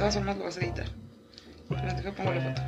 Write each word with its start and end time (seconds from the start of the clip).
todas 0.00 0.14
formas 0.14 0.38
lo 0.38 0.44
vas 0.44 0.56
a 0.56 0.60
editar. 0.60 0.86
Pero 1.68 1.94
deja 1.94 2.12
pongo 2.12 2.32
la 2.32 2.40
foto. 2.40 2.62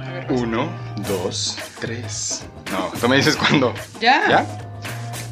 A 0.00 0.10
ver. 0.10 0.32
Uno, 0.32 0.70
dos, 1.06 1.58
tres. 1.80 2.46
No, 2.72 2.90
tú 2.98 3.08
me 3.08 3.16
dices 3.16 3.36
cuándo. 3.36 3.74
¿Ya? 4.00 4.26
¿Ya? 4.26 4.46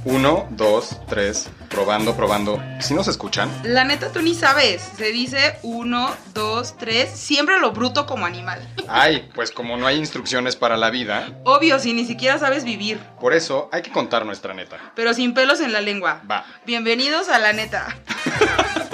Uno, 0.04 0.46
dos, 0.50 1.00
tres. 1.08 1.48
Probando, 1.71 2.14
probando. 2.14 2.62
¿Sí 2.79 2.92
nos 2.92 3.08
escuchan? 3.08 3.50
La 3.64 3.84
neta, 3.84 4.12
tú 4.12 4.21
ni 4.21 4.34
sabes. 4.34 4.82
Se 4.98 5.12
dice 5.12 5.58
uno, 5.62 6.14
dos, 6.34 6.77
tres. 6.77 7.08
Siempre 7.11 7.58
lo 7.58 7.72
bruto 7.72 8.04
como 8.04 8.26
animal. 8.26 8.60
Ay, 8.86 9.28
pues 9.34 9.50
como 9.50 9.78
no 9.78 9.86
hay 9.86 9.96
instrucciones 9.96 10.56
para 10.56 10.76
la 10.76 10.90
vida, 10.90 11.40
Obvio, 11.44 11.78
si 11.78 11.94
ni 11.94 12.04
siquiera 12.04 12.38
sabes 12.38 12.64
vivir. 12.64 13.00
por 13.18 13.32
eso 13.32 13.70
hay 13.72 13.80
que 13.80 13.90
contar 13.90 14.26
nuestra 14.26 14.52
neta. 14.52 14.76
Pero 14.94 15.14
sin 15.14 15.32
pelos 15.32 15.60
en 15.60 15.72
la 15.72 15.80
lengua. 15.80 16.20
Va. 16.30 16.45
Bienvenidos 16.66 17.30
a 17.30 17.38
la 17.38 17.54
neta. 17.54 17.96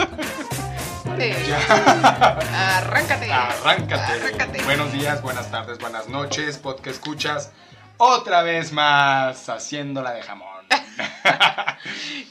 Arráncate. 2.52 3.30
Arráncate. 3.30 4.12
Arráncate. 4.12 4.62
Buenos 4.64 4.92
días, 4.92 5.20
buenas 5.20 5.50
tardes, 5.50 5.78
buenas 5.78 6.08
noches, 6.08 6.56
podcast 6.56 6.96
escuchas. 6.96 7.52
Otra 7.98 8.40
vez 8.42 8.72
más 8.72 9.48
haciéndola 9.50 10.12
de 10.12 10.22
jamón. 10.22 10.48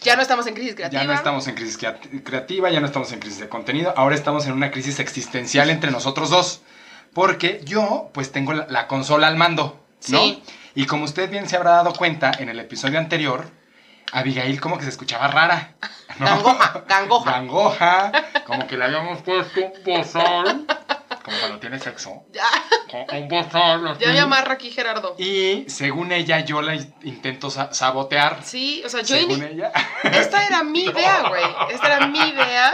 Ya 0.03 0.15
no 0.15 0.23
estamos 0.23 0.47
en 0.47 0.55
crisis 0.55 0.73
creativa. 0.73 1.01
Ya 1.03 1.07
no 1.07 1.13
estamos 1.13 1.47
en 1.47 1.53
crisis 1.53 1.77
crea- 1.77 1.99
creativa, 2.23 2.71
ya 2.71 2.79
no 2.79 2.87
estamos 2.87 3.11
en 3.11 3.19
crisis 3.19 3.39
de 3.39 3.49
contenido, 3.49 3.93
ahora 3.95 4.15
estamos 4.15 4.47
en 4.47 4.53
una 4.53 4.71
crisis 4.71 4.99
existencial 4.99 5.69
entre 5.69 5.91
nosotros 5.91 6.31
dos. 6.31 6.61
Porque 7.13 7.61
yo, 7.65 8.09
pues, 8.13 8.31
tengo 8.31 8.53
la, 8.53 8.65
la 8.67 8.87
consola 8.87 9.27
al 9.27 9.35
mando, 9.35 9.79
¿no? 10.07 10.19
Sí. 10.19 10.41
Y 10.73 10.87
como 10.87 11.03
usted 11.05 11.29
bien 11.29 11.47
se 11.47 11.55
habrá 11.57 11.71
dado 11.71 11.93
cuenta 11.93 12.31
en 12.39 12.49
el 12.49 12.59
episodio 12.59 12.97
anterior, 12.97 13.47
Abigail 14.11 14.59
como 14.59 14.77
que 14.77 14.83
se 14.83 14.89
escuchaba 14.89 15.27
rara. 15.27 15.73
¿no? 16.19 16.25
Gangoja, 16.25 16.83
gangoja. 16.87 17.31
Gangoja, 17.31 18.11
como 18.45 18.67
que 18.67 18.77
le 18.77 18.85
habíamos 18.85 19.21
puesto 19.21 19.59
un 19.61 19.83
bozal, 19.83 20.65
como 21.23 21.37
cuando 21.39 21.59
tiene 21.59 21.79
sexo. 21.79 22.23
Ya, 22.31 22.43
Un 23.17 23.27
bozal 23.29 23.97
ya 23.99 24.11
me 24.11 24.19
amarra 24.19 24.53
aquí 24.53 24.71
Gerardo. 24.71 25.15
Y 25.17 25.65
según 25.69 26.11
ella, 26.11 26.39
yo 26.41 26.61
la 26.61 26.75
in- 26.75 26.93
intento 27.03 27.49
sa- 27.49 27.73
sabotear. 27.73 28.39
Sí, 28.43 28.81
o 28.85 28.89
sea, 28.89 29.01
yo 29.01 29.15
según 29.15 29.43
ella. 29.43 29.71
Esta 30.03 30.45
era 30.45 30.63
mi 30.63 30.83
idea, 30.83 31.23
güey. 31.29 31.43
Esta 31.73 31.87
era 31.95 32.07
mi 32.07 32.19
idea. 32.19 32.73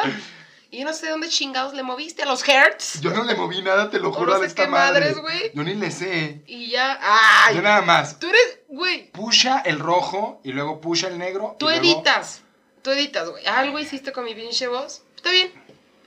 Y 0.70 0.80
yo 0.80 0.86
no 0.86 0.94
sé 0.94 1.10
dónde 1.10 1.30
chingados 1.30 1.74
le 1.74 1.82
moviste 1.84 2.24
a 2.24 2.26
los 2.26 2.48
hertz. 2.48 3.00
Yo 3.00 3.12
no 3.12 3.24
le 3.24 3.36
moví 3.36 3.62
nada, 3.62 3.90
te 3.90 4.00
lo 4.00 4.12
juro 4.12 4.32
no 4.32 4.38
a 4.38 4.40
sé 4.42 4.48
esta 4.48 4.64
qué 4.66 4.70
madre. 4.70 5.00
madres, 5.00 5.18
güey. 5.20 5.52
Yo 5.54 5.64
ni 5.64 5.76
le 5.76 5.92
sé. 5.92 6.42
Y 6.46 6.70
ya. 6.72 7.00
¡Ay! 7.02 7.56
Yo 7.56 7.62
nada 7.62 7.82
más. 7.84 8.20
Tú 8.20 8.28
eres, 8.28 8.60
güey. 8.68 9.10
Pusha 9.12 9.60
el 9.62 9.80
rojo 9.80 10.42
y 10.44 10.52
luego 10.52 10.82
pusha 10.82 11.08
el 11.08 11.18
negro. 11.18 11.54
y 11.56 11.58
Tú 11.60 11.68
luego- 11.68 11.82
editas. 11.82 12.42
Tú 12.82 12.92
editas, 12.92 13.30
güey. 13.30 13.46
Algo 13.46 13.80
hiciste 13.80 14.12
con 14.12 14.24
mi 14.26 14.36
pinche 14.36 14.68
voz. 14.68 15.04
Está 15.16 15.32
bien. 15.32 15.52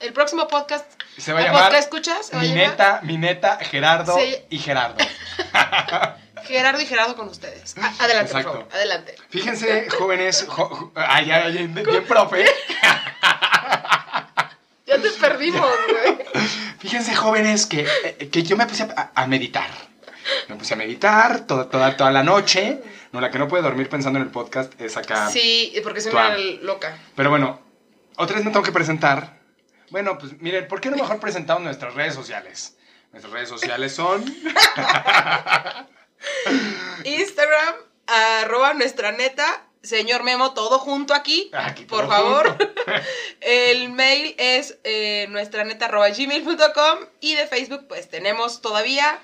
El 0.00 0.12
próximo 0.12 0.46
podcast. 0.48 0.86
Se 1.18 1.32
va 1.32 1.38
a 1.40 1.42
¿el 1.42 1.48
llamar 1.48 1.64
podcast 1.64 1.84
escuchas? 1.84 2.26
Se 2.26 2.36
va 2.36 2.40
a 2.40 2.44
Mi 2.44 2.48
llamar 2.50 2.68
neta, 2.70 3.00
mi 3.02 3.16
neta, 3.18 3.58
Gerardo 3.60 4.16
Sí. 4.18 4.36
y 4.50 4.58
Gerardo. 4.58 4.96
Gerardo 6.44 6.80
y 6.80 6.86
Gerardo 6.86 7.16
con 7.16 7.28
ustedes. 7.28 7.76
A- 7.78 8.04
adelante, 8.04 8.30
Exacto. 8.32 8.52
por 8.52 8.60
favor. 8.62 8.74
Adelante. 8.74 9.14
Fíjense, 9.28 9.88
jóvenes. 9.90 10.44
jo- 10.48 10.68
jo- 10.68 10.92
ay, 10.94 11.30
ay, 11.30 11.56
ay, 11.58 11.66
bien 11.66 12.04
profe. 12.06 12.44
Perdimos, 15.32 15.68
güey. 15.88 16.18
Fíjense, 16.78 17.14
jóvenes, 17.14 17.66
que, 17.66 17.86
eh, 18.04 18.28
que 18.30 18.42
yo 18.42 18.56
me 18.56 18.66
puse 18.66 18.84
a, 18.84 19.12
a 19.14 19.26
meditar. 19.26 19.70
Me 20.48 20.56
puse 20.56 20.74
a 20.74 20.76
meditar 20.76 21.46
toda, 21.46 21.68
toda, 21.68 21.96
toda 21.96 22.10
la 22.10 22.22
noche. 22.22 22.80
No, 23.12 23.20
la 23.20 23.30
que 23.30 23.38
no 23.38 23.48
puede 23.48 23.62
dormir 23.62 23.88
pensando 23.88 24.18
en 24.18 24.24
el 24.24 24.30
podcast 24.30 24.80
es 24.80 24.96
acá. 24.96 25.30
Sí, 25.30 25.74
porque 25.82 26.00
soy 26.00 26.12
una 26.12 26.36
loca. 26.62 26.96
Pero 27.16 27.30
bueno, 27.30 27.60
otra 28.16 28.36
vez 28.36 28.44
me 28.44 28.50
tengo 28.50 28.64
que 28.64 28.72
presentar. 28.72 29.40
Bueno, 29.90 30.18
pues 30.18 30.40
miren, 30.40 30.68
¿por 30.68 30.80
qué 30.80 30.90
no 30.90 30.96
mejor 30.96 31.18
presentamos 31.18 31.64
nuestras 31.64 31.94
redes 31.94 32.14
sociales? 32.14 32.76
Nuestras 33.12 33.32
redes 33.32 33.48
sociales 33.48 33.94
son. 33.94 34.24
Instagram, 37.04 37.74
arroba 38.06 38.74
nuestra 38.74 39.12
neta, 39.12 39.66
señor 39.82 40.22
Memo, 40.22 40.52
todo 40.52 40.78
junto 40.78 41.14
aquí, 41.14 41.50
Aquí 41.52 41.84
por 41.84 42.06
favor. 42.08 42.56
El 43.40 43.90
mail 43.90 44.34
es 44.38 44.78
eh, 44.84 45.26
nuestra 45.30 45.64
neta 45.64 45.86
arroba 45.86 46.08
gmail.com 46.10 46.98
y 47.20 47.34
de 47.34 47.46
Facebook 47.46 47.86
pues 47.88 48.08
tenemos 48.08 48.60
todavía 48.60 49.18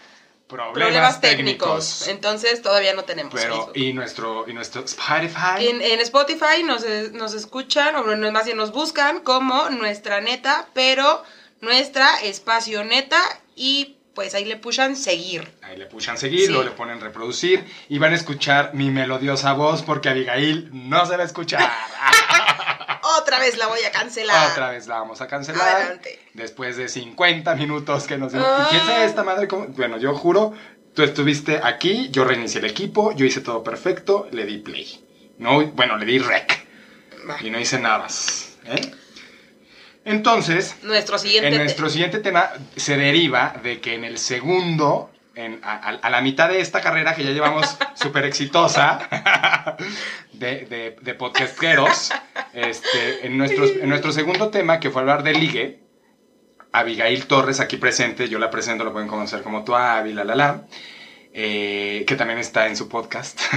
Problemas, 0.49 0.75
problemas 0.75 1.21
técnicos. 1.21 1.69
técnicos. 1.69 2.09
Entonces 2.09 2.63
todavía 2.63 2.95
no 2.95 3.05
tenemos 3.05 3.35
Pero, 3.35 3.57
Facebook. 3.57 3.73
y 3.77 3.93
nuestro, 3.93 4.45
y 4.49 4.53
nuestro 4.53 4.85
Spotify. 4.85 5.67
En, 5.67 5.83
en 5.83 6.01
Spotify 6.01 6.63
nos, 6.65 6.85
nos 7.13 7.35
escuchan, 7.35 7.97
o 7.97 8.05
más 8.31 8.45
bien 8.45 8.57
nos 8.57 8.71
buscan 8.71 9.21
como 9.21 9.71
nuestra 9.71 10.21
neta, 10.21 10.69
pero 10.73 11.25
nuestra 11.61 12.21
espacio 12.23 12.85
neta 12.85 13.21
y 13.57 13.96
pues 14.17 14.35
ahí 14.35 14.47
le 14.47 14.57
pushan 14.57 14.97
seguir. 14.97 15.47
Ahí 15.63 15.77
le 15.77 15.85
pushan 15.87 16.17
seguir, 16.17 16.41
Sí. 16.41 16.49
luego 16.49 16.65
le 16.65 16.71
ponen 16.71 17.01
reproducir 17.01 17.65
y 17.91 17.99
van 17.99 18.13
a 18.13 18.17
escuchar 18.17 18.73
mi 18.75 18.91
melodiosa 18.91 19.53
voz 19.53 19.83
porque 19.83 20.09
Abigail 20.09 20.71
no 20.73 21.05
se 21.07 21.17
va 21.17 21.23
a 21.23 21.27
escuchar. 21.27 21.71
Otra 23.21 23.39
vez 23.39 23.57
la 23.59 23.67
voy 23.69 23.83
a 23.85 23.93
cancelar. 23.93 24.51
Otra 24.51 24.71
vez 24.71 24.87
la 24.87 24.99
vamos 24.99 25.21
a 25.21 25.27
cancelar. 25.29 25.69
Adelante. 25.69 26.19
Después 26.33 26.77
de 26.79 26.89
50 26.89 27.55
minutos 27.55 28.07
que 28.07 28.17
nos. 28.17 28.35
Ah. 28.35 28.67
¿Y 28.67 28.71
quién 28.71 28.87
sabe 28.87 29.05
esta 29.05 29.23
madre? 29.23 29.47
cómo? 29.49 29.67
Bueno, 29.69 29.99
yo 29.99 30.15
juro, 30.15 30.55
tú 30.95 31.03
estuviste 31.03 31.61
aquí, 31.63 32.09
yo 32.11 32.25
reinicié 32.25 32.61
el 32.61 32.67
equipo, 32.67 33.13
yo 33.15 33.27
hice 33.27 33.43
todo 33.43 33.63
perfecto, 33.63 34.29
le 34.33 34.47
di 34.47 34.59
play. 34.59 35.05
No, 35.39 35.63
bueno, 35.67 35.99
le 35.99 36.07
di 36.07 36.19
rec. 36.19 36.67
Y 37.43 37.51
no 37.51 37.61
hice 37.61 37.79
nada 37.79 37.99
más. 37.99 38.57
¿eh? 38.65 38.81
Entonces, 40.07 40.77
Nuestro 40.83 41.19
siguiente 41.19 41.49
en 41.49 41.57
nuestro 41.59 41.91
siguiente 41.91 42.21
tema 42.21 42.51
se 42.77 42.97
deriva 42.97 43.55
de 43.63 43.81
que 43.81 43.95
en 43.95 44.05
el 44.05 44.19
segundo, 44.19 45.11
en- 45.35 45.59
a, 45.65 45.73
a- 45.75 45.99
a 46.01 46.11
la 46.11 46.21
mitad 46.21 46.49
de 46.49 46.61
esta 46.61 46.81
carrera 46.81 47.15
que 47.15 47.25
ya 47.25 47.33
llevamos 47.33 47.77
súper 47.95 48.25
exitosa 48.25 49.01
de, 50.33 50.65
de, 50.67 50.97
de 51.01 51.15
podcasteros, 51.15 52.13
este, 52.55 53.27
en, 53.27 53.37
nuestros- 53.37 53.73
en 53.83 53.89
nuestro 53.89 54.13
segundo 54.13 54.49
tema, 54.51 54.79
que 54.81 54.91
fue 54.91 55.03
hablar 55.03 55.23
de 55.25 55.35
ligue, 55.35 55.81
Abigail 56.73 57.27
Torres 57.27 57.59
aquí 57.59 57.77
presente, 57.77 58.29
yo 58.29 58.39
la 58.39 58.49
presento, 58.51 58.85
lo 58.85 58.93
pueden 58.93 59.09
conocer 59.09 59.43
como 59.43 59.65
tu 59.65 59.75
Abby, 59.75 60.13
la 60.13 60.25
la 60.25 60.35
la, 60.37 60.63
eh, 61.39 62.07
que 62.07 62.17
también 62.17 62.39
está 62.39 62.67
en 62.67 62.77
su 62.77 62.89
podcast. 62.89 63.39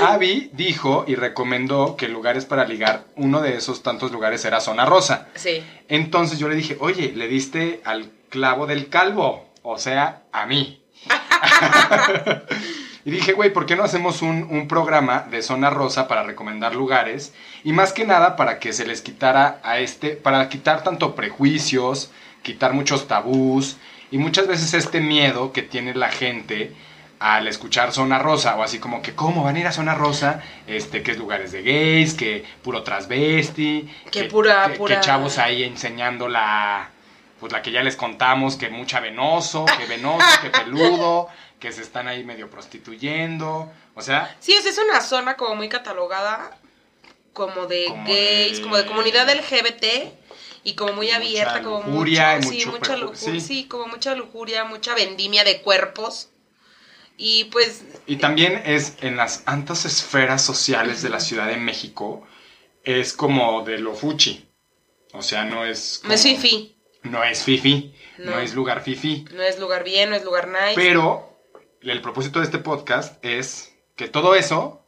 Abby 0.00 0.48
dijo 0.52 1.04
y 1.08 1.16
recomendó 1.16 1.96
que 1.96 2.06
lugares 2.06 2.44
para 2.44 2.64
ligar, 2.64 3.06
uno 3.16 3.40
de 3.40 3.56
esos 3.56 3.82
tantos 3.82 4.12
lugares 4.12 4.44
era 4.44 4.60
Zona 4.60 4.84
Rosa. 4.84 5.26
Sí. 5.34 5.64
Entonces 5.88 6.38
yo 6.38 6.48
le 6.48 6.54
dije, 6.54 6.76
oye, 6.78 7.12
le 7.16 7.26
diste 7.26 7.80
al 7.84 8.12
clavo 8.28 8.68
del 8.68 8.88
calvo, 8.88 9.48
o 9.62 9.76
sea, 9.76 10.22
a 10.30 10.46
mí. 10.46 10.84
y 13.04 13.10
dije, 13.10 13.32
güey, 13.32 13.52
¿por 13.52 13.66
qué 13.66 13.74
no 13.74 13.82
hacemos 13.82 14.22
un, 14.22 14.46
un 14.48 14.68
programa 14.68 15.26
de 15.28 15.42
Zona 15.42 15.70
Rosa 15.70 16.06
para 16.06 16.22
recomendar 16.22 16.76
lugares? 16.76 17.34
Y 17.64 17.72
más 17.72 17.92
que 17.92 18.06
nada 18.06 18.36
para 18.36 18.60
que 18.60 18.72
se 18.72 18.86
les 18.86 19.02
quitara 19.02 19.58
a 19.64 19.80
este, 19.80 20.10
para 20.10 20.48
quitar 20.48 20.84
tanto 20.84 21.16
prejuicios, 21.16 22.12
quitar 22.42 22.72
muchos 22.72 23.08
tabús 23.08 23.78
y 24.10 24.18
muchas 24.18 24.46
veces 24.46 24.74
este 24.74 25.00
miedo 25.00 25.52
que 25.52 25.62
tiene 25.62 25.94
la 25.94 26.08
gente 26.10 26.72
al 27.18 27.48
escuchar 27.48 27.92
Zona 27.92 28.18
Rosa 28.18 28.56
o 28.56 28.62
así 28.62 28.78
como 28.78 29.00
que 29.00 29.14
cómo 29.14 29.42
van 29.42 29.56
a 29.56 29.60
ir 29.60 29.66
a 29.66 29.72
Zona 29.72 29.94
Rosa, 29.94 30.42
este 30.66 31.02
que 31.02 31.12
es 31.12 31.18
lugares 31.18 31.50
de 31.50 31.62
gays, 31.62 32.12
que 32.14 32.44
puro 32.62 32.82
transvesti, 32.82 33.88
Que 34.10 34.24
pura- 34.24 34.66
que- 34.66 34.72
que 34.72 34.78
pura- 34.78 35.00
chavos 35.00 35.38
ahí 35.38 35.64
enseñando 35.64 36.28
la 36.28 36.90
pues 37.40 37.52
la 37.52 37.60
que 37.60 37.70
ya 37.70 37.82
les 37.82 37.96
contamos 37.96 38.56
que 38.56 38.70
mucha 38.70 38.98
venoso, 39.00 39.66
que 39.78 39.84
venoso, 39.86 40.24
que 40.42 40.48
peludo, 40.50 41.28
que 41.60 41.70
se 41.72 41.82
están 41.82 42.08
ahí 42.08 42.24
medio 42.24 42.48
prostituyendo, 42.50 43.70
o 43.94 44.00
sea, 44.02 44.34
Sí, 44.40 44.52
es 44.54 44.78
una 44.78 45.00
zona 45.00 45.36
como 45.36 45.54
muy 45.54 45.68
catalogada 45.68 46.56
como 47.34 47.66
de 47.66 47.86
Como 47.88 48.04
gays, 48.06 48.56
de- 48.58 48.62
como 48.62 48.76
de 48.76 48.86
comunidad 48.86 49.28
LGBT 49.28 49.84
y 50.66 50.74
como 50.74 50.94
muy 50.94 51.06
Mucha 51.06 51.16
abierta, 51.18 51.62
como 51.62 51.88
lujuria 51.88 52.36
mucho, 52.42 52.52
y 52.52 52.60
sí, 52.60 52.66
mucho 52.66 52.78
mucha 52.78 52.96
lujuria, 52.96 53.40
sí. 53.40 53.40
sí, 53.40 53.64
como 53.68 53.86
mucha 53.86 54.16
lujuria, 54.16 54.64
mucha 54.64 54.94
vendimia 54.96 55.44
de 55.44 55.62
cuerpos. 55.62 56.30
Y 57.16 57.44
pues 57.44 57.84
y 58.08 58.16
también 58.16 58.60
es 58.66 58.96
en 59.00 59.16
las 59.16 59.44
altas 59.46 59.84
esferas 59.84 60.42
sociales 60.42 61.02
de 61.02 61.08
la 61.08 61.20
Ciudad 61.20 61.46
de 61.46 61.56
México 61.56 62.26
es 62.82 63.12
como 63.12 63.62
de 63.62 63.78
lo 63.78 63.94
fuchi. 63.94 64.48
O 65.12 65.22
sea, 65.22 65.44
no 65.44 65.64
es 65.64 66.00
no 66.04 66.12
es 66.12 66.22
fifi, 66.24 66.76
No 67.04 67.22
es 67.22 67.44
fifi, 67.44 67.94
no, 68.18 68.32
No. 68.32 68.40
es 68.40 68.52
lugar 68.54 68.82
fifi, 68.82 69.24
no 69.32 69.42
es 69.44 69.60
lugar 69.60 69.84
bien, 69.84 70.10
no 70.10 70.16
es 70.16 70.24
lugar 70.24 70.48
nice. 70.48 70.74
pero 70.74 71.38
el 71.80 72.00
propósito 72.02 72.40
de 72.40 72.46
este 72.46 72.58
podcast 72.58 73.24
es 73.24 73.72
que 73.94 74.08
todo 74.08 74.34
eso 74.34 74.84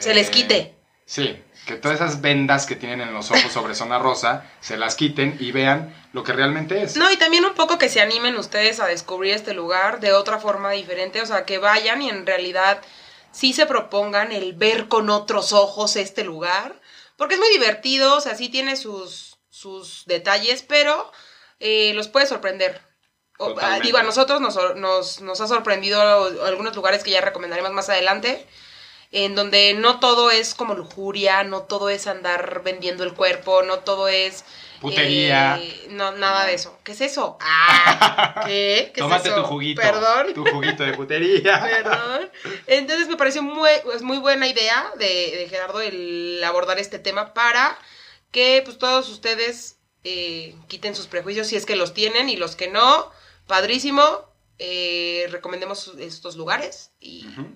Se 0.00 0.12
les 0.12 0.26
eh, 0.26 0.30
quite. 0.32 0.74
Sí, 1.06 1.40
que 1.68 1.76
todas 1.76 2.00
esas 2.00 2.22
vendas 2.22 2.64
que 2.64 2.76
tienen 2.76 3.02
en 3.02 3.12
los 3.12 3.30
ojos 3.30 3.52
sobre 3.52 3.74
zona 3.74 3.98
rosa 3.98 4.50
se 4.58 4.78
las 4.78 4.94
quiten 4.94 5.36
y 5.38 5.52
vean 5.52 5.94
lo 6.14 6.24
que 6.24 6.32
realmente 6.32 6.82
es. 6.82 6.96
No, 6.96 7.10
y 7.12 7.18
también 7.18 7.44
un 7.44 7.52
poco 7.52 7.76
que 7.76 7.90
se 7.90 8.00
animen 8.00 8.38
ustedes 8.38 8.80
a 8.80 8.86
descubrir 8.86 9.34
este 9.34 9.52
lugar 9.52 10.00
de 10.00 10.14
otra 10.14 10.38
forma 10.38 10.70
diferente, 10.70 11.20
o 11.20 11.26
sea, 11.26 11.44
que 11.44 11.58
vayan 11.58 12.00
y 12.00 12.08
en 12.08 12.24
realidad 12.24 12.80
sí 13.32 13.52
se 13.52 13.66
propongan 13.66 14.32
el 14.32 14.54
ver 14.54 14.88
con 14.88 15.10
otros 15.10 15.52
ojos 15.52 15.96
este 15.96 16.24
lugar, 16.24 16.80
porque 17.18 17.34
es 17.34 17.40
muy 17.40 17.50
divertido, 17.50 18.16
o 18.16 18.20
sea, 18.22 18.34
sí 18.34 18.48
tiene 18.48 18.74
sus, 18.76 19.36
sus 19.50 20.04
detalles, 20.06 20.62
pero 20.62 21.12
eh, 21.60 21.92
los 21.92 22.08
puede 22.08 22.24
sorprender. 22.24 22.80
O, 23.38 23.54
ah, 23.60 23.78
digo, 23.80 23.98
a 23.98 24.02
nosotros 24.02 24.40
nos, 24.40 24.58
nos, 24.76 25.20
nos 25.20 25.40
ha 25.42 25.46
sorprendido 25.46 26.00
algunos 26.46 26.74
lugares 26.74 27.04
que 27.04 27.10
ya 27.10 27.20
recomendaremos 27.20 27.72
más 27.72 27.90
adelante, 27.90 28.46
en 29.10 29.34
donde 29.34 29.74
no 29.74 30.00
todo 30.00 30.30
es 30.30 30.54
como 30.54 30.74
lujuria, 30.74 31.42
no 31.44 31.62
todo 31.62 31.88
es 31.88 32.06
andar 32.06 32.62
vendiendo 32.62 33.04
el 33.04 33.14
cuerpo, 33.14 33.62
no 33.62 33.80
todo 33.80 34.08
es... 34.08 34.44
Putería. 34.80 35.58
eh, 35.60 35.86
no, 35.90 36.12
nada 36.12 36.46
de 36.46 36.54
eso. 36.54 36.78
¿Qué 36.84 36.92
es 36.92 37.00
eso? 37.00 37.36
Ah, 37.90 38.44
¿qué? 38.46 38.90
¿Qué 38.94 39.00
es 39.00 39.04
Tómate 39.04 39.28
eso? 39.30 39.42
tu 39.42 39.46
juguito. 39.48 39.80
Perdón. 39.82 40.34
Tu 40.34 40.44
juguito 40.46 40.82
de 40.84 40.94
putería. 40.94 41.60
Perdón. 41.62 42.30
Entonces 42.66 43.08
me 43.08 43.16
pareció 43.16 43.42
muy, 43.42 43.70
es 43.94 44.02
muy 44.02 44.18
buena 44.18 44.46
idea 44.46 44.92
de, 44.98 45.04
de 45.36 45.46
Gerardo 45.48 45.80
el 45.80 46.40
abordar 46.44 46.78
este 46.78 46.98
tema 46.98 47.34
para 47.34 47.76
que 48.30 48.62
pues 48.64 48.78
todos 48.78 49.08
ustedes 49.08 49.78
eh, 50.04 50.54
quiten 50.68 50.94
sus 50.94 51.06
prejuicios 51.08 51.46
si 51.48 51.56
es 51.56 51.66
que 51.66 51.74
los 51.76 51.92
tienen 51.94 52.28
y 52.28 52.36
los 52.36 52.54
que 52.56 52.68
no, 52.68 53.10
padrísimo. 53.48 54.28
eh, 54.60 55.26
recomendemos 55.30 55.92
estos 55.98 56.36
lugares 56.36 56.90
y 57.00 57.26
Ujú. 57.28 57.48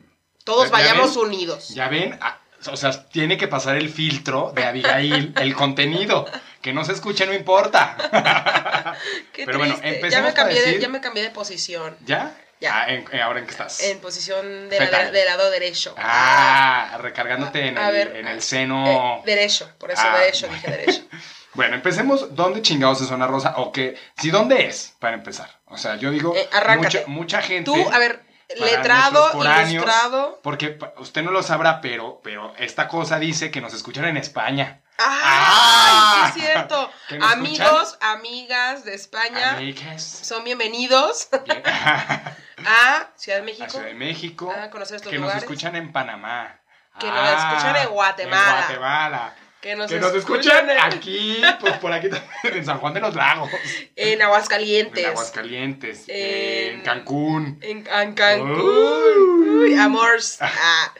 Todos 0.45 0.67
¿Ya 0.67 0.73
vayamos 0.73 1.17
ven? 1.17 1.25
unidos. 1.27 1.69
Ya 1.71 1.89
ven, 1.89 2.19
Ah, 2.21 2.39
o 2.71 2.77
sea, 2.77 3.09
tiene 3.09 3.37
que 3.37 3.49
pasar 3.49 3.77
el 3.77 3.89
filtro 3.91 4.53
de 4.55 4.65
Abigail, 4.65 5.35
el 5.41 5.55
contenido. 5.55 6.27
Que 6.61 6.73
no 6.73 6.85
se 6.85 6.93
escuche, 6.93 7.27
no 7.27 7.33
importa. 7.35 7.97
Qué 9.33 9.45
Pero 9.47 9.59
bueno, 9.59 9.75
triste. 9.75 9.91
ya, 9.91 9.97
empecemos 9.97 10.29
me 10.31 10.35
cambié 10.35 10.63
de, 10.63 10.81
ya 10.81 10.89
me 10.89 11.01
cambié 11.01 11.23
de 11.25 11.31
posición. 11.31 11.97
¿Ya? 12.07 12.35
Ya. 12.61 12.83
Ah, 12.83 12.89
en- 12.93 13.05
eh, 13.11 13.21
ahora 13.21 13.41
en 13.41 13.47
qué 13.47 13.51
estás. 13.51 13.83
En 13.83 13.99
posición 13.99 14.69
de 14.69 14.79
la- 14.89 15.11
del 15.11 15.27
lado 15.27 15.51
derecho. 15.51 15.95
Ah, 15.99 16.97
recargándote 17.01 17.67
en, 17.67 17.77
A 17.79 17.89
el, 17.89 17.93
ver, 17.95 18.17
en 18.17 18.29
el 18.29 18.39
Eh, 18.39 18.41
seno. 18.41 19.23
derecho, 19.27 19.69
por 19.79 19.91
eso 19.91 20.03
Ah, 20.05 20.19
derecho, 20.19 20.47
bueno. 20.47 20.63
dije 20.63 20.77
derecho. 20.77 21.03
Bueno, 21.55 21.75
empecemos. 21.75 22.35
¿Dónde 22.35 22.63
chingados 22.63 23.03
es 23.03 23.09
Zona 23.09 23.27
Rosa? 23.27 23.55
O 23.59 23.73
que, 23.73 23.99
si 24.17 24.31
dónde 24.31 24.69
es, 24.69 24.95
para 25.01 25.15
empezar. 25.17 25.51
O 25.67 25.77
sea, 25.77 25.97
yo 25.97 26.11
digo, 26.11 26.35
Eh, 26.35 26.49
mucha, 26.79 27.01
mucha 27.09 27.43
gente. 27.43 27.65
Tú, 27.71 27.91
a 27.93 27.99
ver, 27.99 28.23
letrado, 28.57 29.31
ilustrado. 29.71 30.41
Porque 30.43 30.79
usted 30.99 31.23
no 31.23 31.31
lo 31.31 31.43
sabrá, 31.43 31.81
pero, 31.81 32.21
pero 32.23 32.55
esta 32.59 32.89
cosa 32.89 33.19
dice 33.19 33.51
que 33.51 33.61
nos 33.61 33.75
escuchan 33.75 34.05
en 34.07 34.17
España. 34.17 34.81
¡Ay, 34.99 35.07
Ah. 35.25 36.31
sí 36.35 36.41
es 36.41 36.47
cierto! 36.47 36.91
¿Que 37.09 37.19
nos 37.19 37.33
Amigos, 37.33 37.99
amigas 38.01 38.85
de 38.85 38.95
España, 38.95 39.59
son 39.99 40.45
bienvenidos 40.45 41.29
Bien. 41.45 41.63
a 41.67 43.09
Ciudad 43.17 43.39
de 43.39 43.43
A 43.43 43.45
México. 43.45 43.71
Ciudad 43.71 43.87
de 43.87 43.95
México. 43.95 44.53
a 44.57 44.71
conocer 44.71 44.97
estos 44.97 45.11
que 45.11 45.17
nos 45.19 45.23
lugares. 45.25 45.43
escuchan 45.43 45.75
en 45.77 45.93
Panamá. 45.93 46.59
Que 47.01 47.07
nos 47.11 47.29
escuchan 47.29 47.77
en 47.77 47.89
Guatemala. 47.89 48.51
En 48.51 48.67
Guatemala. 48.67 49.35
Que 49.63 49.77
nos, 49.77 49.89
que 49.91 50.01
nos 50.01 50.13
escuchan 50.15 50.69
en, 50.69 50.79
aquí, 50.79 51.41
pues 51.61 51.75
por 51.79 51.93
aquí 51.93 52.09
también, 52.11 52.59
en 52.59 52.67
San 52.67 52.79
Juan 52.79 52.93
de 52.95 53.01
los 53.01 53.15
Lagos. 53.15 53.49
en 53.97 54.21
Aguascalientes. 54.21 55.05
En 55.05 55.11
Aguascalientes. 55.11 56.05
En- 56.09 56.75
En 56.75 56.81
Cancún. 56.83 57.59
En, 57.63 57.87
en 57.87 58.13
Cancún. 58.15 58.61
Uy. 58.61 59.49
Uy, 59.71 59.75
amors. 59.75 60.39
Ah, 60.43 60.93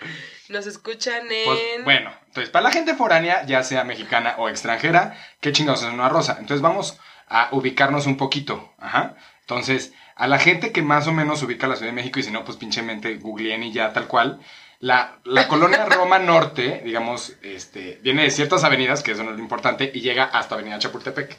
nos 0.49 0.67
escuchan 0.67 1.23
en... 1.31 1.45
Pues, 1.45 1.61
bueno, 1.85 2.13
entonces, 2.29 2.51
para 2.51 2.63
la 2.65 2.71
gente 2.71 2.95
foránea, 2.95 3.45
ya 3.47 3.63
sea 3.65 3.83
mexicana 3.85 4.35
o 4.39 4.49
extranjera, 4.49 5.17
¿qué 5.41 5.51
chingados 5.51 5.83
es 5.83 5.89
una 5.93 6.09
rosa? 6.09 6.37
Entonces, 6.39 6.61
vamos 6.63 6.99
a 7.29 7.49
ubicarnos 7.53 8.07
un 8.07 8.17
poquito. 8.17 8.73
Ajá. 8.79 9.17
Entonces, 9.41 9.93
a 10.15 10.29
la 10.29 10.39
gente 10.39 10.71
que 10.71 10.83
más 10.83 11.07
o 11.09 11.13
menos 11.13 11.43
ubica 11.43 11.67
la 11.67 11.75
Ciudad 11.77 11.91
de 11.91 11.97
México, 11.97 12.21
y 12.21 12.23
si 12.23 12.31
no, 12.31 12.45
pues 12.45 12.59
pinchemente 12.59 13.17
googleen 13.17 13.63
y 13.65 13.73
ya 13.73 13.93
tal 13.93 14.07
cual. 14.07 14.41
La, 14.83 15.19
la 15.23 15.47
colonia 15.47 15.85
Roma 15.85 16.19
Norte, 16.19 16.83
digamos, 16.85 17.35
este, 17.43 18.01
viene 18.03 18.25
de 18.25 18.33
ciertas 18.33 18.65
avenidas, 18.65 19.05
que 19.05 19.13
eso 19.13 19.23
no 19.23 19.31
es 19.31 19.37
lo 19.37 19.43
importante, 19.43 19.93
y 19.95 20.01
llega 20.01 20.25
hasta 20.25 20.57
Avenida 20.57 20.81
Chapultepec. 20.81 21.37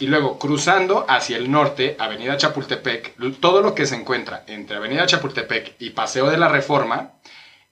Y 0.00 0.06
luego, 0.06 0.38
cruzando 0.38 1.06
hacia 1.08 1.38
el 1.38 1.50
norte, 1.50 1.96
Avenida 1.98 2.36
Chapultepec, 2.36 3.14
todo 3.40 3.62
lo 3.62 3.74
que 3.74 3.86
se 3.86 3.94
encuentra 3.94 4.44
entre 4.46 4.76
Avenida 4.76 5.06
Chapultepec 5.06 5.76
y 5.78 5.90
Paseo 5.90 6.28
de 6.28 6.36
la 6.36 6.48
Reforma 6.48 7.12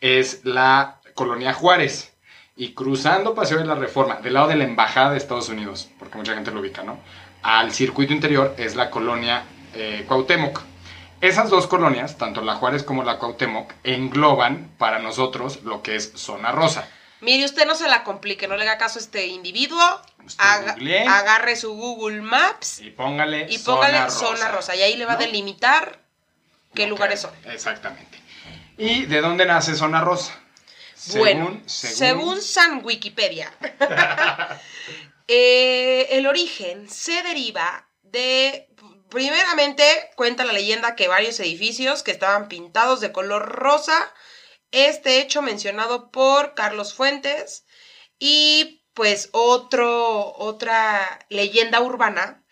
es 0.01 0.41
la 0.45 1.03
colonia 1.13 1.53
Juárez. 1.53 2.15
Y 2.57 2.73
cruzando 2.73 3.35
Paseo 3.35 3.59
de 3.59 3.67
la 3.67 3.75
Reforma, 3.75 4.23
del 4.23 4.33
lado 4.33 4.49
de 4.49 4.57
la 4.57 4.65
Embajada 4.65 5.11
de 5.11 5.19
Estados 5.19 5.51
Unidos, 5.51 5.91
porque 5.99 6.17
mucha 6.17 6.33
gente 6.33 6.53
lo 6.53 6.61
ubica, 6.61 6.83
¿no? 6.83 7.01
Al 7.43 7.71
circuito 7.73 8.15
interior 8.15 8.55
es 8.57 8.75
la 8.75 8.89
colonia 8.89 9.45
eh, 9.75 10.07
Cuauhtémoc. 10.09 10.63
Esas 11.21 11.49
dos 11.51 11.67
colonias, 11.67 12.19
tanto 12.19 12.43
la 12.43 12.57
Juárez 12.57 12.83
como 12.83 13.03
la 13.03 13.19
Cuauhtémoc, 13.19 13.73
engloban 13.85 14.71
para 14.79 14.99
nosotros 14.99 15.63
lo 15.63 15.83
que 15.83 15.97
es 15.97 16.13
zona 16.15 16.53
rosa. 16.53 16.89
Mire, 17.21 17.45
usted 17.47 17.67
no 17.67 17.75
se 17.75 17.89
la 17.89 18.05
complique, 18.05 18.47
no 18.47 18.57
le 18.57 18.65
haga 18.65 18.77
caso 18.79 18.99
a 18.99 19.03
este 19.03 19.27
individuo. 19.27 19.81
Haga- 20.39 20.77
agarre 21.09 21.57
su 21.57 21.73
Google 21.75 22.21
Maps 22.21 22.81
Y 22.81 22.91
póngale, 22.91 23.47
y 23.49 23.59
póngale 23.59 24.11
zona 24.11 24.11
zona 24.11 24.49
rosa. 24.49 24.75
Y 24.77 24.83
ahí 24.83 24.97
le 24.97 25.07
va 25.07 25.15
a 25.15 25.17
delimitar 25.17 26.01
qué 26.75 26.87
lugares 26.87 27.21
son. 27.21 27.31
Exactamente. 27.47 28.21
¿Y 28.77 29.07
de 29.07 29.21
dónde 29.23 29.47
nace 29.47 29.75
zona 29.75 30.03
rosa? 30.03 30.39
Bueno, 31.15 31.61
según, 31.67 32.43
San 32.43 32.85
Wikipedia, 32.85 33.53
eh, 35.29 36.09
el 36.11 36.27
origen 36.27 36.89
se 36.91 37.23
deriva 37.23 37.87
de, 38.03 38.69
primeramente, 39.11 39.85
cuenta 40.17 40.45
la 40.45 40.53
leyenda 40.53 40.97
que 40.97 41.09
varios 41.09 41.39
edificios 41.41 42.03
que 42.03 42.11
estaban 42.11 42.49
pintados 42.49 43.01
de 43.01 43.13
color 43.13 43.49
rosa, 43.49 44.13
este 44.71 45.21
hecho 45.21 45.43
mencionado 45.43 46.11
por 46.11 46.55
Carlos 46.55 46.95
Fuentes, 46.95 47.65
y 48.19 48.85
pues 48.95 49.29
otro, 49.33 50.35
otra 50.37 51.27
leyenda 51.29 51.81
urbana 51.81 52.43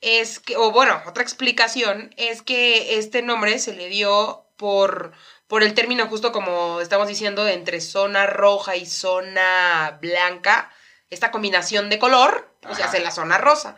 es 0.00 0.40
que, 0.40 0.56
o 0.56 0.70
bueno, 0.70 1.02
otra 1.06 1.22
explicación 1.22 2.14
es 2.16 2.42
que 2.42 2.98
este 2.98 3.22
nombre 3.22 3.58
se 3.58 3.74
le 3.74 3.88
dio 3.88 4.46
por, 4.56 5.12
por 5.46 5.62
el 5.62 5.74
término 5.74 6.06
justo 6.08 6.32
como 6.32 6.80
estamos 6.80 7.08
diciendo 7.08 7.46
entre 7.48 7.80
zona 7.80 8.26
roja 8.26 8.76
y 8.76 8.86
zona 8.86 9.98
blanca, 10.00 10.72
esta 11.10 11.30
combinación 11.30 11.90
de 11.90 11.98
color, 11.98 12.54
o 12.68 12.74
sea, 12.74 12.84
Ajá. 12.86 12.88
hace 12.88 13.00
la 13.00 13.10
zona 13.10 13.36
rosa. 13.38 13.76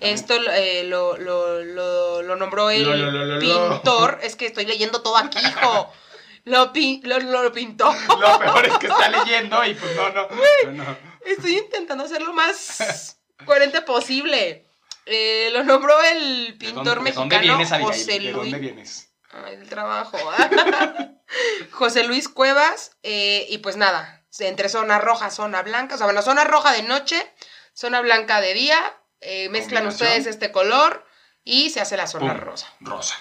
Esto 0.00 0.34
eh, 0.52 0.84
lo, 0.84 1.16
lo, 1.16 1.62
lo, 1.62 2.22
lo 2.22 2.36
nombró 2.36 2.70
el 2.70 2.82
Lo, 2.84 3.38
pintor, 3.40 4.18
es 4.22 4.36
que 4.36 4.46
estoy 4.46 4.66
leyendo 4.66 5.00
todo 5.02 5.16
aquí, 5.16 5.38
hijo. 5.38 5.92
Lo, 6.46 6.74
pin- 6.74 7.00
lo, 7.04 7.52
pintó. 7.54 7.90
Lo 8.20 8.38
peor 8.38 8.66
es 8.66 8.76
que 8.76 8.86
está 8.88 9.08
leyendo 9.08 9.64
y 9.64 9.72
pues 9.74 9.96
no, 9.96 10.10
no. 10.10 10.28
Estoy 11.24 11.56
intentando 11.56 12.04
hacer 12.04 12.20
lo 12.20 12.34
más 12.34 13.16
coherente 13.46 13.80
posible. 13.80 14.66
Eh, 15.06 15.48
lo 15.54 15.64
nombró 15.64 15.98
el 16.02 16.48
¿De 16.58 16.66
pintor 16.66 16.96
de 16.98 17.00
mexicano 17.00 17.30
dónde 17.30 17.38
vienes, 17.38 17.72
Abigail? 17.72 17.92
José 17.94 18.12
¿De 18.12 18.20
Luis. 18.20 18.34
dónde 18.34 18.58
vienes? 18.58 19.08
Ay, 19.32 19.56
del 19.56 19.70
trabajo. 19.70 20.18
José 21.72 22.04
Luis 22.04 22.28
Cuevas. 22.28 22.92
eh, 23.02 23.46
y 23.48 23.58
pues 23.58 23.76
nada, 23.76 24.23
entre 24.40 24.68
zona 24.68 24.98
roja, 24.98 25.30
zona 25.30 25.62
blanca. 25.62 25.94
O 25.94 25.98
sea, 25.98 26.06
bueno, 26.06 26.22
zona 26.22 26.44
roja 26.44 26.72
de 26.72 26.82
noche, 26.82 27.24
zona 27.72 28.00
blanca 28.00 28.40
de 28.40 28.54
día. 28.54 28.78
eh, 29.20 29.48
mezclan 29.48 29.86
ustedes 29.86 30.26
este 30.26 30.52
color 30.52 31.06
y 31.44 31.70
se 31.70 31.80
hace 31.80 31.96
la 31.96 32.06
zona 32.06 32.34
Pum, 32.34 32.42
rosa. 32.42 32.66
Rosa. 32.80 33.16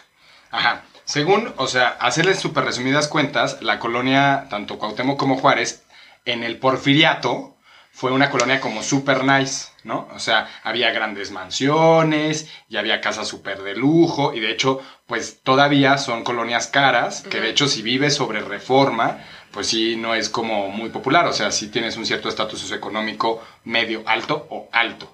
Ajá. 0.52 0.84
Según, 1.06 1.54
o 1.58 1.68
sea, 1.68 1.96
hacerles 2.00 2.40
súper 2.40 2.66
resumidas 2.66 3.08
cuentas, 3.08 3.62
la 3.62 3.80
colonia, 3.80 4.48
tanto 4.50 4.78
Cuauhtémoc 4.80 5.18
como 5.18 5.38
Juárez, 5.38 5.84
en 6.26 6.44
el 6.44 6.58
Porfiriato, 6.60 7.56
fue 7.92 8.12
una 8.12 8.30
colonia 8.30 8.60
como 8.60 8.82
super 8.84 9.24
nice, 9.24 9.68
¿no? 9.84 10.08
O 10.14 10.20
sea, 10.20 10.50
había 10.64 10.92
grandes 10.92 11.32
mansiones 11.32 12.50
y 12.68 12.78
había 12.78 13.02
casas 13.02 13.28
súper 13.28 13.62
de 13.64 13.76
lujo 13.76 14.34
y 14.34 14.40
de 14.40 14.52
hecho, 14.52 14.82
pues 15.06 15.42
todavía 15.44 15.98
son 15.98 16.24
colonias 16.24 16.68
caras, 16.68 17.22
que 17.30 17.40
de 17.40 17.50
hecho 17.50 17.68
si 17.68 17.82
vives 17.82 18.16
sobre 18.16 18.42
reforma, 18.42 19.20
pues 19.54 19.68
sí, 19.68 19.96
no 19.96 20.16
es 20.16 20.30
como 20.30 20.68
muy 20.70 20.90
popular, 20.90 21.28
o 21.28 21.34
sea, 21.34 21.52
sí 21.52 21.68
tienes 21.68 21.96
un 21.96 22.06
cierto 22.08 22.28
estatus 22.28 22.60
socioeconómico 22.60 23.42
medio 23.66 24.04
alto 24.08 24.48
o 24.50 24.68
alto. 24.72 25.14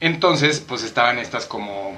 Entonces, 0.00 0.58
pues 0.58 0.82
estaban 0.82 1.18
estas 1.18 1.46
como 1.46 1.96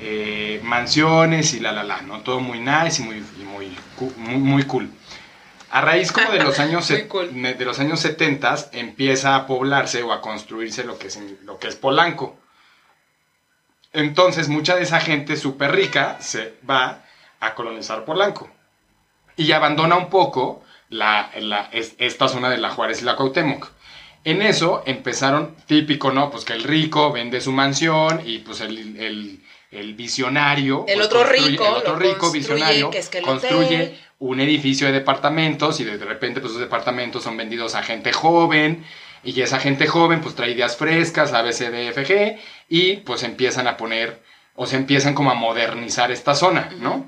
eh, 0.00 0.60
mansiones 0.62 1.54
y 1.54 1.60
la 1.60 1.72
la 1.72 1.82
la, 1.82 2.02
¿no? 2.02 2.20
Todo 2.20 2.38
muy 2.38 2.60
nice 2.60 3.02
y 3.02 3.04
muy, 3.04 3.16
y 3.16 3.42
muy, 3.42 3.76
muy, 4.16 4.36
muy 4.36 4.62
cool. 4.62 4.90
A 5.70 5.80
raíz 5.80 6.12
como 6.12 6.30
de 6.30 6.42
los 6.42 6.58
años, 6.60 6.90
cool. 7.08 7.30
de 7.42 7.64
los 7.64 7.80
años 7.80 7.98
70 7.98 8.70
empieza 8.72 9.34
a 9.34 9.46
poblarse 9.46 10.04
o 10.04 10.12
a 10.12 10.20
construirse 10.20 10.84
lo 10.84 10.98
que 10.98 11.08
es, 11.08 11.18
lo 11.42 11.58
que 11.58 11.66
es 11.66 11.74
Polanco. 11.74 12.38
Entonces 13.92 14.48
mucha 14.48 14.76
de 14.76 14.82
esa 14.82 15.00
gente 15.00 15.36
súper 15.36 15.72
rica 15.72 16.18
se 16.20 16.54
va 16.68 17.04
a 17.40 17.54
colonizar 17.54 18.04
Polanco 18.04 18.48
y 19.36 19.50
abandona 19.52 19.96
un 19.96 20.10
poco 20.10 20.62
la, 20.90 21.30
la- 21.40 21.68
es- 21.72 21.94
esta 21.98 22.28
zona 22.28 22.50
de 22.50 22.58
la 22.58 22.70
Juárez 22.70 23.02
y 23.02 23.04
la 23.04 23.16
Cuauhtémoc. 23.16 23.68
En 24.24 24.42
eso 24.42 24.82
empezaron, 24.86 25.54
típico, 25.66 26.10
¿no? 26.12 26.30
Pues 26.30 26.44
que 26.44 26.52
el 26.52 26.64
rico 26.64 27.12
vende 27.12 27.40
su 27.40 27.52
mansión 27.52 28.22
y 28.24 28.38
pues 28.38 28.60
el, 28.60 28.96
el- 29.00 29.40
el 29.70 29.94
visionario. 29.94 30.84
El 30.88 30.94
pues, 30.96 31.06
otro 31.06 31.24
rico 31.24 31.66
El 31.66 31.74
otro 31.74 31.96
rico 31.96 32.30
visionario 32.32 32.90
que 32.90 32.98
es 32.98 33.08
que 33.10 33.20
construye 33.22 33.64
hotel. 33.82 33.98
un 34.18 34.40
edificio 34.40 34.86
de 34.86 34.94
departamentos 34.94 35.78
y 35.80 35.84
de 35.84 35.96
repente 35.98 36.40
pues 36.40 36.52
esos 36.52 36.60
departamentos 36.62 37.22
son 37.22 37.36
vendidos 37.36 37.74
a 37.74 37.82
gente 37.82 38.12
joven 38.12 38.84
Y 39.24 39.40
esa 39.42 39.58
gente 39.60 39.86
joven 39.86 40.20
pues 40.20 40.34
trae 40.36 40.52
ideas 40.52 40.76
frescas, 40.76 41.32
ABCDFG, 41.32 42.38
y 42.68 42.96
pues 42.98 43.22
empiezan 43.24 43.66
a 43.66 43.76
poner, 43.76 44.22
o 44.54 44.64
se 44.66 44.76
empiezan 44.76 45.12
como 45.14 45.30
a 45.30 45.34
modernizar 45.34 46.10
esta 46.12 46.34
zona, 46.34 46.70
¿no? 46.80 47.04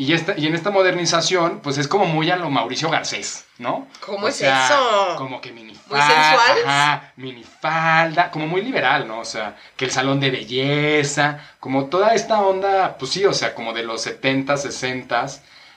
Y, 0.00 0.12
esta, 0.12 0.34
y 0.38 0.46
en 0.46 0.54
esta 0.54 0.70
modernización, 0.70 1.58
pues 1.58 1.76
es 1.76 1.88
como 1.88 2.06
muy 2.06 2.30
a 2.30 2.36
lo 2.36 2.48
Mauricio 2.50 2.88
Garcés, 2.88 3.44
¿no? 3.58 3.88
¿Cómo 4.06 4.26
O 4.26 4.28
es 4.28 4.36
sea, 4.36 4.66
eso? 4.66 5.16
Como 5.16 5.40
que 5.40 5.50
minifalda. 5.50 6.06
¿Muy 6.06 6.14
sensual? 6.14 6.58
Ajá, 6.64 7.12
minifalda, 7.16 8.30
como 8.30 8.46
muy 8.46 8.62
liberal, 8.62 9.08
¿no? 9.08 9.18
O 9.18 9.24
sea, 9.24 9.56
que 9.76 9.86
el 9.86 9.90
salón 9.90 10.20
de 10.20 10.30
belleza, 10.30 11.40
como 11.58 11.86
toda 11.86 12.14
esta 12.14 12.40
onda, 12.40 12.96
pues 12.96 13.10
sí, 13.10 13.24
o 13.24 13.32
sea, 13.32 13.56
como 13.56 13.72
de 13.72 13.82
los 13.82 14.00
70, 14.02 14.56
60, 14.56 15.26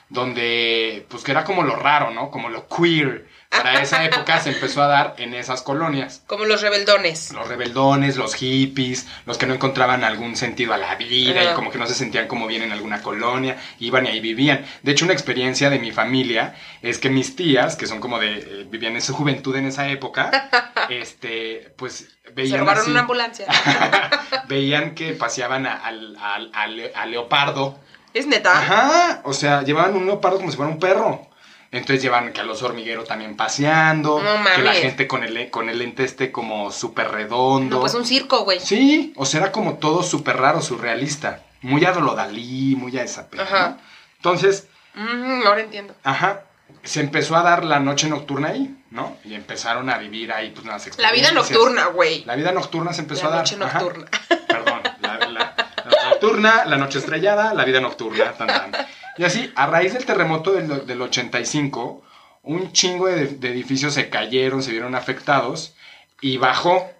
donde, 0.08 1.04
pues 1.08 1.24
que 1.24 1.32
era 1.32 1.42
como 1.42 1.64
lo 1.64 1.74
raro, 1.74 2.12
¿no? 2.12 2.30
Como 2.30 2.48
lo 2.48 2.68
queer. 2.68 3.26
Para 3.52 3.82
esa 3.82 4.02
época 4.04 4.40
se 4.40 4.50
empezó 4.50 4.82
a 4.82 4.86
dar 4.86 5.14
en 5.18 5.34
esas 5.34 5.62
colonias. 5.62 6.22
Como 6.26 6.46
los 6.46 6.62
rebeldones. 6.62 7.32
Los 7.32 7.46
rebeldones, 7.48 8.16
los 8.16 8.34
hippies, 8.34 9.06
los 9.26 9.36
que 9.38 9.46
no 9.46 9.54
encontraban 9.54 10.04
algún 10.04 10.36
sentido 10.36 10.72
a 10.72 10.78
la 10.78 10.94
vida 10.96 11.42
y 11.52 11.54
como 11.54 11.70
que 11.70 11.78
no 11.78 11.86
se 11.86 11.94
sentían 11.94 12.28
como 12.28 12.46
bien 12.46 12.62
en 12.62 12.72
alguna 12.72 13.02
colonia, 13.02 13.56
iban 13.78 14.06
y 14.06 14.08
ahí 14.08 14.20
vivían. 14.20 14.64
De 14.82 14.92
hecho, 14.92 15.04
una 15.04 15.12
experiencia 15.14 15.68
de 15.70 15.78
mi 15.78 15.92
familia 15.92 16.54
es 16.80 16.98
que 16.98 17.10
mis 17.10 17.36
tías, 17.36 17.76
que 17.76 17.86
son 17.86 18.00
como 18.00 18.18
de, 18.18 18.38
eh, 18.38 18.66
vivían 18.70 18.94
en 18.94 19.02
su 19.02 19.14
juventud 19.14 19.54
en 19.56 19.66
esa 19.66 19.86
época, 19.88 20.30
este, 20.88 21.72
pues 21.76 22.08
Se 22.24 22.30
veían 22.32 22.60
robaron 22.60 22.82
así- 22.82 22.90
una 22.90 23.00
ambulancia. 23.00 23.46
veían 24.48 24.94
que 24.94 25.12
paseaban 25.12 25.66
a, 25.66 25.74
al- 25.76 26.16
al- 26.20 26.90
al 26.94 27.10
leopardo. 27.10 27.78
¿Es 28.14 28.26
neta? 28.26 28.58
Ajá, 28.58 29.20
o 29.24 29.32
sea, 29.32 29.62
llevaban 29.62 29.94
un 29.96 30.06
leopardo 30.06 30.38
como 30.38 30.50
si 30.50 30.56
fuera 30.56 30.70
un 30.72 30.78
perro. 30.78 31.28
Entonces 31.72 32.02
llevan 32.02 32.32
que 32.34 32.40
a 32.42 32.44
los 32.44 32.62
hormigueros 32.62 33.08
también 33.08 33.34
paseando, 33.34 34.20
No 34.22 34.44
que 34.54 34.62
la 34.62 34.70
mames. 34.72 34.80
gente 34.82 35.08
con 35.08 35.24
el, 35.24 35.50
con 35.50 35.70
el 35.70 35.78
lente 35.78 36.04
este 36.04 36.30
como 36.30 36.70
súper 36.70 37.10
redondo. 37.10 37.76
No, 37.76 37.80
pues 37.80 37.94
un 37.94 38.04
circo, 38.04 38.44
güey. 38.44 38.60
Sí, 38.60 39.12
o 39.16 39.24
sea, 39.24 39.40
era 39.40 39.52
como 39.52 39.78
todo 39.78 40.02
súper 40.02 40.36
raro, 40.36 40.60
surrealista. 40.60 41.42
Muy 41.62 41.84
a 41.86 41.92
Dalí, 41.92 42.76
muy 42.76 42.96
a 42.98 43.02
esa 43.02 43.28
pena, 43.30 43.44
Ajá. 43.44 43.68
¿no? 43.70 43.78
Entonces, 44.16 44.68
Mm, 44.94 45.46
ahora 45.46 45.62
entiendo. 45.62 45.94
ajá, 46.04 46.42
se 46.82 47.00
empezó 47.00 47.36
a 47.36 47.42
dar 47.42 47.64
la 47.64 47.78
noche 47.80 48.08
nocturna 48.08 48.48
ahí, 48.48 48.76
¿no? 48.90 49.16
Y 49.24 49.34
empezaron 49.34 49.88
a 49.88 49.96
vivir 49.96 50.30
ahí, 50.32 50.50
pues, 50.50 50.64
unas 50.66 50.86
La 50.98 51.10
vida 51.12 51.28
experiencias. 51.28 51.34
nocturna, 51.50 51.86
güey. 51.86 52.24
La 52.26 52.34
vida 52.36 52.52
nocturna 52.52 52.92
se 52.92 53.00
empezó 53.00 53.22
La 53.22 53.28
a 53.28 53.30
dar. 53.36 53.40
noche 53.44 53.56
ajá. 53.64 53.78
nocturna. 53.80 54.10
Perdón, 54.46 54.80
la, 55.00 55.18
la- 55.18 55.28
la 55.28 56.08
nocturna, 56.10 56.64
la 56.66 56.76
noche 56.76 56.98
estrellada, 56.98 57.54
la 57.54 57.64
vida 57.64 57.80
nocturna. 57.80 58.32
tan, 58.32 58.46
tan. 58.48 58.72
Y 59.18 59.24
así, 59.24 59.52
a 59.56 59.66
raíz 59.66 59.92
del 59.92 60.04
terremoto 60.06 60.52
del, 60.52 60.86
del 60.86 61.02
85, 61.02 62.02
un 62.44 62.72
chingo 62.72 63.06
de, 63.08 63.26
de 63.26 63.48
edificios 63.50 63.94
se 63.94 64.08
cayeron, 64.08 64.62
se 64.62 64.70
vieron 64.72 64.94
afectados 64.94 65.74
y 66.20 66.38
bajó, 66.38 66.90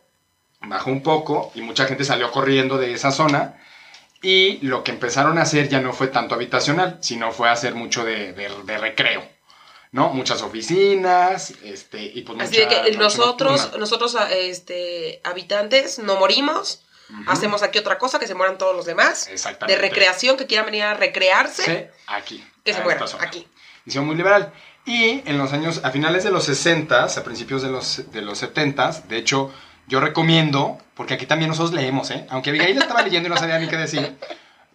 bajó 0.60 0.90
un 0.90 1.02
poco 1.02 1.50
y 1.54 1.62
mucha 1.62 1.86
gente 1.86 2.04
salió 2.04 2.30
corriendo 2.30 2.76
de 2.78 2.92
esa 2.92 3.12
zona. 3.12 3.58
Y 4.20 4.58
lo 4.64 4.84
que 4.84 4.92
empezaron 4.92 5.38
a 5.38 5.42
hacer 5.42 5.68
ya 5.68 5.80
no 5.80 5.92
fue 5.92 6.06
tanto 6.08 6.34
habitacional, 6.36 6.98
sino 7.00 7.32
fue 7.32 7.48
hacer 7.50 7.74
mucho 7.74 8.04
de, 8.04 8.32
de- 8.32 8.50
de 8.64 8.78
recreo. 8.78 9.26
¿No? 9.90 10.08
Muchas 10.10 10.40
oficinas, 10.42 11.52
este, 11.64 12.02
y 12.02 12.22
pues 12.22 12.40
Así 12.40 12.56
de 12.56 12.64
mucha 12.64 12.76
que 12.82 12.82
noche 12.92 12.98
nosotros, 12.98 13.52
nocturna. 13.60 13.78
nosotros 13.78 14.16
este, 14.34 15.20
habitantes, 15.24 15.98
no 15.98 16.16
morimos. 16.16 16.82
Ujú. 17.12 17.30
Hacemos 17.30 17.62
aquí 17.62 17.78
otra 17.78 17.98
cosa, 17.98 18.18
que 18.18 18.26
se 18.26 18.34
mueran 18.34 18.58
todos 18.58 18.74
los 18.74 18.86
demás. 18.86 19.28
Exactamente. 19.28 19.80
De 19.80 19.88
recreación, 19.88 20.36
que 20.36 20.46
quieran 20.46 20.66
venir 20.66 20.82
a 20.84 20.94
recrearse, 20.94 21.62
Sí, 21.64 22.00
aquí. 22.06 22.44
que 22.64 22.72
se 22.72 22.80
mueran 22.82 23.04
aquí. 23.20 23.46
Visión 23.84 24.06
muy 24.06 24.16
liberal. 24.16 24.52
Y 24.84 25.22
en 25.28 25.38
los 25.38 25.52
años, 25.52 25.80
a 25.84 25.90
finales 25.90 26.24
de 26.24 26.30
los 26.30 26.44
60, 26.44 27.04
a 27.04 27.22
principios 27.24 27.62
de 27.62 27.70
los, 27.70 28.10
de 28.12 28.22
los 28.22 28.38
70, 28.38 29.02
de 29.08 29.16
hecho, 29.16 29.52
yo 29.86 30.00
recomiendo, 30.00 30.78
porque 30.94 31.14
aquí 31.14 31.26
también 31.26 31.50
nosotros 31.50 31.72
leemos, 31.74 32.10
¿eh? 32.10 32.26
Aunque 32.30 32.50
Abigail 32.50 32.78
estaba 32.78 33.02
leyendo 33.02 33.28
y 33.28 33.30
no 33.30 33.36
sabía 33.36 33.58
ni 33.58 33.68
qué 33.68 33.76
decir, 33.76 34.16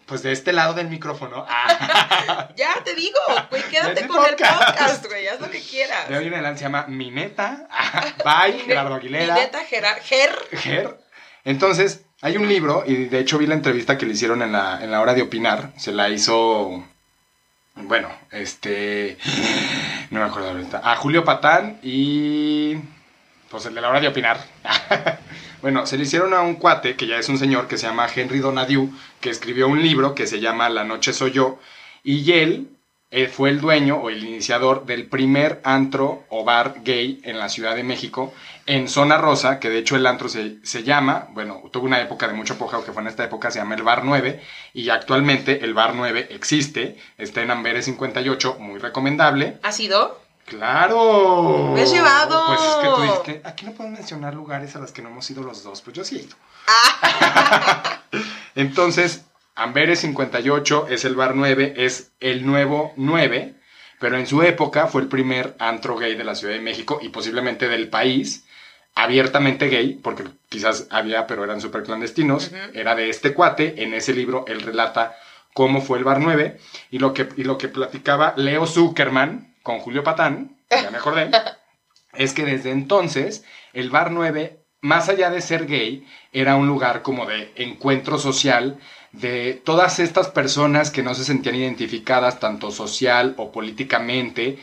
pues 0.06 0.24
de 0.24 0.32
este 0.32 0.54
lado 0.54 0.74
del 0.74 0.88
micrófono, 0.88 1.46
ah, 1.50 2.48
Ya 2.56 2.82
te 2.86 2.94
digo, 2.96 3.20
güey, 3.50 3.64
quédate 3.72 4.08
con 4.08 4.24
el 4.26 4.36
podcast. 4.36 4.64
podcast, 4.70 5.06
güey, 5.08 5.28
haz 5.28 5.42
lo 5.42 5.50
que 5.50 5.60
quieras. 5.62 6.08
de 6.08 6.18
hoy 6.18 6.28
en 6.28 6.34
adelante 6.34 6.60
se 6.60 6.64
llama 6.66 6.86
Mineta, 6.88 7.68
ah, 7.70 8.06
by 8.24 8.60
Gerardo 8.62 8.96
Aguilera. 8.96 9.34
Mineta, 9.34 9.60
Gerar, 9.66 10.00
Ger. 10.02 10.38
Ger. 10.54 10.98
Entonces, 11.44 12.06
hay 12.22 12.36
un 12.38 12.48
libro, 12.48 12.84
y 12.86 13.06
de 13.06 13.20
hecho 13.20 13.38
vi 13.38 13.46
la 13.46 13.54
entrevista 13.54 13.98
que 13.98 14.06
le 14.06 14.14
hicieron 14.14 14.42
en 14.42 14.52
la, 14.52 14.84
en 14.84 14.90
la 14.90 15.02
hora 15.02 15.14
de 15.14 15.22
opinar. 15.22 15.72
Se 15.78 15.92
la 15.92 16.10
hizo. 16.10 16.84
Bueno, 17.76 18.10
este. 18.32 19.18
No 20.10 20.22
me 20.22 20.26
acuerdo 20.28 20.52
ahorita. 20.52 20.82
A 20.84 20.96
Julio 20.96 21.26
Patán 21.26 21.80
y. 21.84 22.76
Pues 23.50 23.66
el 23.66 23.76
de 23.76 23.82
la 23.82 23.90
hora 23.90 24.00
de 24.00 24.08
opinar. 24.08 24.40
bueno, 25.62 25.86
se 25.86 25.98
le 25.98 26.04
hicieron 26.04 26.34
a 26.34 26.42
un 26.42 26.56
cuate, 26.56 26.96
que 26.96 27.08
ya 27.08 27.18
es 27.18 27.28
un 27.28 27.38
señor, 27.38 27.68
que 27.68 27.78
se 27.78 27.88
llama 27.88 28.08
Henry 28.14 28.40
Donadieu, 28.40 28.90
que 29.20 29.30
escribió 29.30 29.68
un 29.68 29.82
libro 29.82 30.16
que 30.16 30.28
se 30.28 30.40
llama 30.40 30.70
La 30.70 30.86
Noche 30.86 31.12
Soy 31.12 31.32
Yo. 31.32 31.60
Y 32.06 32.32
él 32.32 32.70
eh, 33.10 33.28
fue 33.28 33.50
el 33.50 33.62
dueño 33.62 33.96
o 33.96 34.10
el 34.10 34.24
iniciador 34.24 34.86
del 34.86 35.08
primer 35.08 35.62
antro 35.64 36.26
o 36.30 36.44
bar 36.44 36.82
gay 36.84 37.22
en 37.24 37.40
la 37.40 37.48
Ciudad 37.48 37.76
de 37.76 37.84
México, 37.84 38.34
en 38.66 38.90
Zona 38.90 39.18
Rosa, 39.18 39.60
que 39.60 39.70
de 39.70 39.80
hecho 39.80 39.96
el 39.96 40.06
antro 40.06 40.28
se, 40.28 40.58
se 40.64 40.84
llama, 40.84 41.28
bueno, 41.32 41.64
tuvo 41.72 41.86
una 41.86 42.02
época 42.02 42.28
de 42.28 42.34
mucho 42.34 42.56
apogeo 42.56 42.84
que 42.84 42.92
fue 42.92 43.02
en 43.02 43.08
esta 43.08 43.24
época, 43.24 43.50
se 43.50 43.60
llama 43.60 43.76
el 43.76 43.84
Bar 43.84 44.04
9, 44.04 44.42
y 44.74 44.90
actualmente 44.90 45.64
el 45.64 45.74
Bar 45.74 45.96
9 45.96 46.28
existe, 46.32 46.98
está 47.18 47.42
en 47.42 47.52
Amberes 47.52 47.86
58, 47.86 48.58
muy 48.60 48.80
recomendable. 48.80 49.58
¿Ha 49.64 49.72
sido? 49.72 50.20
¡Claro! 50.48 51.72
Me 51.74 51.82
has 51.82 51.92
llevado. 51.92 52.46
Pues 52.48 52.62
es 52.62 52.76
que 52.76 52.88
tú 52.88 53.02
dijiste, 53.02 53.42
aquí 53.44 53.66
no 53.66 53.74
podemos 53.74 54.00
mencionar 54.00 54.34
lugares 54.34 54.76
a 54.76 54.80
los 54.80 54.92
que 54.94 55.02
no 55.02 55.10
hemos 55.10 55.30
ido 55.30 55.44
los 55.44 55.64
dos, 55.64 55.82
pues 55.82 55.96
yo 55.96 56.04
sí 56.06 56.18
he 56.18 56.22
ido. 56.24 56.36
Ah. 56.68 58.02
Entonces, 58.56 59.26
Amberes 59.58 60.02
58 60.02 60.86
es 60.92 61.04
el 61.04 61.16
bar 61.16 61.36
9, 61.36 61.74
es 61.78 62.12
el 62.20 62.46
nuevo 62.46 62.94
9, 62.96 63.56
pero 64.00 64.16
en 64.16 64.28
su 64.28 64.44
época 64.44 64.86
fue 64.86 65.02
el 65.02 65.08
primer 65.08 65.56
antro 65.58 65.98
gay 65.98 66.14
de 66.14 66.24
la 66.24 66.36
Ciudad 66.36 66.54
de 66.54 66.60
México 66.60 67.00
y 67.02 67.10
posiblemente 67.10 67.68
del 67.68 67.90
país, 67.90 68.46
abiertamente 68.94 69.68
gay, 69.68 69.96
porque 69.96 70.26
quizás 70.48 70.86
había, 70.92 71.26
pero 71.26 71.44
eran 71.44 71.60
súper 71.60 71.82
clandestinos, 71.82 72.52
era 72.76 72.94
de 72.94 73.10
este 73.10 73.34
cuate, 73.34 73.82
en 73.82 73.96
ese 73.96 74.14
libro 74.14 74.46
él 74.48 74.62
relata 74.62 75.18
cómo 75.56 75.82
fue 75.82 75.98
el 75.98 76.04
bar 76.04 76.20
9 76.20 76.60
y 76.92 77.00
lo 77.00 77.16
que, 77.16 77.28
y 77.36 77.44
lo 77.44 77.58
que 77.58 77.68
platicaba 77.68 78.36
Leo 78.38 78.68
Zuckerman 78.68 79.56
con 79.64 79.80
Julio 79.80 80.04
Patán, 80.04 80.56
ya 80.70 80.92
me 80.92 81.00
acordé, 81.00 81.32
es 82.14 82.34
que 82.34 82.46
desde 82.46 82.70
entonces 82.70 83.44
el 83.74 83.90
bar 83.90 84.12
9, 84.12 84.60
más 84.82 85.10
allá 85.10 85.32
de 85.32 85.42
ser 85.42 85.66
gay, 85.66 86.06
era 86.32 86.58
un 86.58 86.68
lugar 86.68 87.02
como 87.02 87.26
de 87.26 87.52
encuentro 87.56 88.20
social 88.20 88.78
de 89.12 89.54
todas 89.66 90.00
estas 90.00 90.28
personas 90.28 90.92
que 90.92 91.04
no 91.04 91.14
se 91.16 91.24
sentían 91.24 91.56
identificadas 91.56 92.40
tanto 92.40 92.72
social 92.72 93.34
o 93.38 93.52
políticamente 93.52 94.58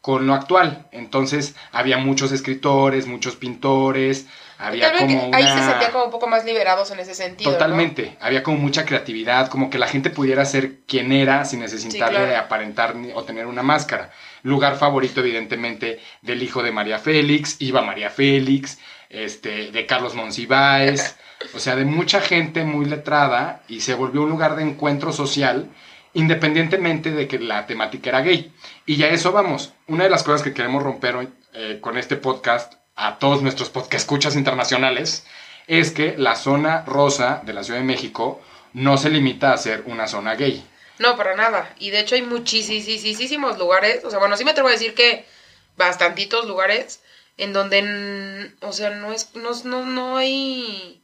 con 0.00 0.26
lo 0.26 0.34
actual. 0.34 0.86
Entonces 0.92 1.54
había 1.72 1.98
muchos 1.98 2.32
escritores, 2.32 3.06
muchos 3.06 3.36
pintores, 3.36 4.26
había 4.58 4.92
como 4.92 5.30
ahí 5.34 5.44
se 5.44 5.62
sentían 5.62 5.92
como 5.92 6.04
un 6.04 6.10
poco 6.10 6.26
más 6.26 6.44
liberados 6.44 6.90
en 6.90 7.00
ese 7.00 7.14
sentido. 7.14 7.50
¿no? 7.50 7.56
Totalmente, 7.56 8.16
había 8.20 8.42
como 8.42 8.58
mucha 8.58 8.84
creatividad, 8.84 9.48
como 9.48 9.70
que 9.70 9.78
la 9.78 9.86
gente 9.86 10.10
pudiera 10.10 10.44
ser 10.44 10.80
quien 10.86 11.12
era 11.12 11.44
sin 11.44 11.60
necesitarle 11.60 12.16
claro. 12.18 12.26
de 12.30 12.36
aparentar 12.36 12.94
ni- 12.96 13.12
o 13.12 13.22
tener 13.24 13.46
una 13.46 13.62
máscara. 13.62 14.10
Lugar 14.42 14.76
favorito, 14.76 15.20
evidentemente, 15.20 16.00
del 16.22 16.42
hijo 16.42 16.62
de 16.62 16.72
María 16.72 16.98
Félix, 16.98 17.56
iba 17.60 17.82
María 17.82 18.10
Félix, 18.10 18.78
este, 19.10 19.70
de 19.70 19.86
Carlos 19.86 20.14
Monsiváis, 20.14 21.16
o 21.54 21.58
sea, 21.58 21.76
de 21.76 21.84
mucha 21.84 22.20
gente 22.20 22.64
muy 22.64 22.86
letrada 22.86 23.62
y 23.68 23.80
se 23.80 23.94
volvió 23.94 24.22
un 24.22 24.30
lugar 24.30 24.56
de 24.56 24.62
encuentro 24.62 25.12
social 25.12 25.70
independientemente 26.12 27.12
de 27.12 27.28
que 27.28 27.38
la 27.38 27.66
temática 27.66 28.10
era 28.10 28.20
gay. 28.20 28.52
Y 28.86 28.96
ya 28.96 29.08
eso 29.08 29.32
vamos. 29.32 29.72
Una 29.86 30.04
de 30.04 30.10
las 30.10 30.22
cosas 30.22 30.42
que 30.42 30.52
queremos 30.52 30.82
romper 30.82 31.16
hoy 31.16 31.28
eh, 31.54 31.78
con 31.80 31.96
este 31.96 32.16
podcast 32.16 32.74
a 32.96 33.18
todos 33.18 33.42
nuestros 33.42 33.70
podcast 33.70 33.94
escuchas 33.94 34.36
internacionales 34.36 35.26
es 35.66 35.92
que 35.92 36.16
la 36.18 36.34
zona 36.34 36.84
rosa 36.84 37.42
de 37.44 37.52
la 37.52 37.62
Ciudad 37.62 37.78
de 37.80 37.86
México 37.86 38.40
no 38.72 38.98
se 38.98 39.10
limita 39.10 39.52
a 39.52 39.56
ser 39.56 39.84
una 39.86 40.06
zona 40.06 40.34
gay. 40.34 40.64
No, 40.98 41.16
para 41.16 41.34
nada. 41.34 41.74
Y 41.78 41.90
de 41.90 42.00
hecho 42.00 42.14
hay 42.14 42.22
muchísimos 42.22 43.58
lugares, 43.58 44.04
o 44.04 44.10
sea, 44.10 44.18
bueno, 44.18 44.36
sí 44.36 44.44
me 44.44 44.50
atrevo 44.50 44.68
a 44.68 44.72
decir 44.72 44.94
que 44.94 45.24
bastantitos 45.76 46.46
lugares 46.46 47.02
en 47.36 47.52
donde, 47.52 48.52
o 48.60 48.72
sea, 48.72 48.90
no 48.90 49.12
es, 49.12 49.34
no, 49.34 49.50
no, 49.64 49.86
no 49.86 50.16
hay 50.18 50.99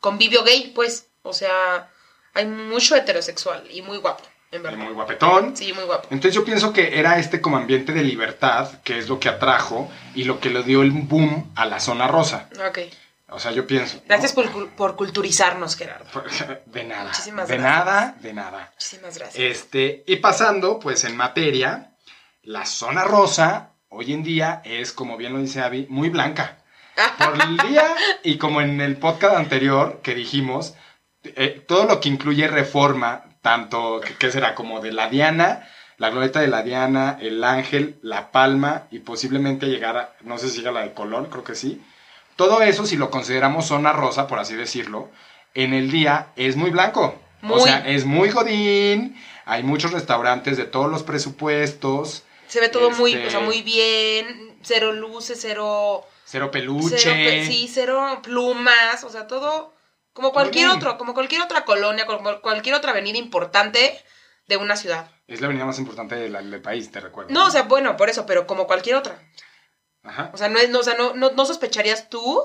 convivio 0.00 0.42
gay, 0.44 0.72
pues, 0.74 1.06
o 1.22 1.32
sea, 1.32 1.90
hay 2.34 2.46
mucho 2.46 2.96
heterosexual 2.96 3.64
y 3.70 3.82
muy 3.82 3.98
guapo, 3.98 4.24
en 4.50 4.60
Y 4.60 4.64
verdad. 4.64 4.78
muy 4.78 4.92
guapetón. 4.94 5.56
Sí, 5.56 5.72
muy 5.72 5.84
guapo. 5.84 6.08
Entonces 6.10 6.34
yo 6.34 6.44
pienso 6.44 6.72
que 6.72 6.98
era 6.98 7.18
este 7.18 7.40
como 7.40 7.56
ambiente 7.56 7.92
de 7.92 8.02
libertad 8.02 8.80
que 8.82 8.98
es 8.98 9.08
lo 9.08 9.18
que 9.20 9.28
atrajo 9.28 9.90
y 10.14 10.24
lo 10.24 10.40
que 10.40 10.50
le 10.50 10.62
dio 10.62 10.82
el 10.82 10.90
boom 10.90 11.52
a 11.56 11.66
la 11.66 11.80
zona 11.80 12.08
rosa. 12.08 12.48
Ok. 12.66 12.78
O 13.32 13.38
sea, 13.38 13.52
yo 13.52 13.64
pienso... 13.64 13.96
¿no? 13.98 14.02
Gracias 14.08 14.32
por, 14.32 14.50
cul- 14.52 14.70
por 14.70 14.96
culturizarnos, 14.96 15.76
Gerardo. 15.76 16.04
De 16.66 16.82
nada. 16.82 17.04
Muchísimas 17.04 17.46
de 17.46 17.58
gracias. 17.58 17.84
nada, 17.86 18.16
de 18.20 18.32
nada. 18.32 18.72
Muchísimas 18.74 19.16
gracias. 19.18 19.36
Este, 19.56 20.02
y 20.06 20.16
pasando, 20.16 20.80
pues 20.80 21.04
en 21.04 21.16
materia, 21.16 21.92
la 22.42 22.66
zona 22.66 23.04
rosa 23.04 23.70
hoy 23.88 24.12
en 24.12 24.24
día 24.24 24.62
es, 24.64 24.92
como 24.92 25.16
bien 25.16 25.32
lo 25.32 25.38
dice 25.38 25.60
Abby, 25.60 25.86
muy 25.88 26.08
blanca. 26.08 26.58
Por 27.18 27.34
el 27.42 27.56
día 27.68 27.94
y 28.22 28.36
como 28.38 28.60
en 28.60 28.80
el 28.80 28.96
podcast 28.96 29.36
anterior 29.36 30.00
que 30.02 30.14
dijimos, 30.14 30.74
eh, 31.24 31.62
todo 31.66 31.84
lo 31.84 32.00
que 32.00 32.08
incluye 32.08 32.48
reforma, 32.48 33.24
tanto, 33.42 34.00
¿qué 34.18 34.30
será? 34.30 34.54
Como 34.54 34.80
de 34.80 34.92
la 34.92 35.08
Diana, 35.08 35.68
la 35.98 36.10
glorieta 36.10 36.40
de 36.40 36.48
la 36.48 36.62
Diana, 36.62 37.18
el 37.20 37.44
Ángel, 37.44 37.98
la 38.02 38.30
Palma 38.30 38.86
y 38.90 39.00
posiblemente 39.00 39.66
llegar 39.66 39.96
a, 39.96 40.12
no 40.22 40.38
sé 40.38 40.48
si 40.48 40.58
llega 40.58 40.72
la 40.72 40.82
de 40.82 40.94
Colón, 40.94 41.26
creo 41.26 41.44
que 41.44 41.54
sí. 41.54 41.82
Todo 42.36 42.62
eso, 42.62 42.86
si 42.86 42.96
lo 42.96 43.10
consideramos 43.10 43.66
zona 43.66 43.92
rosa, 43.92 44.26
por 44.26 44.38
así 44.38 44.54
decirlo, 44.54 45.10
en 45.54 45.74
el 45.74 45.90
día 45.90 46.28
es 46.36 46.56
muy 46.56 46.70
blanco. 46.70 47.14
O 47.48 47.58
sea, 47.60 47.86
es 47.86 48.04
muy 48.04 48.30
godín, 48.30 49.16
hay 49.46 49.62
muchos 49.62 49.92
restaurantes 49.92 50.56
de 50.58 50.64
todos 50.64 50.90
los 50.90 51.02
presupuestos, 51.02 52.24
Se 52.48 52.60
ve 52.60 52.68
todo 52.68 52.90
muy, 52.90 53.12
Este- 53.12 53.26
o 53.28 53.30
sea, 53.30 53.40
muy 53.40 53.62
bien, 53.62 54.56
cero 54.62 54.92
luces, 54.92 55.38
cero... 55.40 56.04
cero 56.30 56.50
peluche. 56.50 56.96
cero 56.98 57.14
pe- 57.16 57.46
sí, 57.46 57.68
cero 57.72 58.20
plumas, 58.22 59.02
o 59.04 59.10
sea, 59.10 59.26
todo 59.26 59.74
como 60.12 60.32
cualquier 60.32 60.68
otro, 60.68 60.98
como 60.98 61.14
cualquier 61.14 61.42
otra 61.42 61.64
colonia, 61.64 62.06
como 62.06 62.40
cualquier 62.40 62.74
otra 62.74 62.90
avenida 62.92 63.18
importante 63.18 63.98
de 64.46 64.56
una 64.56 64.76
ciudad. 64.76 65.10
Es 65.28 65.40
la 65.40 65.46
avenida 65.46 65.64
más 65.64 65.78
importante 65.78 66.16
del 66.16 66.60
país, 66.60 66.90
te 66.90 67.00
recuerdo. 67.00 67.32
No, 67.32 67.46
o 67.46 67.50
sea, 67.50 67.62
bueno, 67.62 67.96
por 67.96 68.10
eso, 68.10 68.26
pero 68.26 68.46
como 68.46 68.66
cualquier 68.66 68.96
otra. 68.96 69.18
Ajá. 70.02 70.30
O 70.32 70.36
sea, 70.36 70.48
no, 70.48 70.58
es, 70.58 70.70
no, 70.70 70.80
o 70.80 70.82
sea, 70.82 70.94
no, 70.94 71.14
no, 71.14 71.30
no 71.30 71.46
sospecharías 71.46 72.08
tú 72.10 72.42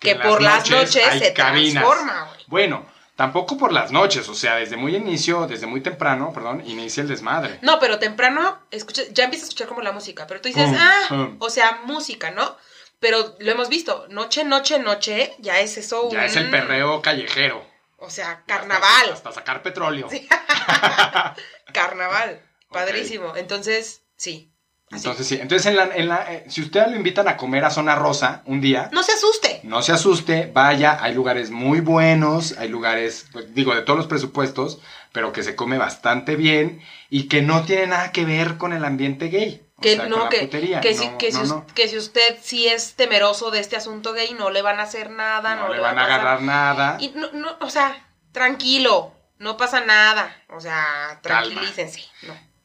que, 0.00 0.14
por 0.16 0.40
las 0.40 0.70
noches, 0.70 1.04
se 1.18 1.32
cabinas. 1.34 1.82
transforma, 1.84 2.24
güey. 2.28 2.44
Bueno, 2.46 2.86
tampoco 3.16 3.58
por 3.58 3.72
las 3.72 3.92
noches, 3.92 4.28
o 4.28 4.34
sea, 4.34 4.56
desde 4.56 4.76
muy 4.76 4.96
inicio, 4.96 5.46
desde 5.46 5.66
muy 5.66 5.80
temprano, 5.82 6.32
perdón, 6.32 6.62
inicia 6.66 7.02
el 7.02 7.08
desmadre. 7.08 7.58
No, 7.62 7.78
pero 7.78 7.98
temprano 7.98 8.58
escucha, 8.70 9.02
ya 9.10 9.24
empiezas 9.24 9.46
a 9.46 9.48
escuchar 9.50 9.68
como 9.68 9.82
la 9.82 9.92
música, 9.92 10.26
pero 10.26 10.40
tú 10.40 10.48
dices, 10.48 10.64
Pum, 10.68 10.76
ah, 10.78 11.00
pum. 11.08 11.36
o 11.38 11.50
sea, 11.50 11.80
música, 11.84 12.30
¿no? 12.30 12.56
Pero 13.02 13.34
lo 13.40 13.50
hemos 13.50 13.68
visto, 13.68 14.06
noche, 14.10 14.44
noche, 14.44 14.78
noche, 14.78 15.34
ya 15.40 15.58
es 15.58 15.76
eso 15.76 16.08
Ya 16.12 16.24
es 16.24 16.36
el 16.36 16.48
perreo 16.50 17.02
callejero. 17.02 17.66
O 17.98 18.08
sea, 18.08 18.44
carnaval. 18.46 18.88
Hasta, 19.12 19.12
hasta 19.28 19.32
sacar 19.32 19.60
petróleo. 19.62 20.08
Sí. 20.08 20.26
Carnaval. 21.72 22.40
Padrísimo. 22.70 23.36
Entonces, 23.36 24.02
sí. 24.16 24.52
así. 24.90 24.96
Entonces 24.98 25.26
sí, 25.26 25.38
entonces 25.40 25.66
en 25.66 25.76
la, 25.76 25.84
en 25.94 26.08
la- 26.08 26.32
eh, 26.32 26.44
si 26.48 26.62
usted 26.62 26.86
lo 26.86 26.96
invitan 26.96 27.26
a 27.28 27.36
comer 27.36 27.64
a 27.64 27.70
Zona 27.70 27.94
Rosa 27.96 28.42
un 28.46 28.60
día, 28.60 28.88
No 28.92 29.02
se 29.02 29.12
asuste. 29.12 29.60
no 29.64 29.82
se 29.82 29.92
asuste, 29.92 30.50
vaya, 30.52 30.98
hay 31.02 31.12
lugares 31.14 31.50
muy 31.50 31.80
buenos, 31.80 32.56
hay 32.58 32.68
lugares, 32.68 33.26
pues, 33.32 33.52
digo, 33.54 33.74
de 33.74 33.82
todos 33.82 33.96
los 33.98 34.06
presupuestos, 34.06 34.80
pero 35.12 35.32
que 35.32 35.42
se 35.42 35.54
come 35.56 35.78
bastante 35.78 36.36
bien 36.36 36.82
y 37.10 37.28
que 37.28 37.42
no 37.42 37.64
tiene 37.64 37.88
nada 37.88 38.12
que 38.12 38.24
ver 38.24 38.56
con 38.58 38.72
el 38.72 38.84
ambiente 38.84 39.28
gay. 39.28 39.62
O 39.76 39.80
Que 39.82 39.96
con 39.96 40.08
no, 40.10 40.24
la 40.24 40.28
que, 40.28 40.40
putería. 40.40 40.80
que, 40.80 40.94
No, 40.94 41.00
si, 41.02 41.08
que, 41.18 41.30
no, 41.32 41.42
si, 41.44 41.48
no. 41.50 41.66
que 41.74 41.88
si 41.88 41.98
usted 41.98 42.38
sí 42.40 42.66
es 42.68 42.94
temeroso 42.94 43.50
de 43.50 43.60
este 43.60 43.76
asunto 43.76 44.12
gay, 44.12 44.34
no 44.38 44.50
le 44.50 44.62
van 44.62 44.80
a 44.80 44.84
hacer 44.84 45.10
nada, 45.10 45.54
no, 45.56 45.68
no 45.68 45.74
le 45.74 45.80
van 45.80 45.98
a 45.98 46.02
pasar- 46.02 46.20
agarrar 46.20 46.42
nada. 46.42 46.96
Y 47.00 47.10
no, 47.14 47.30
no, 47.32 47.56
o 47.60 47.68
sea, 47.70 48.06
tranquilo, 48.32 49.12
no 49.38 49.56
pasa 49.56 49.84
nada. 49.84 50.34
O 50.48 50.60
sea, 50.60 51.18
tranquilícense. 51.22 52.04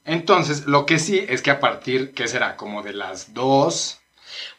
Entonces, 0.05 0.67
lo 0.67 0.85
que 0.85 0.99
sí 0.99 1.25
es 1.27 1.41
que 1.41 1.51
a 1.51 1.59
partir, 1.59 2.13
¿qué 2.13 2.27
será? 2.27 2.55
Como 2.55 2.81
de 2.81 2.93
las 2.93 3.33
2. 3.33 3.99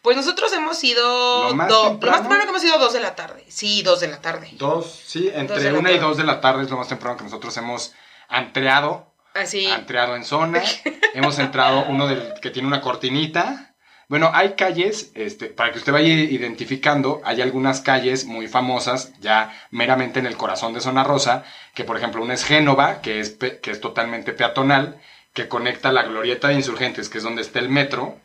Pues 0.02 0.16
nosotros 0.16 0.52
hemos 0.52 0.82
ido. 0.84 1.48
Lo 1.48 1.54
más 1.54 1.68
do- 1.68 1.88
temprano. 1.88 2.00
lo 2.00 2.10
más 2.10 2.20
temprano 2.22 2.42
que 2.44 2.50
hemos 2.50 2.64
ido 2.64 2.78
dos 2.78 2.92
de 2.92 3.00
la 3.00 3.14
tarde. 3.14 3.44
Sí, 3.48 3.82
dos 3.82 4.00
de 4.00 4.08
la 4.08 4.20
tarde. 4.20 4.50
2, 4.52 5.02
sí, 5.06 5.30
entre 5.34 5.70
Dos 5.70 5.78
1 5.80 5.90
y. 5.92 5.98
2 5.98 6.16
de 6.16 6.24
la 6.24 6.40
tarde 6.40 6.62
es 6.64 6.70
lo 6.70 6.76
más 6.76 6.88
temprano 6.88 7.16
que 7.16 7.24
nosotros 7.24 7.56
hemos 7.56 7.92
antreado. 8.28 9.06
Así. 9.34 9.66
Antreado 9.66 10.16
en 10.16 10.24
zona. 10.24 10.62
hemos 11.14 11.38
entrado 11.38 11.84
uno 11.88 12.06
del 12.06 12.34
que 12.40 12.50
tiene 12.50 12.68
una 12.68 12.80
cortinita. 12.80 13.74
Bueno, 14.08 14.30
hay 14.32 14.54
calles, 14.54 15.10
este, 15.14 15.46
para 15.48 15.70
que 15.70 15.78
usted 15.78 15.92
vaya 15.92 16.08
identificando, 16.08 17.20
hay 17.24 17.42
algunas 17.42 17.82
calles 17.82 18.24
muy 18.24 18.48
famosas, 18.48 19.12
ya 19.20 19.52
meramente 19.70 20.18
en 20.18 20.24
el 20.24 20.36
corazón 20.38 20.72
de 20.72 20.80
Zona 20.80 21.04
Rosa, 21.04 21.44
que 21.74 21.84
por 21.84 21.98
ejemplo 21.98 22.22
una 22.22 22.32
es 22.32 22.42
Génova, 22.42 23.02
que 23.02 23.20
es, 23.20 23.28
pe- 23.28 23.60
que 23.60 23.70
es 23.70 23.82
totalmente 23.82 24.32
peatonal, 24.32 24.98
que 25.34 25.46
conecta 25.46 25.92
la 25.92 26.04
glorieta 26.04 26.48
de 26.48 26.54
insurgentes, 26.54 27.10
que 27.10 27.18
es 27.18 27.24
donde 27.24 27.42
está 27.42 27.58
el 27.58 27.68
metro, 27.68 28.16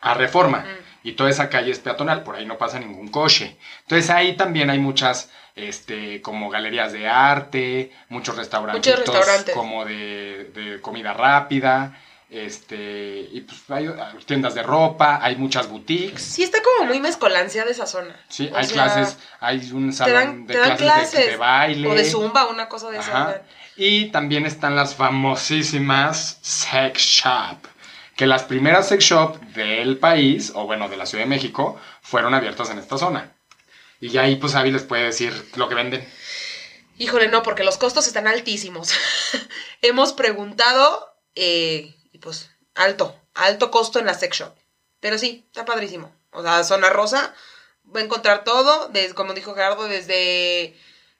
a 0.00 0.14
Reforma. 0.14 0.58
Mm. 0.66 0.83
Y 1.04 1.12
toda 1.12 1.30
esa 1.30 1.48
calle 1.48 1.70
es 1.70 1.78
peatonal, 1.78 2.24
por 2.24 2.34
ahí 2.34 2.46
no 2.46 2.58
pasa 2.58 2.80
ningún 2.80 3.08
coche. 3.08 3.56
Entonces 3.82 4.10
ahí 4.10 4.36
también 4.36 4.70
hay 4.70 4.78
muchas, 4.80 5.30
este, 5.54 6.20
como 6.22 6.50
galerías 6.50 6.92
de 6.92 7.06
arte, 7.06 7.92
muchos 8.08 8.36
restaurantes. 8.36 8.96
restaurantes. 8.96 9.54
Como 9.54 9.84
de, 9.84 10.50
de 10.54 10.80
comida 10.80 11.12
rápida, 11.12 11.96
este, 12.34 13.28
y 13.30 13.42
pues 13.42 13.60
hay 13.68 13.88
tiendas 14.26 14.54
de 14.54 14.62
ropa, 14.64 15.20
hay 15.22 15.36
muchas 15.36 15.68
boutiques. 15.68 16.20
Sí, 16.20 16.42
está 16.42 16.58
como 16.62 16.88
muy 16.88 16.98
mezcolancia 16.98 17.64
de 17.64 17.70
esa 17.70 17.86
zona. 17.86 18.18
Sí, 18.28 18.50
O 18.52 18.56
hay 18.56 18.64
sea, 18.64 18.74
clases, 18.74 19.18
hay 19.38 19.70
un 19.72 19.92
salón 19.92 20.46
dan, 20.46 20.46
de 20.46 20.76
clases, 20.76 21.12
de-. 21.26 21.30
De, 21.32 21.36
baile. 21.36 21.88
O 21.88 21.94
de 21.94 22.04
zumba, 22.04 22.46
una 22.46 22.68
cosa 22.68 22.90
de 22.90 22.98
esa. 22.98 23.42
Y 23.76 24.06
también 24.06 24.46
están 24.46 24.74
las 24.74 24.94
famosísimas 24.96 26.38
sex 26.40 27.00
shop. 27.00 27.66
Que 28.16 28.26
las 28.26 28.44
primeras 28.44 28.88
sex 28.88 29.04
shop 29.04 29.40
del 29.54 29.98
país, 29.98 30.52
o 30.54 30.66
bueno, 30.66 30.88
de 30.88 30.96
la 30.96 31.06
Ciudad 31.06 31.24
de 31.24 31.30
México, 31.30 31.80
fueron 32.02 32.34
abiertas 32.34 32.70
en 32.70 32.78
esta 32.78 32.98
zona. 32.98 33.32
Y 34.00 34.10
ya 34.10 34.22
ahí, 34.22 34.36
pues, 34.36 34.54
Avi 34.54 34.70
les 34.70 34.82
puede 34.82 35.04
decir 35.04 35.32
lo 35.56 35.68
que 35.68 35.74
venden. 35.74 36.06
Híjole, 36.98 37.28
no, 37.28 37.42
porque 37.42 37.64
los 37.64 37.76
costos 37.76 38.06
están 38.06 38.28
altísimos. 38.28 38.92
Hemos 39.82 40.12
preguntado, 40.12 41.16
eh, 41.34 41.94
y 42.12 42.18
pues, 42.18 42.50
alto, 42.74 43.18
alto 43.34 43.70
costo 43.70 43.98
en 43.98 44.06
la 44.06 44.14
sex 44.14 44.38
shop. 44.38 44.54
Pero 45.00 45.18
sí, 45.18 45.44
está 45.46 45.64
padrísimo. 45.64 46.14
O 46.30 46.42
sea, 46.42 46.64
zona 46.64 46.90
rosa, 46.90 47.34
va 47.94 48.00
a 48.00 48.04
encontrar 48.04 48.44
todo, 48.44 48.88
desde, 48.88 49.14
como 49.14 49.34
dijo 49.34 49.54
Gerardo, 49.54 49.88
desde 49.88 50.76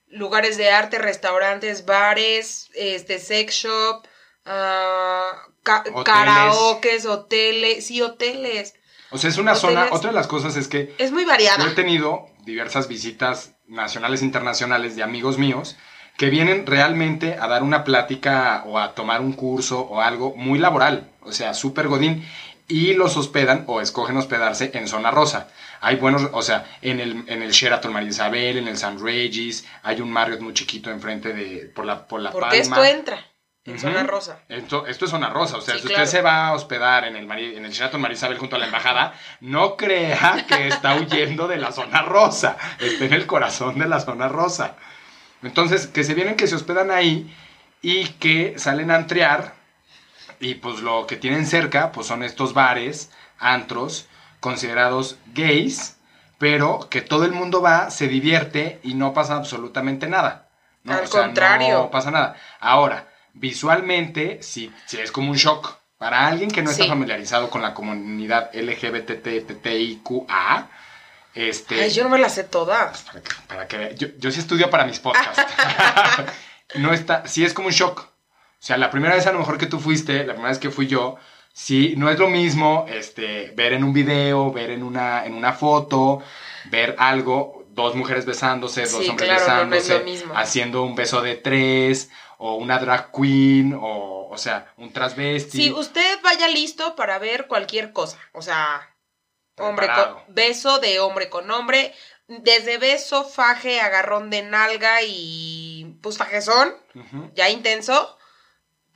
lugares 0.09 0.57
de 0.57 0.71
arte, 0.71 0.99
restaurantes, 0.99 1.85
bares, 1.85 2.71
este, 2.75 3.19
sex 3.19 3.55
shop, 3.55 4.07
ah, 4.45 5.49
ca- 5.64 5.81
Hoteles. 5.92 6.05
karaokes, 6.05 7.07
hoteles, 7.07 7.87
sí, 7.87 8.00
hoteles. 8.00 8.74
O 9.11 9.18
sea, 9.18 9.31
es 9.31 9.38
una 9.38 9.53
Hoteles. 9.55 9.74
zona. 9.74 9.88
Otra 9.90 10.11
de 10.11 10.14
las 10.16 10.27
cosas 10.29 10.57
es 10.57 10.68
que 10.68 10.94
Es 10.98 11.11
muy 11.12 11.22
yo 11.24 11.29
variada. 11.29 11.64
he 11.66 11.70
tenido 11.74 12.27
diversas 12.44 12.87
visitas 12.88 13.53
nacionales 13.66 14.22
e 14.22 14.24
internacionales 14.24 14.94
de 14.96 15.03
amigos 15.03 15.38
míos 15.38 15.77
que 16.16 16.31
vienen 16.31 16.64
realmente 16.66 17.37
a 17.40 17.48
dar 17.48 17.62
una 17.64 17.83
plática 17.83 18.62
o 18.66 18.79
a 18.79 18.94
tomar 18.94 19.20
un 19.20 19.33
curso 19.33 19.81
o 19.81 20.00
algo 20.00 20.35
muy 20.37 20.59
laboral, 20.61 21.11
o 21.22 21.33
sea, 21.33 21.55
súper 21.55 21.88
godín, 21.88 22.24
y 22.68 22.94
los 22.94 23.16
hospedan 23.16 23.64
o 23.66 23.81
escogen 23.81 24.16
hospedarse 24.16 24.70
en 24.74 24.87
zona 24.88 25.11
rosa. 25.11 25.48
Hay 25.81 25.96
buenos, 25.96 26.29
o 26.33 26.40
sea, 26.42 26.64
en 26.83 27.00
el, 27.00 27.24
en 27.27 27.42
el 27.42 27.50
Sheraton 27.50 27.92
María 27.92 28.09
Isabel, 28.11 28.57
en 28.59 28.68
el 28.68 28.79
San 28.79 28.98
Regis, 29.03 29.66
hay 29.83 30.00
un 30.00 30.11
Marriott 30.11 30.40
muy 30.40 30.55
chiquito 30.55 30.90
enfrente 30.90 31.33
de, 31.33 31.66
por 31.74 31.85
la, 31.85 32.07
por 32.07 32.20
la 32.20 32.31
Porque 32.31 32.61
Palma. 32.61 32.77
esto 32.77 32.85
entra 32.85 33.27
en 33.66 33.72
Ujú. 33.74 33.81
zona 33.83 34.03
rosa. 34.03 34.38
Esto, 34.48 34.87
esto 34.87 35.05
es 35.07 35.11
zona 35.11 35.31
rosa, 35.31 35.57
o 35.57 35.61
sea, 35.61 35.74
Sí, 35.74 35.81
si 35.81 35.87
claro. 35.88 36.03
usted 36.05 36.18
se 36.18 36.22
va 36.22 36.48
a 36.48 36.53
hospedar 36.53 37.05
en 37.07 37.16
el, 37.16 37.27
Mari- 37.27 37.57
en 37.57 37.64
el 37.64 37.72
Sheraton 37.72 38.00
María 38.00 38.14
Isabel 38.16 38.38
junto 38.38 38.57
a 38.57 38.59
la 38.59 38.66
embajada, 38.66 39.14
no 39.40 39.77
crea 39.77 40.44
que 40.46 40.68
está 40.68 40.94
huyendo 40.96 41.48
de 41.48 41.57
la 41.57 41.72
zona 41.72 42.03
rosa, 42.03 42.57
está 42.79 43.05
en 43.07 43.14
el 43.14 43.27
corazón 43.27 43.79
de 43.79 43.88
la 43.88 44.00
zona 44.00 44.29
rosa. 44.29 44.74
Entonces, 45.42 45.87
que 45.87 46.05
se 46.05 46.14
vienen, 46.14 46.37
que 46.37 46.46
se 46.46 46.57
hospedan 46.57 46.90
ahí 46.90 47.35
y 47.81 48.05
que 48.14 48.59
salen 48.59 48.90
a 48.90 48.96
antrear 48.96 49.55
y 50.40 50.55
pues 50.57 50.81
lo 50.81 51.07
que 51.07 51.16
tienen 51.16 51.46
cerca 51.46 51.90
pues 51.92 52.07
son 52.07 52.22
estos 52.22 52.53
bares, 52.55 53.11
antros, 53.38 54.07
considerados 54.40 55.16
gays, 55.33 55.96
pero 56.38 56.88
que 56.90 57.00
todo 57.00 57.24
el 57.24 57.33
mundo 57.33 57.62
va, 57.62 57.90
se 57.90 58.09
divierte 58.09 58.79
y 58.83 58.92
no 58.94 59.14
pasa 59.14 59.37
absolutamente 59.37 60.07
nada. 60.07 60.48
¿no? 60.83 60.92
Al 60.92 61.05
O 61.05 61.07
sea, 61.07 61.22
contrario. 61.22 61.74
No 61.79 61.90
pasa 61.90 62.11
nada. 62.11 62.37
Ahora, 62.61 63.07
visualmente, 63.35 64.42
sí, 64.42 64.73
sí 64.87 64.99
es 65.01 65.12
como 65.12 65.31
un 65.31 65.37
shock. 65.37 65.77
Para 65.99 66.27
alguien 66.27 66.51
que 66.51 66.62
no 66.62 66.70
está 66.70 66.83
Sí. 66.85 66.88
familiarizado 66.88 67.49
con 67.51 67.62
la 67.62 67.73
comunidad 67.73 68.51
LGBTTIQA, 69.55 70.68
este... 71.35 71.83
Ay, 71.83 71.90
yo 71.90 72.05
no 72.05 72.11
me 72.11 72.18
las 72.18 72.35
sé 72.35 72.44
todas. 72.44 73.03
para 73.03 73.20
que, 73.23 73.31
para 73.49 73.66
que 73.68 73.94
yo, 73.97 74.09
yo 74.18 74.31
sí 74.31 74.40
estudio 74.40 74.70
para 74.70 74.85
mis 74.85 74.99
podcasts. 75.01 75.42
no 76.77 76.92
está, 76.92 77.27
sí 77.27 77.44
es 77.44 77.55
como 77.55 77.68
un 77.68 77.75
shock. 77.75 78.01
O 78.01 78.66
sea, 78.66 78.77
la 78.77 78.90
primera 78.90 79.14
vez 79.14 79.27
a 79.27 79.33
lo 79.33 79.38
mejor 79.38 79.59
que 79.59 79.66
tú 79.66 79.79
fuiste, 79.81 80.18
la 80.25 80.33
primera 80.33 80.49
vez 80.51 80.59
que 80.59 80.70
fui 80.70 80.87
yo, 80.87 81.16
sí, 81.53 81.94
no 81.97 82.09
es 82.11 82.18
lo 82.18 82.29
mismo 82.29 82.87
este, 82.88 83.53
ver 83.57 83.73
en 83.75 83.85
un 83.85 83.92
video, 83.92 84.53
ver 84.53 84.70
en 84.70 84.83
una, 84.83 85.25
en 85.27 85.35
una 85.35 85.53
foto, 85.53 86.23
ver 86.66 86.97
algo, 86.99 87.63
dos 87.75 87.95
mujeres 87.95 88.25
besándose, 88.25 88.83
dos 88.83 89.05
Sí, 89.05 89.09
hombres 89.11 89.29
claro, 89.29 89.65
no 89.65 89.71
besándose, 89.71 90.05
mismo. 90.05 90.37
haciendo 90.37 90.83
un 90.83 90.95
beso 90.95 91.21
de 91.23 91.37
tres, 91.37 92.11
o 92.39 92.57
una 92.57 92.79
drag 92.79 93.11
queen, 93.13 93.75
o, 93.81 94.29
o 94.31 94.39
sea, 94.39 94.73
un 94.77 94.93
transvesti. 94.93 95.59
Si 95.59 95.73
usted 95.73 96.19
vaya 96.23 96.49
listo 96.49 96.95
para 96.97 97.19
ver 97.19 97.47
cualquier 97.47 97.93
cosa, 97.93 98.19
o 98.33 98.43
sea, 98.43 98.95
hombre 99.59 99.87
Preparado. 99.87 100.25
con, 100.25 100.35
beso 100.35 100.79
de 100.79 101.01
hombre 101.01 101.29
con 101.31 101.51
hombre, 101.51 101.95
desde 102.27 102.79
beso, 102.79 103.25
faje, 103.25 103.81
agarrón 103.81 104.31
de 104.31 104.43
nalga 104.43 105.03
y 105.03 105.97
pues 106.03 106.17
fajezón, 106.19 106.75
Ujú. 106.95 107.31
ya 107.35 107.51
intenso, 107.51 108.17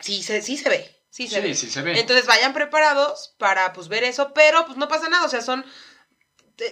sí 0.01 0.23
se, 0.23 0.41
sí 0.43 0.57
se 0.57 0.69
ve, 0.69 0.97
sí 1.11 1.29
se 1.29 1.37
Sí, 1.43 1.49
ve. 1.49 1.55
sí 1.55 1.71
se 1.71 1.83
ve. 1.83 1.99
Entonces 2.01 2.27
vayan 2.27 2.53
preparados 2.53 3.35
para 3.38 3.73
pues 3.73 3.88
ver 3.88 4.05
eso, 4.05 4.33
pero 4.35 4.64
pues 4.67 4.79
no 4.79 4.88
pasa 4.88 5.09
nada, 5.09 5.25
o 5.27 5.29
sea, 5.29 5.43
son 5.43 5.64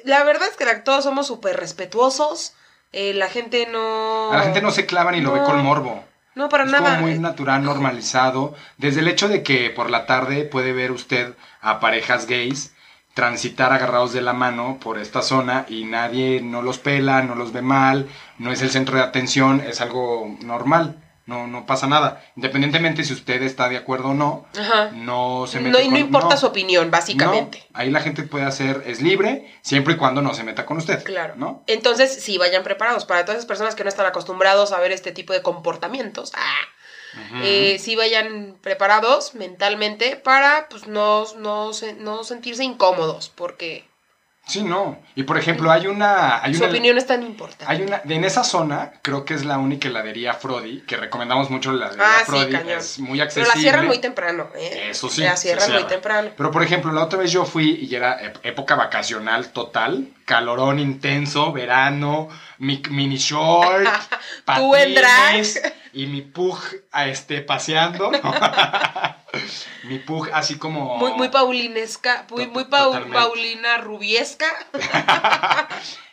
la 0.04 0.24
verdad 0.24 0.48
es 0.48 0.56
que 0.56 0.66
todos 0.76 1.04
somos 1.04 1.26
súper 1.26 1.56
respetuosos. 1.56 2.54
eh, 2.92 3.14
la 3.14 3.28
gente 3.28 3.66
no. 3.66 4.32
A 4.32 4.36
la 4.36 4.42
gente 4.44 4.62
no 4.62 4.70
se 4.70 4.86
clava 4.86 5.12
ni 5.12 5.20
lo 5.20 5.32
ve 5.32 5.42
con 5.42 5.62
morbo. 5.62 6.04
No, 6.34 6.48
para 6.48 6.64
es 6.64 6.70
nada. 6.70 6.96
como 6.96 7.08
muy 7.08 7.18
natural, 7.18 7.64
normalizado. 7.64 8.54
Desde 8.76 9.00
el 9.00 9.08
hecho 9.08 9.28
de 9.28 9.42
que 9.42 9.70
por 9.70 9.90
la 9.90 10.06
tarde 10.06 10.44
puede 10.44 10.72
ver 10.72 10.92
usted 10.92 11.34
a 11.60 11.80
parejas 11.80 12.26
gays 12.26 12.72
transitar 13.16 13.72
agarrados 13.72 14.12
de 14.12 14.20
la 14.20 14.34
mano 14.34 14.76
por 14.78 14.98
esta 14.98 15.22
zona 15.22 15.64
y 15.70 15.84
nadie 15.84 16.42
no 16.42 16.60
los 16.60 16.76
pela, 16.76 17.22
no 17.22 17.34
los 17.34 17.50
ve 17.50 17.62
mal, 17.62 18.10
no 18.36 18.52
es 18.52 18.60
el 18.60 18.68
centro 18.68 18.98
de 18.98 19.04
atención, 19.04 19.62
es 19.66 19.80
algo 19.80 20.36
normal, 20.42 21.02
no, 21.26 21.46
no 21.46 21.66
pasa 21.66 21.86
nada. 21.86 22.24
Independientemente 22.36 23.04
si 23.04 23.12
usted 23.12 23.42
está 23.42 23.68
de 23.68 23.76
acuerdo 23.76 24.08
o 24.10 24.14
no, 24.14 24.46
Ajá. 24.58 24.90
no 24.92 25.46
se 25.46 25.60
No, 25.60 25.70
mete 25.70 25.82
y 25.82 25.88
no 25.88 25.90
con- 25.96 26.00
importa 26.00 26.28
no. 26.30 26.36
su 26.36 26.46
opinión, 26.46 26.90
básicamente. 26.90 27.66
No, 27.72 27.78
ahí 27.80 27.90
la 27.90 28.00
gente 28.00 28.22
puede 28.22 28.44
hacer, 28.44 28.82
es 28.86 29.02
libre, 29.02 29.52
siempre 29.62 29.94
y 29.94 29.96
cuando 29.96 30.22
no 30.22 30.32
se 30.34 30.44
meta 30.44 30.64
con 30.64 30.76
usted. 30.78 31.02
Claro. 31.04 31.34
¿No? 31.36 31.62
Entonces, 31.66 32.22
sí, 32.22 32.38
vayan 32.38 32.62
preparados. 32.62 33.04
Para 33.04 33.24
todas 33.24 33.38
esas 33.38 33.46
personas 33.48 33.74
que 33.74 33.82
no 33.84 33.88
están 33.88 34.06
acostumbrados 34.06 34.72
a 34.72 34.80
ver 34.80 34.92
este 34.92 35.12
tipo 35.12 35.32
de 35.32 35.42
comportamientos, 35.42 36.32
ah, 36.36 36.60
eh, 37.42 37.78
sí 37.80 37.96
vayan 37.96 38.56
preparados 38.60 39.34
mentalmente 39.34 40.16
para 40.16 40.68
pues 40.68 40.86
no, 40.86 41.24
no, 41.38 41.70
no 41.98 42.24
sentirse 42.24 42.62
incómodos, 42.62 43.30
porque 43.34 43.88
Sí, 44.48 44.62
no. 44.62 44.98
Y 45.16 45.24
por 45.24 45.38
ejemplo, 45.38 45.72
hay 45.72 45.88
una... 45.88 46.40
Hay 46.40 46.54
su 46.54 46.62
una 46.62 46.70
opinión 46.70 46.96
es 46.96 47.06
tan 47.06 47.22
importante. 47.24 47.64
Hay 47.66 47.82
una, 47.82 48.00
en 48.08 48.22
esa 48.22 48.44
zona, 48.44 48.92
creo 49.02 49.24
que 49.24 49.34
es 49.34 49.44
la 49.44 49.58
única 49.58 49.88
heladería 49.88 50.34
Frodi, 50.34 50.82
que 50.82 50.96
recomendamos 50.96 51.50
mucho 51.50 51.72
la 51.72 51.86
heladería 51.86 52.06
Ah, 52.06 52.18
sí, 52.20 52.24
Frodi, 52.26 52.52
cañón. 52.52 52.78
es 52.78 52.98
muy 53.00 53.18
Pero 53.18 53.24
accesible. 53.24 53.48
la 53.54 53.60
cierran 53.60 53.86
muy 53.88 53.98
temprano, 53.98 54.48
¿eh? 54.54 54.88
Eso 54.90 55.08
sí, 55.08 55.22
La 55.22 55.36
cierran 55.36 55.64
muy 55.68 55.78
cierra. 55.78 55.88
temprano. 55.88 56.30
Pero 56.36 56.50
por 56.52 56.62
ejemplo, 56.62 56.92
la 56.92 57.02
otra 57.02 57.18
vez 57.18 57.32
yo 57.32 57.44
fui 57.44 57.72
y 57.90 57.92
era 57.92 58.20
época 58.44 58.76
vacacional 58.76 59.48
total, 59.48 60.10
calorón 60.24 60.78
intenso, 60.78 61.52
verano, 61.52 62.28
mi 62.58 62.80
mini 62.90 63.16
short, 63.16 63.84
Tú 64.56 64.76
en 64.76 64.94
drag. 64.94 65.44
Y 65.96 66.06
mi 66.06 66.20
pug 66.20 66.58
a 66.92 67.06
este 67.08 67.40
paseando. 67.40 68.10
mi 69.84 69.98
pug 69.98 70.28
así 70.32 70.56
como 70.58 70.96
Muy, 70.98 71.12
muy 71.12 71.28
paulinesca, 71.30 72.26
muy, 72.30 72.46
pau- 72.64 73.10
paulina 73.10 73.78
rubiesca. 73.78 74.46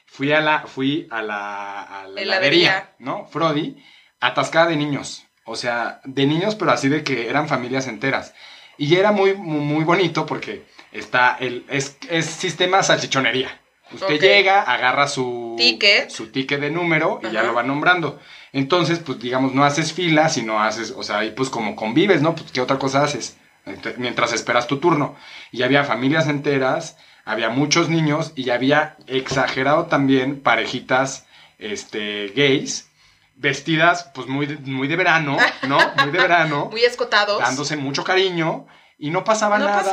fui 0.05 0.31
a 0.31 0.39
la, 0.41 0.61
fui 0.61 1.07
a 1.11 1.21
la, 1.21 1.81
a 1.83 2.07
la 2.07 2.21
Heladería. 2.21 2.93
¿no? 2.99 3.25
Frodi, 3.25 3.83
atascada 4.19 4.67
de 4.67 4.77
niños. 4.77 5.25
O 5.45 5.55
sea, 5.57 5.99
de 6.05 6.25
niños, 6.25 6.55
pero 6.55 6.71
así 6.71 6.87
de 6.87 7.03
que 7.03 7.29
eran 7.29 7.49
familias 7.49 7.87
enteras. 7.87 8.33
Y 8.77 8.95
era 8.95 9.11
muy, 9.11 9.33
muy, 9.33 9.59
muy 9.59 9.83
bonito 9.83 10.25
porque 10.25 10.65
está 10.93 11.35
el, 11.39 11.65
es, 11.69 11.97
es 12.09 12.25
sistema 12.25 12.81
salchichonería. 12.83 13.59
Usted 13.91 14.19
llega, 14.19 14.61
agarra 14.61 15.07
su 15.07 15.55
Ticket. 15.57 16.09
su 16.09 16.31
ticket 16.31 16.59
de 16.61 16.71
número 16.71 17.19
y 17.21 17.31
ya 17.31 17.43
lo 17.43 17.53
va 17.53 17.61
nombrando. 17.63 18.19
Entonces, 18.53 18.99
pues 18.99 19.19
digamos, 19.19 19.53
no 19.53 19.65
haces 19.65 19.91
fila, 19.93 20.29
sino 20.29 20.61
haces, 20.61 20.93
o 20.95 21.03
sea, 21.03 21.17
ahí 21.19 21.31
pues 21.31 21.49
como 21.49 21.75
convives, 21.75 22.21
¿no? 22.21 22.35
Pues 22.35 22.51
qué 22.51 22.61
otra 22.61 22.77
cosa 22.79 23.03
haces 23.03 23.35
Ent- 23.65 23.95
mientras 23.97 24.31
esperas 24.33 24.67
tu 24.67 24.77
turno. 24.79 25.15
Y 25.51 25.63
había 25.63 25.83
familias 25.83 26.27
enteras, 26.27 26.97
había 27.25 27.49
muchos 27.49 27.89
niños 27.89 28.31
y 28.35 28.49
había 28.51 28.95
exagerado 29.07 29.85
también 29.87 30.41
parejitas 30.41 31.25
este 31.59 32.27
gays 32.35 32.89
vestidas 33.35 34.11
pues 34.13 34.27
muy 34.27 34.45
de, 34.45 34.57
muy 34.71 34.87
de 34.87 34.95
verano, 34.97 35.37
¿no? 35.67 35.77
Muy 36.03 36.11
de 36.11 36.19
verano, 36.19 36.67
Muy 36.71 36.83
escotados. 36.83 37.39
dándose 37.39 37.75
mucho 37.77 38.03
cariño 38.03 38.67
y 39.05 39.09
no 39.09 39.25
pasaba 39.25 39.59
No 39.59 39.65
nada, 39.65 39.83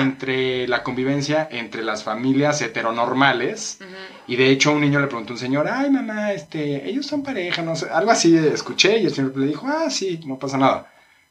entre 0.00 0.66
la 0.68 0.82
convivencia 0.82 1.46
entre 1.50 1.82
las 1.82 2.02
familias 2.02 2.62
heteronormales. 2.62 3.76
Ujú. 3.82 3.90
Y 4.26 4.36
de 4.36 4.48
hecho 4.48 4.72
un 4.72 4.80
niño 4.80 5.00
le 5.00 5.06
preguntó 5.06 5.32
a 5.32 5.34
un 5.34 5.38
señor, 5.38 5.68
ay 5.68 5.90
mamá, 5.90 6.32
este, 6.32 6.88
ellos 6.88 7.04
son 7.04 7.22
pareja, 7.22 7.60
no 7.60 7.76
sé, 7.76 7.90
algo 7.90 8.10
así 8.10 8.34
escuché 8.34 8.96
y 9.00 9.04
el 9.04 9.14
señor 9.14 9.36
le 9.36 9.48
dijo, 9.48 9.66
ah, 9.68 9.90
sí, 9.90 10.18
no 10.24 10.38
pasa 10.38 10.56
nada. 10.56 10.90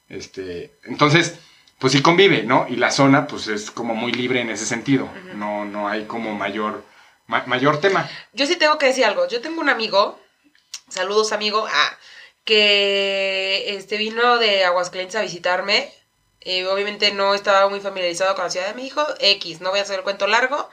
Este, 0.10 0.76
entonces, 0.84 1.40
pues 1.80 1.94
sí 1.94 2.04
convive, 2.04 2.44
¿no? 2.44 2.68
Y 2.70 2.76
la 2.76 2.92
zona, 2.92 3.26
pues 3.26 3.48
es 3.48 3.72
como 3.72 3.96
muy 3.96 4.12
libre 4.12 4.40
en 4.42 4.52
ese 4.52 4.68
sentido, 4.68 5.10
no, 5.34 5.66
no 5.66 5.88
hay 5.88 6.04
como 6.06 6.36
mayor, 6.36 6.84
ma- 7.26 7.46
mayor 7.48 7.82
tema. 7.82 8.08
Yo 8.34 8.46
sí 8.46 8.58
tengo 8.58 8.78
que 8.78 8.86
decir 8.86 9.06
algo. 9.06 9.28
Yo 9.28 9.42
tengo 9.42 9.60
un 9.60 9.70
amigo, 9.70 10.20
saludos 10.88 11.32
amigo, 11.34 11.66
ah, 11.68 11.98
que 12.46 13.76
este 13.76 13.98
vino 13.98 14.38
de 14.38 14.66
Aguascalientes 14.66 15.16
a 15.16 15.22
visitarme. 15.24 15.92
Eh, 16.46 16.66
obviamente 16.68 17.12
no 17.14 17.34
estaba 17.34 17.70
muy 17.70 17.80
familiarizado 17.80 18.36
con 18.36 18.44
la 18.46 18.50
ciudad 18.50 18.68
de 18.68 18.74
mi 18.74 18.86
hijo. 18.86 19.06
X, 19.20 19.62
no 19.62 19.70
voy 19.70 19.80
a 19.80 19.84
hacer 19.84 19.98
el 20.00 20.04
cuento 20.04 20.28
largo. 20.28 20.70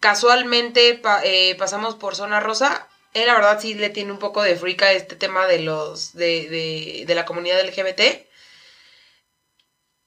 Casualmente 0.00 0.94
pa- 0.94 1.22
eh, 1.24 1.54
pasamos 1.58 1.94
por 1.96 2.14
Zona 2.14 2.40
Rosa. 2.40 2.86
Él 3.14 3.26
la 3.26 3.34
verdad 3.34 3.58
sí 3.60 3.74
le 3.74 3.88
tiene 3.90 4.12
un 4.12 4.18
poco 4.18 4.42
de 4.42 4.56
frica 4.56 4.92
este 4.92 5.16
tema 5.16 5.46
de 5.46 5.60
los 5.60 6.12
de, 6.14 6.48
de, 6.48 7.04
de 7.06 7.14
la 7.14 7.24
comunidad 7.24 7.60
LGBT. 7.60 8.28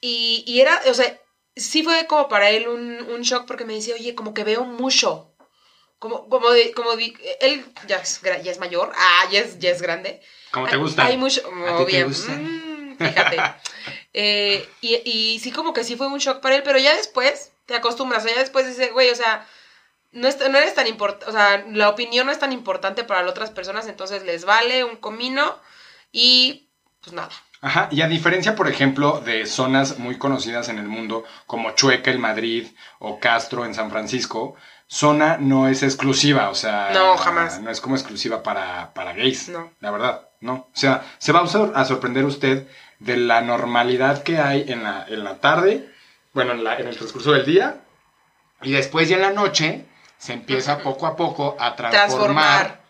Y, 0.01 0.43
y 0.47 0.61
era, 0.61 0.79
o 0.89 0.93
sea, 0.93 1.19
sí 1.55 1.83
fue 1.83 2.05
como 2.07 2.29
para 2.29 2.49
él 2.51 2.67
un, 2.67 3.01
un 3.09 3.21
shock 3.21 3.45
porque 3.45 3.65
me 3.65 3.73
decía, 3.73 3.95
oye, 3.95 4.15
como 4.15 4.33
que 4.33 4.43
veo 4.43 4.63
mucho. 4.63 5.33
Como, 5.97 6.29
como, 6.29 6.51
de, 6.51 6.71
como 6.71 6.95
di- 6.95 7.17
él 7.41 7.65
ya 7.87 7.97
es, 7.97 8.21
ya 8.21 8.51
es 8.51 8.59
mayor, 8.59 8.93
ah, 8.95 9.27
ya 9.31 9.41
es, 9.41 9.59
ya 9.59 9.69
es 9.71 9.81
grande. 9.81 10.21
Como 10.51 10.69
te 10.69 10.77
gusta. 10.77 11.03
Hay 11.05 11.17
mucho, 11.17 11.41
¿A 11.67 11.75
ti 11.77 11.85
te 11.85 11.91
bien, 11.91 12.07
gustan? 12.07 12.91
mm, 12.93 12.97
fíjate. 12.97 13.37
Eh, 14.13 14.67
y, 14.81 14.95
y 15.09 15.39
sí 15.39 15.51
como 15.51 15.73
que 15.73 15.83
sí 15.83 15.95
fue 15.95 16.07
un 16.07 16.17
shock 16.19 16.39
para 16.41 16.55
él, 16.55 16.63
pero 16.63 16.79
ya 16.79 16.95
después 16.95 17.51
te 17.65 17.75
acostumbras, 17.75 18.23
o 18.23 18.27
sea, 18.27 18.35
ya 18.35 18.41
después 18.41 18.67
dices, 18.67 18.91
güey, 18.91 19.09
o 19.11 19.15
sea, 19.15 19.45
no, 20.11 20.27
es- 20.27 20.39
no 20.39 20.57
eres 20.57 20.73
tan 20.73 20.87
importante, 20.87 21.27
o 21.27 21.31
sea, 21.31 21.63
la 21.71 21.89
opinión 21.89 22.25
no 22.25 22.31
es 22.31 22.39
tan 22.39 22.51
importante 22.51 23.03
para 23.03 23.21
las 23.21 23.31
otras 23.31 23.51
personas, 23.51 23.87
entonces 23.87 24.23
les 24.23 24.45
vale 24.45 24.83
un 24.83 24.95
comino 24.95 25.55
y 26.11 26.69
pues 27.01 27.13
nada. 27.13 27.29
Ajá, 27.61 27.89
y 27.91 28.01
a 28.01 28.07
diferencia, 28.07 28.55
por 28.55 28.67
ejemplo, 28.69 29.19
de 29.19 29.45
zonas 29.45 29.99
muy 29.99 30.17
conocidas 30.17 30.69
en 30.69 30.79
el 30.79 30.87
mundo, 30.87 31.25
como 31.45 31.71
Chueca 31.75 32.09
en 32.09 32.21
Madrid 32.21 32.67
o 32.99 33.19
Castro 33.19 33.65
en 33.65 33.75
San 33.75 33.91
Francisco, 33.91 34.55
zona 34.87 35.37
no 35.37 35.67
es 35.67 35.83
exclusiva, 35.83 36.49
o 36.49 36.55
sea... 36.55 36.89
No, 36.93 37.15
jamás. 37.17 37.59
No 37.61 37.69
es 37.69 37.79
como 37.81 37.95
exclusiva 37.95 38.41
para, 38.43 38.93
para 38.93 39.13
gays, 39.13 39.49
No. 39.49 39.71
la 39.81 39.91
verdad, 39.91 40.29
¿no? 40.39 40.53
O 40.53 40.69
sea, 40.73 41.03
se 41.19 41.31
va 41.33 41.41
a 41.41 41.85
sorprender 41.85 42.23
usted 42.25 42.65
de 42.99 43.17
la 43.17 43.41
normalidad 43.41 44.23
que 44.23 44.37
hay 44.39 44.65
en 44.67 44.83
la, 44.83 45.05
en 45.07 45.23
la 45.23 45.39
tarde, 45.39 45.89
bueno, 46.33 46.51
en, 46.51 46.63
la- 46.63 46.77
en 46.77 46.87
el 46.87 46.95
transcurso 46.97 47.31
del 47.31 47.45
día, 47.45 47.81
y 48.61 48.71
después 48.71 49.07
ya 49.09 49.15
en 49.15 49.21
la 49.21 49.31
noche 49.31 49.85
se 50.17 50.33
empieza 50.33 50.79
poco 50.79 51.07
a 51.07 51.15
poco 51.15 51.55
a 51.59 51.75
transformar 51.75 51.99
Transformar. 52.67 52.81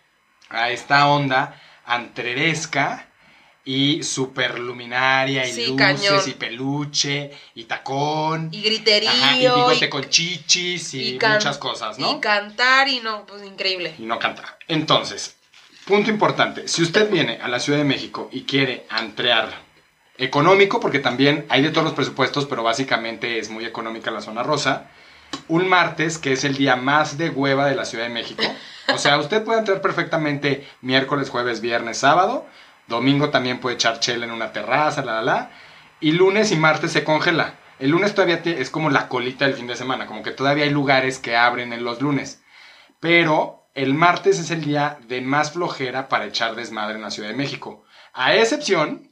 a 0.50 0.70
esta 0.70 1.06
onda 1.08 1.60
antreresca 1.86 3.06
y 3.64 4.02
superluminaria 4.02 5.46
y 5.46 5.52
Sí, 5.52 5.66
luces 5.68 5.76
cañón. 5.78 6.22
y 6.28 6.32
peluche 6.32 7.30
y 7.54 7.64
tacón 7.64 8.48
Y 8.52 8.62
griterío. 8.62 9.10
ajá, 9.10 9.36
y 9.36 9.40
bigote 9.40 9.84
y- 9.84 9.88
con 9.90 10.08
chichis 10.08 10.94
y, 10.94 11.18
muchas 11.22 11.58
cosas, 11.58 11.98
¿no? 11.98 12.10
Y 12.16 12.20
cantar 12.20 12.88
y 12.88 13.00
no, 13.00 13.26
pues 13.26 13.44
increíble. 13.44 13.94
Y 13.98 14.02
no 14.02 14.18
cantar. 14.18 14.58
Entonces, 14.66 15.36
punto 15.84 16.10
importante, 16.10 16.66
si 16.68 16.82
usted 16.82 17.08
viene 17.10 17.38
a 17.40 17.46
la 17.48 17.60
Ciudad 17.60 17.78
de 17.78 17.84
México 17.84 18.28
y 18.32 18.42
quiere 18.42 18.86
antrear 18.88 19.52
económico, 20.20 20.80
porque 20.80 20.98
también 20.98 21.46
hay 21.48 21.62
de 21.62 21.70
todos 21.70 21.84
los 21.84 21.94
presupuestos, 21.94 22.44
pero 22.44 22.62
básicamente 22.62 23.38
es 23.38 23.48
muy 23.48 23.64
económica 23.64 24.10
la 24.10 24.20
zona 24.20 24.42
rosa, 24.42 24.90
un 25.48 25.66
martes, 25.68 26.18
que 26.18 26.32
es 26.32 26.44
el 26.44 26.56
día 26.56 26.76
más 26.76 27.16
de 27.16 27.30
hueva 27.30 27.66
de 27.66 27.74
la 27.74 27.86
Ciudad 27.86 28.04
de 28.04 28.12
México. 28.12 28.42
O 28.92 28.98
sea, 28.98 29.18
usted 29.18 29.42
puede 29.42 29.60
entrar 29.60 29.80
perfectamente 29.80 30.68
miércoles, 30.82 31.30
jueves, 31.30 31.60
viernes, 31.60 31.98
sábado. 31.98 32.46
Domingo 32.86 33.30
también 33.30 33.60
puede 33.60 33.76
echar 33.76 34.00
chela 34.00 34.26
en 34.26 34.32
una 34.32 34.52
terraza, 34.52 35.02
la, 35.02 35.14
la, 35.14 35.22
la. 35.22 35.50
Y 36.00 36.12
lunes 36.12 36.52
y 36.52 36.56
martes 36.56 36.92
se 36.92 37.04
congela. 37.04 37.54
El 37.78 37.90
lunes 37.90 38.14
todavía 38.14 38.42
es 38.44 38.68
como 38.68 38.90
la 38.90 39.08
colita 39.08 39.46
del 39.46 39.54
fin 39.54 39.68
de 39.68 39.76
semana, 39.76 40.06
como 40.06 40.22
que 40.22 40.32
todavía 40.32 40.64
hay 40.64 40.70
lugares 40.70 41.18
que 41.18 41.36
abren 41.36 41.72
en 41.72 41.82
los 41.82 42.02
lunes. 42.02 42.42
Pero 42.98 43.68
el 43.74 43.94
martes 43.94 44.38
es 44.38 44.50
el 44.50 44.64
día 44.64 44.98
de 45.06 45.22
más 45.22 45.52
flojera 45.52 46.08
para 46.08 46.26
echar 46.26 46.56
desmadre 46.56 46.96
en 46.96 47.02
la 47.02 47.10
Ciudad 47.10 47.30
de 47.30 47.36
México. 47.36 47.84
A 48.12 48.34
excepción 48.34 49.09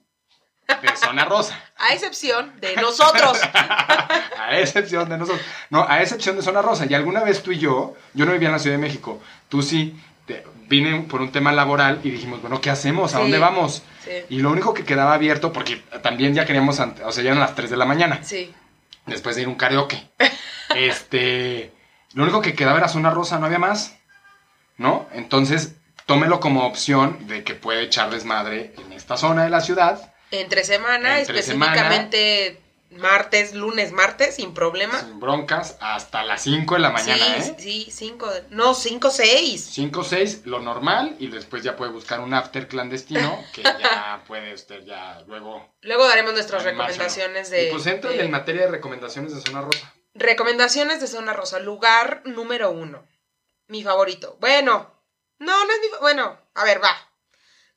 de 0.68 0.96
Zona 0.96 1.24
Rosa. 1.24 1.59
A 1.78 1.94
excepción 1.94 2.52
de 2.61 2.76
nosotros. 2.76 3.40
A 3.54 4.59
excepción 4.59 5.09
de 5.09 5.16
nosotros. 5.18 5.44
No, 5.70 5.85
a 5.88 6.00
excepción 6.02 6.37
de 6.37 6.42
Zona 6.42 6.62
Rosa. 6.62 6.87
Y 6.88 6.94
alguna 6.94 7.20
vez 7.22 7.42
tú 7.42 7.52
y 7.52 7.59
yo, 7.59 7.94
yo 8.14 8.24
no 8.26 8.33
vivía 8.33 8.48
en 8.48 8.52
la 8.52 8.59
Ciudad 8.59 8.76
de 8.76 8.83
México, 8.83 9.20
tú 9.48 9.62
sí, 9.62 9.98
te- 10.26 10.44
vine 10.68 11.02
por 11.02 11.20
un 11.22 11.33
tema 11.33 11.52
laboral 11.52 12.00
y 12.04 12.11
dijimos, 12.11 12.40
bueno, 12.40 12.61
¿qué 12.61 12.70
hacemos? 12.70 13.14
¿A 13.14 13.16
Sí. 13.16 13.22
dónde 13.22 13.38
vamos? 13.38 13.83
Sí. 14.04 14.11
Y 14.31 14.40
lo 14.40 14.50
único 14.50 14.72
que 14.74 14.85
quedaba 14.85 15.14
abierto, 15.14 15.52
porque 15.52 15.76
también 16.02 16.35
ya 16.35 16.44
queríamos, 16.46 16.78
o 16.81 17.12
sea, 17.12 17.22
ya 17.24 17.31
eran 17.31 17.40
las 17.40 17.54
3 17.54 17.70
de 17.70 17.76
la 17.76 17.85
mañana, 17.87 18.20
Sí. 18.22 18.52
después 19.07 19.37
de 19.37 19.42
ir 19.42 19.48
a 19.48 19.50
un 19.50 19.57
karaoke. 19.57 20.09
este, 20.74 21.72
lo 22.14 22.22
único 22.24 22.40
que 22.40 22.54
quedaba 22.54 22.78
era 22.78 22.88
Zona 22.88 23.11
Rosa, 23.11 23.38
no 23.38 23.46
había 23.46 23.59
más, 23.59 23.96
¿no? 24.76 25.09
Entonces, 25.12 25.74
tómelo 26.07 26.40
como 26.40 26.66
opción 26.66 27.26
de 27.26 27.42
que 27.44 27.54
puede 27.54 27.83
echar 27.83 28.11
desmadre 28.11 28.72
en 28.78 28.92
esta 28.92 29.16
zona 29.16 29.44
de 29.44 29.50
la 29.50 29.61
ciudad. 29.61 30.14
Entre 30.31 30.64
semana, 30.64 31.21
Entre 31.21 31.43
semana. 31.43 31.73
específicamente 31.75 32.62
martes, 32.91 33.55
lunes, 33.55 33.93
martes, 33.93 34.37
sin 34.37 34.55
problema. 34.55 34.99
Sin 34.99 35.21
broncas, 35.21 35.77
hasta 35.81 36.25
las 36.25 36.43
5 36.43 36.75
de 36.75 36.81
la 36.81 36.91
mañana, 36.91 37.43
sí, 37.43 37.51
¿eh? 37.51 37.57
sí, 37.59 37.88
cinco, 37.91 38.31
no, 38.51 38.75
cinco, 38.75 39.11
seis. 39.11 39.62
5 39.73 40.05
6, 40.05 40.43
lo 40.47 40.59
normal, 40.61 41.14
y 41.19 41.27
después 41.29 41.62
ya 41.62 41.77
puede 41.77 41.93
buscar 41.93 42.21
un 42.21 42.33
after 42.35 42.67
clandestino, 42.67 43.45
que 43.53 43.62
ya 43.62 44.23
puede 44.27 44.55
usted 44.55 44.85
ya 44.85 45.23
luego... 45.27 45.75
Luego 45.83 46.09
daremos 46.09 46.33
nuestras 46.33 46.64
recomendaciones 46.64 47.51
de... 47.51 47.69
Y 47.69 47.71
pues 47.73 47.87
entra 47.87 48.11
de- 48.11 48.23
en 48.25 48.31
materia 48.31 48.62
de 48.62 48.71
recomendaciones 48.71 49.35
de 49.35 49.41
Zona 49.43 49.61
Rosa. 49.61 49.95
Recomendaciones 50.14 51.01
de 51.01 51.07
Zona 51.07 51.33
Rosa. 51.35 51.61
Lugar 51.61 52.23
número 52.25 52.71
uno. 52.71 53.07
Mi 53.69 53.83
favorito. 53.83 54.37
Bueno, 54.41 54.91
no, 55.38 55.64
no 55.67 55.73
es 55.73 55.79
mi 55.83 55.88
Bueno, 56.01 56.41
a 56.55 56.64
ver, 56.64 56.83
va. 56.83 56.97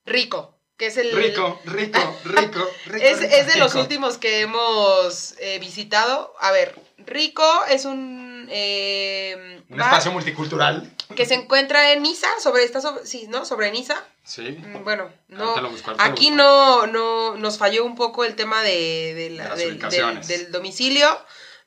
Rico, 0.06 0.58
que 0.82 0.88
es 0.88 0.98
el... 0.98 1.12
Rico, 1.12 1.62
rico, 1.66 2.00
rico, 2.26 2.68
rico. 2.88 3.06
Es, 3.06 3.20
rico, 3.20 3.34
es 3.36 3.54
de 3.54 3.60
los 3.60 3.76
últimos 3.76 4.18
que 4.18 4.40
hemos 4.42 5.36
eh, 5.38 5.60
visitado. 5.60 6.34
A 6.40 6.52
ver, 6.52 6.74
Rico 6.98 7.44
es 7.70 7.86
un... 7.86 8.48
eh, 8.50 9.62
Un 9.70 9.80
espacio 9.80 10.12
multicultural. 10.12 10.92
que 11.16 11.28
se 11.28 11.36
encuentra 11.36 11.94
en 11.94 12.02
Niza, 12.02 12.28
sobre 12.40 12.64
esta, 12.64 12.82
sobre, 12.82 13.06
sí, 13.06 13.28
¿no? 13.30 13.46
Sobre 13.46 13.70
Niza. 13.72 14.04
Sí. 14.24 14.42
Mm, 14.42 14.84
Bueno, 14.84 15.12
no. 15.28 15.70
Busco, 15.70 15.94
Aquí 16.00 16.32
no, 16.32 16.88
no, 16.88 17.36
nos 17.38 17.60
falló 17.60 17.86
un 17.86 17.96
poco 17.96 18.24
el 18.26 18.36
tema 18.36 18.64
de, 18.64 19.14
de 19.14 19.30
la- 19.30 19.56
De 19.56 19.74
las 19.76 19.92
del- 19.92 20.18
del- 20.18 20.28
del 20.28 20.52
domicilio, 20.52 21.08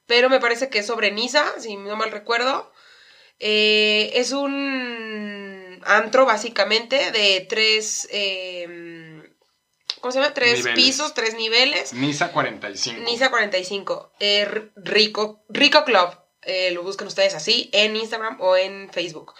pero 0.06 0.28
me 0.28 0.40
parece 0.40 0.68
que 0.70 0.80
es 0.80 0.86
sobre 0.86 1.12
Niza, 1.12 1.44
si 1.60 1.76
no 1.76 1.94
mal 1.94 2.10
recuerdo. 2.10 2.72
Eh, 3.38 4.10
es 4.14 4.32
un 4.32 5.80
antro, 5.86 6.24
básicamente, 6.24 7.10
de 7.10 7.44
tres, 7.48 8.08
eh, 8.12 8.66
¿cómo 10.04 10.12
se 10.12 10.18
llama? 10.20 10.34
Tres 10.34 10.58
Niveles. 10.58 10.74
pisos, 10.74 11.14
tres 11.14 11.34
niveles. 11.34 11.94
Nisa 11.94 12.30
45. 12.30 13.00
Niza 13.04 13.30
45. 13.30 14.12
eh, 14.20 14.40
R- 14.42 14.70
Rico, 14.76 15.42
Rico 15.48 15.82
Club. 15.86 16.10
eh, 16.42 16.72
lo 16.72 16.82
buscan 16.82 17.06
ustedes 17.08 17.32
así 17.34 17.70
en 17.72 17.96
Instagram 17.96 18.38
o 18.42 18.54
en 18.54 18.90
Facebook. 18.92 19.32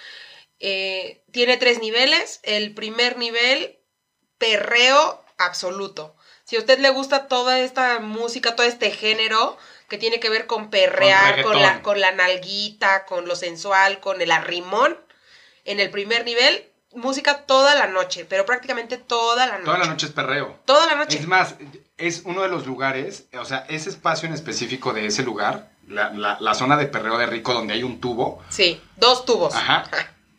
Eh, 0.60 1.22
tiene 1.32 1.58
tres 1.58 1.80
niveles. 1.80 2.40
El 2.44 2.72
primer 2.72 3.18
nivel, 3.18 3.78
perreo 4.38 5.22
absoluto. 5.36 6.16
Si 6.44 6.56
a 6.56 6.60
usted 6.60 6.78
le 6.78 6.88
gusta 6.88 7.28
toda 7.28 7.60
esta 7.60 8.00
música, 8.00 8.56
todo 8.56 8.66
este 8.66 8.90
género 8.90 9.58
que 9.90 9.98
tiene 9.98 10.18
que 10.18 10.30
ver 10.30 10.46
con 10.46 10.70
perrear, 10.70 11.42
con, 11.42 11.60
la, 11.60 11.82
con 11.82 12.00
la 12.00 12.12
nalguita, 12.12 13.04
con 13.04 13.28
lo 13.28 13.36
sensual, 13.36 14.00
con 14.00 14.22
el 14.22 14.30
arrimón, 14.30 14.98
en 15.66 15.80
el 15.80 15.90
primer 15.90 16.24
nivel, 16.24 16.70
música 16.94 17.42
toda 17.46 17.74
la 17.74 17.86
noche, 17.88 18.24
pero 18.28 18.44
prácticamente 18.46 18.96
toda 18.98 19.46
la 19.46 19.52
noche. 19.54 19.64
Toda 19.64 19.78
la 19.78 19.86
noche 19.86 20.06
es 20.06 20.12
perreo. 20.12 20.58
Toda 20.64 20.86
la 20.86 20.94
noche. 20.96 21.18
Es 21.18 21.26
más, 21.26 21.54
es 21.96 22.22
uno 22.24 22.42
de 22.42 22.48
los 22.48 22.66
lugares, 22.66 23.26
o 23.38 23.44
sea, 23.44 23.64
ese 23.68 23.90
espacio 23.90 24.28
en 24.28 24.34
específico 24.34 24.92
de 24.92 25.06
ese 25.06 25.22
lugar, 25.22 25.70
la, 25.88 26.10
la- 26.10 26.38
la 26.40 26.54
zona 26.54 26.76
de 26.76 26.86
perreo 26.86 27.18
de 27.18 27.26
Rico 27.26 27.52
donde 27.52 27.74
hay 27.74 27.82
un 27.82 28.00
tubo, 28.00 28.42
Sí, 28.48 28.80
dos 28.96 29.24
tubos. 29.24 29.54
ajá, 29.54 29.84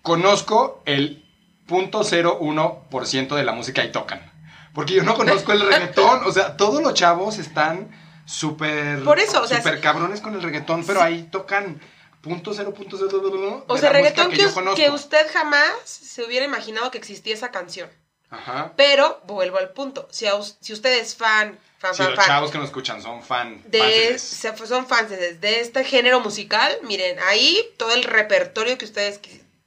conozco 0.01 0.81
el 0.85 1.23
0.01% 1.67 3.35
de 3.35 3.43
la 3.43 3.51
música 3.51 3.83
y 3.83 3.91
tocan. 3.91 4.31
Porque 4.73 4.93
yo 4.93 5.03
no 5.03 5.13
conozco 5.15 5.51
el 5.53 5.61
reggaetón, 5.61 6.21
o 6.25 6.31
sea, 6.31 6.57
todos 6.57 6.81
los 6.81 6.93
chavos 6.93 7.37
están 7.37 7.89
súper 8.25 9.03
Por 9.03 9.19
eso, 9.19 9.41
o 9.41 9.47
sea, 9.47 9.57
súper 9.57 9.79
cabrones 9.79 10.19
con 10.21 10.33
el 10.35 10.41
reggaetón, 10.43 10.85
pero 10.85 11.01
ahí 11.01 11.23
tocan 11.31 11.79
punto 12.25 12.53
cero 12.55 12.73
punto 12.73 12.97
cero 12.97 13.63
O 13.67 13.75
de 13.75 13.79
sea, 13.79 13.93
la 13.93 13.99
música 13.99 14.23
reggaetón 14.23 14.31
que, 14.31 14.37
yo 14.37 14.75
que 14.75 14.89
usted 14.89 15.27
jamás 15.31 15.71
se 15.85 16.23
hubiera 16.23 16.43
imaginado 16.43 16.89
que 16.89 16.97
existía 16.97 17.35
esa 17.35 17.51
canción. 17.51 17.87
Ajá. 18.31 18.73
Pero, 18.75 19.21
vuelvo 19.25 19.57
al 19.59 19.69
punto, 19.69 20.07
si, 20.11 20.25
a 20.25 20.33
si 20.41 20.73
usted 20.73 20.97
es 20.99 21.15
fan, 21.15 21.59
fan, 21.77 21.93
Si 21.93 22.01
fan, 22.01 22.07
los 22.11 22.15
fan, 22.15 22.25
chavos 22.27 22.51
que 22.51 22.57
nos 22.57 22.65
escuchan 22.67 22.99
son 23.01 23.21
fan, 23.21 23.61
de, 23.67 24.17
son 24.17 24.87
fans 24.87 25.11
de, 25.11 25.59
este 25.61 25.83
género 25.83 26.19
musical, 26.19 26.75
miren, 26.81 27.19
ahí 27.19 27.63
todo 27.77 27.93
el 27.93 28.03
repertorio 28.03 28.77
que 28.79 28.85
ustedes, 28.85 29.19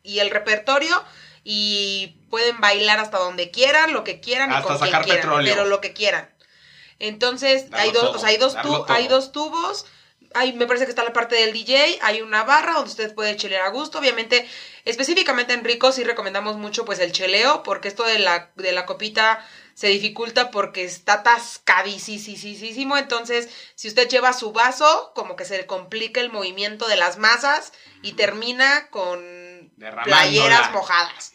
y 0.02 0.18
el 0.18 0.30
repertorio, 0.30 1.02
y 1.44 2.16
pueden 2.28 2.60
bailar 2.60 2.98
hasta 2.98 3.18
donde 3.18 3.52
quieran, 3.52 3.92
lo 3.92 4.02
que 4.02 4.18
quieran, 4.18 4.50
y 4.50 4.54
Hasta 4.54 4.66
con 4.66 4.78
quien 4.78 4.90
sacar 4.90 5.04
quieran, 5.04 5.22
petróleo. 5.22 5.54
pero 5.54 5.68
lo 5.68 5.80
que 5.80 5.92
quieran. 5.92 6.28
Entonces, 6.98 7.70
Darlo 7.70 7.84
hay 7.84 7.92
dos, 7.92 8.02
todo, 8.02 8.12
o 8.16 8.18
sea, 8.18 8.28
hay 8.30 8.36
dos, 8.38 8.60
tu- 8.60 8.84
hay 8.88 9.06
dos 9.06 9.30
tubos, 9.30 9.86
hay, 10.34 10.52
me 10.52 10.66
parece 10.66 10.84
que 10.84 10.90
está 10.90 11.04
la 11.04 11.12
parte 11.12 11.36
del 11.36 11.52
DJ, 11.52 11.98
hay 12.02 12.20
una 12.20 12.44
barra 12.44 12.74
donde 12.74 12.90
usted 12.90 13.14
puede 13.14 13.36
chelear 13.36 13.64
a 13.64 13.70
gusto, 13.70 13.98
obviamente, 13.98 14.46
específicamente 14.84 15.52
en 15.52 15.64
Rico 15.64 15.92
sí 15.92 16.04
recomendamos 16.04 16.56
mucho 16.56 16.84
pues 16.84 16.98
el 16.98 17.12
cheleo, 17.12 17.62
porque 17.62 17.88
esto 17.88 18.04
de 18.04 18.18
la, 18.18 18.50
de 18.56 18.72
la 18.72 18.86
copita 18.86 19.44
se 19.74 19.86
dificulta 19.88 20.50
porque 20.50 20.84
está 20.84 21.14
atascadísimo, 21.14 22.96
entonces 22.96 23.48
si 23.74 23.88
usted 23.88 24.08
lleva 24.08 24.32
su 24.32 24.52
vaso, 24.52 25.12
como 25.14 25.36
que 25.36 25.44
se 25.44 25.56
le 25.56 25.66
complica 25.66 26.20
el 26.20 26.30
movimiento 26.30 26.88
de 26.88 26.96
las 26.96 27.16
masas 27.16 27.72
y 28.02 28.12
termina 28.12 28.88
con 28.90 29.72
playeras 30.04 30.72
mojadas. 30.72 31.30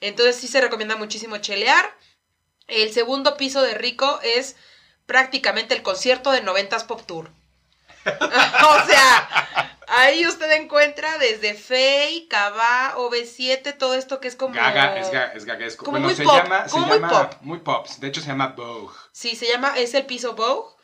Entonces 0.00 0.36
sí 0.36 0.48
se 0.48 0.60
recomienda 0.60 0.96
muchísimo 0.96 1.38
chelear. 1.38 1.96
El 2.66 2.92
segundo 2.92 3.36
piso 3.36 3.62
de 3.62 3.74
Rico 3.74 4.20
es 4.22 4.56
prácticamente 5.06 5.74
el 5.74 5.82
concierto 5.82 6.30
de 6.30 6.42
90s 6.42 6.86
Pop 6.86 7.02
Tour. 7.06 7.30
o 8.06 8.86
sea, 8.86 9.78
ahí 9.88 10.26
usted 10.26 10.50
encuentra 10.52 11.18
desde 11.18 11.54
Fey, 11.54 12.26
Cabá, 12.28 12.94
OV7, 12.96 13.76
todo 13.78 13.94
esto 13.94 14.20
que 14.20 14.28
es 14.28 14.36
como... 14.36 14.54
Gaga, 14.54 14.98
es, 14.98 15.10
ga- 15.12 15.32
es 15.34 15.44
gaguesco. 15.44 15.84
como 15.84 15.92
bueno, 15.98 16.06
muy 16.08 16.16
se 16.16 16.24
pop, 16.24 16.36
llama, 16.36 16.68
se 16.68 16.78
muy 16.78 16.90
llama 16.90 17.08
pop. 17.08 17.32
muy 17.40 17.58
pops. 17.60 18.00
De 18.00 18.08
hecho, 18.08 18.20
se 18.20 18.28
llama 18.28 18.48
Vogue. 18.56 18.94
Sí, 19.12 19.36
se 19.36 19.46
llama, 19.46 19.74
es 19.78 19.94
el 19.94 20.06
piso 20.06 20.34
Vogue. 20.34 20.74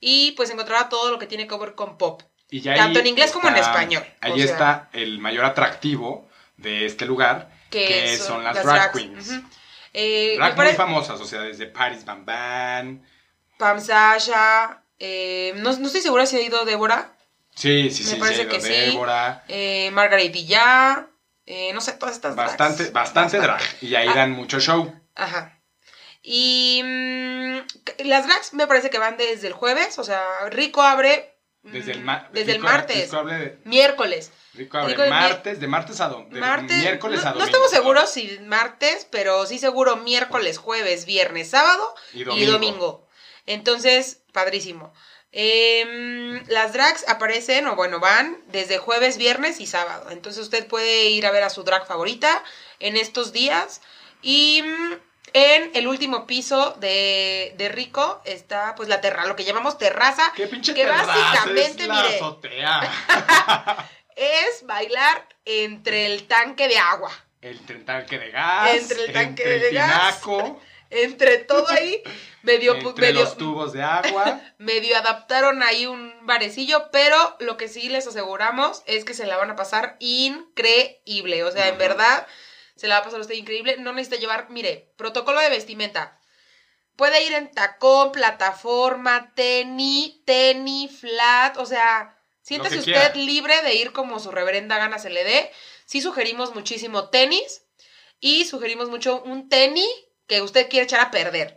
Y 0.00 0.32
pues 0.32 0.50
encontrará 0.50 0.88
todo 0.88 1.10
lo 1.10 1.18
que 1.18 1.26
tiene 1.26 1.46
que 1.46 1.56
ver 1.56 1.74
con 1.74 1.96
pop. 1.96 2.22
Y 2.50 2.60
ya 2.60 2.74
Tanto 2.74 2.98
en 3.00 3.06
inglés 3.06 3.32
como 3.32 3.48
en 3.48 3.56
español, 3.56 4.04
Ahí 4.20 4.32
o 4.32 4.36
sea. 4.36 4.44
está 4.44 4.88
el 4.92 5.18
mayor 5.18 5.44
atractivo 5.44 6.28
de 6.56 6.84
este 6.86 7.06
lugar, 7.06 7.50
que, 7.70 8.16
son, 8.18 8.44
las, 8.44 8.54
drag 8.62 8.92
drags. 8.92 8.92
queens. 8.98 9.30
Eh, 9.92 10.34
Drag 10.36 10.50
me 10.50 10.56
pare- 10.56 10.68
muy 10.70 10.76
famosas, 10.76 11.20
o 11.20 11.24
sea, 11.24 11.40
desde 11.40 11.66
Paris 11.66 12.04
Van 12.04 12.24
Van. 12.24 13.04
Pam 13.58 13.80
Sasha. 13.80 14.82
Eh, 14.98 15.52
no, 15.56 15.72
no 15.76 15.86
estoy 15.86 16.00
segura 16.00 16.26
si 16.26 16.36
ha 16.36 16.40
ido 16.42 16.64
Débora. 16.64 17.16
Sí, 17.54 17.90
sí, 17.90 18.02
Me 18.04 18.10
sí, 18.10 18.16
parece 18.16 18.42
sí, 18.42 18.48
que 18.48 18.60
sí. 18.60 18.68
Débora. 18.68 19.44
eh, 19.48 19.90
Margaret 19.92 20.32
Villar. 20.32 21.08
eh, 21.46 21.72
no 21.74 21.80
sé, 21.80 21.92
todas 21.92 22.14
estas. 22.16 22.34
drags. 22.36 22.52
Bastante, 22.56 22.90
bastante 22.90 23.38
drag. 23.38 23.60
Y 23.82 23.94
ahí 23.94 24.08
Ah. 24.08 24.14
dan 24.14 24.30
mucho 24.32 24.58
show. 24.60 24.92
Ajá. 25.14 25.60
Y 26.22 26.80
mm, 26.82 27.58
las 28.06 28.26
drags 28.26 28.54
me 28.54 28.66
parece 28.66 28.88
que 28.90 28.98
van 28.98 29.16
desde 29.16 29.46
el 29.48 29.52
jueves. 29.52 29.98
O 29.98 30.04
sea, 30.04 30.22
Rico 30.48 30.82
abre. 30.82 31.36
mm, 31.62 31.70
Desde 31.72 31.92
el, 31.92 32.00
ma- 32.02 32.28
desde 32.32 32.52
el 32.52 32.60
martes. 32.60 33.04
Rico 33.04 33.16
abre 33.18 33.38
de- 33.38 33.58
Miércoles. 33.64 34.32
Rico 34.54 34.78
abre 34.78 34.94
Rico 34.94 35.06
martes, 35.10 35.60
de 35.60 35.66
martes 35.66 36.00
a 36.00 36.08
do- 36.08 36.26
de 36.30 36.40
martes. 36.40 36.78
miércoles 36.78 37.20
no, 37.22 37.28
a 37.28 37.32
no 37.32 37.38
domingo. 37.38 37.46
estamos 37.46 37.70
seguros 37.70 38.10
si 38.10 38.38
martes, 38.44 39.06
pero 39.10 39.44
sí 39.46 39.58
seguro 39.58 39.96
miércoles, 39.96 40.58
jueves, 40.58 41.04
viernes, 41.06 41.50
sábado 41.50 41.94
Y 42.14 42.20
y 42.22 42.24
domingo. 42.24 42.52
domingo. 42.52 43.08
Entonces, 43.46 44.22
padrísimo. 44.34 44.92
Em, 45.32 46.44
las 46.48 46.72
drags 46.74 47.08
aparecen, 47.08 47.66
o 47.66 47.74
bueno, 47.74 47.98
van 47.98 48.36
desde 48.48 48.76
jueves, 48.78 49.16
viernes 49.16 49.58
y 49.60 49.66
sábado. 49.66 50.10
Entonces 50.10 50.42
usted 50.42 50.66
puede 50.66 51.06
ir 51.06 51.26
a 51.26 51.30
ver 51.30 51.42
a 51.42 51.50
su 51.50 51.64
drag 51.64 51.86
favorita 51.86 52.44
en 52.78 52.96
estos 52.96 53.32
días. 53.32 53.80
Y 54.22 54.62
mm, 54.62 54.92
en 55.32 55.70
el 55.74 55.88
último 55.88 56.26
piso 56.26 56.76
de, 56.78 57.54
de 57.56 57.68
Rico 57.68 58.20
está 58.24 58.74
pues 58.76 58.88
la 58.88 59.00
terra, 59.00 59.26
lo 59.26 59.34
que 59.34 59.44
llamamos 59.44 59.76
terraza, 59.78 60.32
¿Qué 60.36 60.46
pinche 60.46 60.72
que 60.74 60.82
terraza 60.84 61.06
básicamente, 61.06 61.82
es 61.82 61.88
la 61.88 61.94
mire. 62.02 62.16
azotea? 62.16 63.88
es 64.16 64.64
bailar 64.66 65.26
entre 65.44 66.06
el 66.06 66.28
tanque 66.28 66.68
de 66.68 66.78
agua. 66.78 67.10
Entre 67.42 67.76
el 67.76 67.84
tanque 67.84 68.18
de 68.18 68.30
gas. 68.30 68.70
Entre 68.76 69.04
el 69.04 69.12
tanque 69.12 69.42
entre 69.42 69.58
de 69.58 69.68
el 69.70 69.74
gas. 69.74 70.20
tinaco, 70.20 70.60
Entre 70.90 71.38
todo 71.38 71.68
ahí, 71.68 72.02
medio, 72.42 72.74
entre 72.74 73.08
medio, 73.08 73.20
los 73.20 73.36
tubos 73.36 73.72
de 73.72 73.82
agua. 73.82 74.40
medio 74.58 74.96
adaptaron 74.96 75.62
ahí 75.62 75.86
un 75.86 76.14
barecillo, 76.22 76.90
pero 76.92 77.36
lo 77.40 77.56
que 77.56 77.68
sí 77.68 77.88
les 77.88 78.06
aseguramos 78.06 78.82
es 78.86 79.04
que 79.04 79.14
se 79.14 79.26
la 79.26 79.36
van 79.36 79.50
a 79.50 79.56
pasar 79.56 79.96
increíble. 79.98 81.44
O 81.44 81.50
sea, 81.50 81.68
en 81.68 81.78
verdad, 81.78 82.26
se 82.76 82.88
la 82.88 82.96
va 82.96 83.00
a 83.00 83.04
pasar 83.04 83.20
usted 83.20 83.34
increíble. 83.34 83.76
No 83.78 83.92
necesita 83.92 84.20
llevar, 84.20 84.50
mire, 84.50 84.92
protocolo 84.96 85.40
de 85.40 85.50
vestimenta. 85.50 86.20
Puede 86.96 87.24
ir 87.24 87.32
en 87.32 87.50
tacón, 87.50 88.12
plataforma, 88.12 89.32
tenis, 89.34 90.24
tenis, 90.24 91.00
flat, 91.00 91.56
o 91.56 91.66
sea, 91.66 92.16
siéntese 92.42 92.74
que 92.74 92.80
usted 92.80 93.12
quiera. 93.12 93.14
libre 93.14 93.62
de 93.62 93.74
ir 93.74 93.92
como 93.92 94.20
su 94.20 94.30
reverenda 94.30 94.78
gana 94.78 94.98
se 94.98 95.10
le 95.10 95.24
dé. 95.24 95.50
Sí 95.86 96.00
sugerimos 96.00 96.54
muchísimo 96.54 97.08
tenis 97.08 97.64
y 98.20 98.44
sugerimos 98.44 98.90
mucho 98.90 99.22
un 99.22 99.48
tenis 99.48 99.88
que 100.26 100.42
usted 100.42 100.68
quiere 100.68 100.84
echar 100.84 101.00
a 101.00 101.10
perder. 101.10 101.56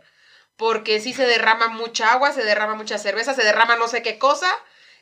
Porque 0.56 1.00
sí 1.00 1.12
se 1.12 1.26
derrama 1.26 1.68
mucha 1.68 2.12
agua, 2.12 2.32
se 2.32 2.44
derrama 2.44 2.74
mucha 2.74 2.98
cerveza, 2.98 3.34
se 3.34 3.44
derrama 3.44 3.76
no 3.76 3.86
sé 3.88 4.02
qué 4.02 4.18
cosa, 4.18 4.50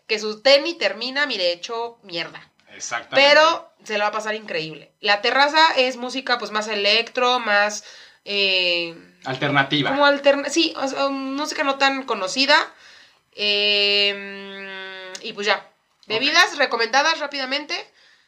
que 0.07 0.19
su 0.19 0.43
tenis 0.43 0.79
termina, 0.79 1.27
mire, 1.27 1.53
hecho 1.53 1.99
mierda. 2.03 2.51
Exactamente. 2.75 3.31
Pero 3.31 3.73
se 3.83 3.95
lo 3.95 4.05
va 4.05 4.09
a 4.09 4.13
pasar 4.13 4.35
increíble. 4.35 4.93
La 5.01 5.23
terraza 5.23 5.75
es 5.77 5.97
música 5.97 6.39
pues 6.39 6.51
más 6.51 6.69
electro, 6.69 7.39
más... 7.41 7.85
Eh, 8.25 8.95
Alternativa. 9.25 9.91
como 9.91 10.05
alterna... 10.05 10.51
Sí, 10.51 10.75
o 10.77 10.87
sea, 10.87 11.09
música 11.09 11.63
no 11.65 11.77
tan 11.77 12.03
conocida. 12.03 12.57
Eh, 13.33 15.13
y 15.23 15.33
pues 15.33 15.47
ya. 15.47 15.71
Bebidas 16.07 16.57
recomendadas 16.59 17.19
rápidamente. 17.19 17.75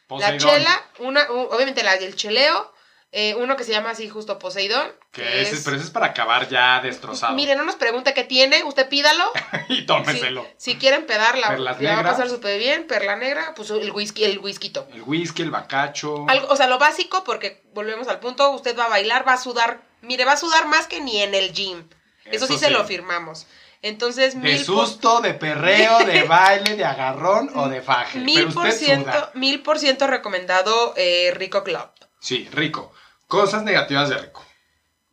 La 0.09 0.37
chela, 0.37 0.83
una, 0.99 1.29
obviamente 1.29 1.83
la 1.83 1.95
del 1.97 2.15
cheleo, 2.15 2.73
eh, 3.11 3.33
uno 3.35 3.55
que 3.55 3.63
se 3.63 3.71
llama 3.71 3.89
así 3.89 4.07
justo 4.07 4.37
Poseidón. 4.37 4.87
Que 5.11 5.41
ese, 5.41 5.57
pero 5.63 5.75
ese 5.75 5.85
es 5.85 5.91
para 5.91 6.07
acabar 6.07 6.47
ya 6.47 6.79
destrozado. 6.81 7.33
Mire, 7.33 7.55
no 7.55 7.63
nos 7.63 7.75
pregunte 7.75 8.13
qué 8.13 8.23
tiene, 8.23 8.63
usted 8.63 8.87
pídalo. 8.87 9.31
y 9.69 9.77
Si, 9.77 9.85
tómeselo. 9.85 10.47
si 10.57 10.75
quieren 10.75 11.07
pedarla, 11.07 11.47
Perlas 11.47 11.81
la 11.81 11.93
va 11.95 11.99
a 12.01 12.03
pasar 12.03 12.29
súper 12.29 12.59
bien. 12.59 12.85
Perla 12.85 13.15
negra, 13.15 13.53
pues 13.55 13.71
el 13.71 13.91
whisky, 13.91 14.25
el 14.25 14.37
whisky. 14.39 14.71
El 14.93 15.01
whisky, 15.03 15.41
el 15.41 15.49
bacacho. 15.49 16.25
Algo, 16.29 16.47
o 16.49 16.55
sea, 16.55 16.67
lo 16.67 16.77
básico, 16.77 17.23
porque 17.23 17.63
volvemos 17.73 18.07
al 18.07 18.19
punto, 18.19 18.51
usted 18.51 18.77
va 18.77 18.85
a 18.85 18.89
bailar, 18.89 19.27
va 19.27 19.33
a 19.33 19.37
sudar. 19.37 19.81
Mire, 20.01 20.25
va 20.25 20.33
a 20.33 20.37
sudar 20.37 20.67
más 20.67 20.85
que 20.85 21.01
ni 21.01 21.21
en 21.21 21.33
el 21.33 21.51
gym. 21.51 21.89
Eso, 22.25 22.45
Eso 22.45 22.53
sí, 22.53 22.59
se 22.59 22.69
lo 22.69 22.85
firmamos. 22.85 23.47
Entonces, 23.81 24.33
De 24.35 24.41
mil 24.41 24.63
susto, 24.63 25.21
de 25.21 25.33
perreo, 25.33 25.99
de 25.99 26.23
baile, 26.27 26.75
de 26.75 26.85
agarrón 26.85 27.49
o 27.55 27.69
de 27.69 27.81
faje. 27.81 28.19
mil 28.19 28.53
por 28.53 28.71
ciento, 28.71 29.31
mil 29.33 29.61
por 29.63 29.79
ciento 29.79 30.05
recomendado 30.05 30.93
eh, 30.97 31.31
Rico 31.35 31.63
Club. 31.63 31.89
Sí, 32.19 32.47
rico. 32.51 32.93
Cosas 33.29 33.63
negativas 33.63 34.09
de 34.09 34.17
rico. 34.17 34.45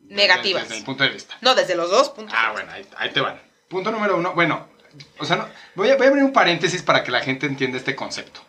Negativas. 0.01 0.63
Desde, 0.63 0.75
desde 0.75 0.81
mi 0.81 0.87
punto 0.87 1.05
de 1.05 1.11
vista. 1.11 1.37
No, 1.43 1.55
desde 1.55 1.77
los 1.77 1.91
dos 1.91 2.09
puntos. 2.09 2.35
Ah, 2.37 2.51
bueno, 2.53 2.73
ahí, 2.73 2.85
ahí 2.97 3.11
te 3.11 3.21
van. 3.21 3.41
Punto 3.69 3.93
número 3.93 4.17
uno. 4.17 4.33
Bueno, 4.33 4.67
o 5.19 5.25
sea, 5.25 5.37
no- 5.37 5.49
voy, 5.75 5.91
a, 5.91 5.97
voy 5.97 6.07
a 6.07 6.09
abrir 6.09 6.25
un 6.25 6.33
paréntesis 6.33 6.83
para 6.83 7.05
que 7.05 7.11
la 7.13 7.21
gente 7.21 7.47
entienda 7.47 7.77
este 7.79 7.95
concepto. 7.95 8.41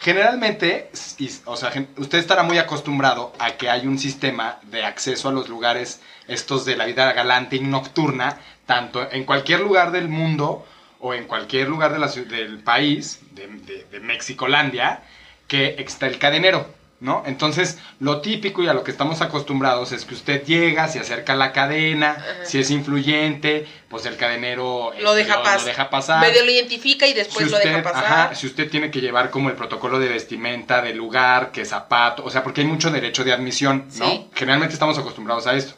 Generalmente, 0.00 0.90
y- 1.18 1.30
o 1.44 1.56
sea, 1.56 1.70
usted 1.96 2.18
estará 2.18 2.42
muy 2.42 2.58
acostumbrado 2.58 3.32
a 3.38 3.52
que 3.52 3.70
hay 3.70 3.86
un 3.86 3.98
sistema 3.98 4.58
de 4.62 4.84
acceso 4.84 5.28
a 5.28 5.32
los 5.32 5.48
lugares 5.48 6.00
estos 6.26 6.64
de 6.64 6.76
la 6.76 6.86
vida 6.86 7.12
galante 7.12 7.56
y 7.56 7.60
nocturna, 7.60 8.40
tanto 8.66 9.06
en 9.12 9.24
cualquier 9.24 9.60
lugar 9.60 9.92
del 9.92 10.08
mundo 10.08 10.66
o 11.00 11.14
en 11.14 11.26
cualquier 11.26 11.68
lugar 11.68 11.92
de 11.92 11.98
la 11.98 12.08
del 12.08 12.60
país, 12.62 13.20
de, 13.32 13.46
de, 13.48 13.84
de 13.84 14.00
Mexicolandia, 14.00 15.02
que 15.48 15.76
está 15.78 16.06
el 16.06 16.18
cadenero, 16.18 16.68
¿no? 17.02 17.24
Entonces, 17.26 17.78
lo 17.98 18.20
típico 18.20 18.62
y 18.62 18.68
a 18.68 18.74
lo 18.74 18.84
que 18.84 18.92
estamos 18.92 19.20
acostumbrados 19.22 19.90
es 19.90 20.04
que 20.04 20.14
usted 20.14 20.44
llega, 20.44 20.86
se 20.86 21.00
acerca 21.00 21.32
a 21.32 21.36
la 21.36 21.50
cadena, 21.52 22.12
Ajá. 22.12 22.44
si 22.44 22.60
es 22.60 22.70
influyente, 22.70 23.66
pues 23.88 24.06
el 24.06 24.16
cadenero 24.16 24.92
lo, 25.00 25.10
este, 25.16 25.24
deja 25.24 25.42
pas- 25.42 25.64
deja 25.64 25.90
pasar. 25.90 26.20
Medio 26.20 26.44
lo 26.44 26.50
identifica 26.52 27.06
y 27.08 27.12
después 27.12 27.44
Si 27.46 27.50
lo 27.50 27.56
usted, 27.56 27.70
deja 27.70 27.82
pasar. 27.82 28.04
ajá, 28.04 28.34
si 28.36 28.46
usted 28.46 28.70
tiene 28.70 28.92
que 28.92 29.00
llevar 29.00 29.30
como 29.30 29.50
el 29.50 29.56
protocolo 29.56 29.98
de 29.98 30.08
vestimenta 30.08 30.80
del 30.80 30.96
lugar, 30.96 31.50
que 31.50 31.64
zapato, 31.64 32.24
o 32.24 32.30
sea, 32.30 32.44
porque 32.44 32.60
hay 32.60 32.68
mucho 32.68 32.90
derecho 32.92 33.24
de 33.24 33.32
admisión, 33.32 33.86
¿no? 33.96 34.06
Sí. 34.08 34.28
Generalmente 34.34 34.74
estamos 34.74 34.96
acostumbrados 34.96 35.46
a 35.48 35.54
esto. 35.56 35.74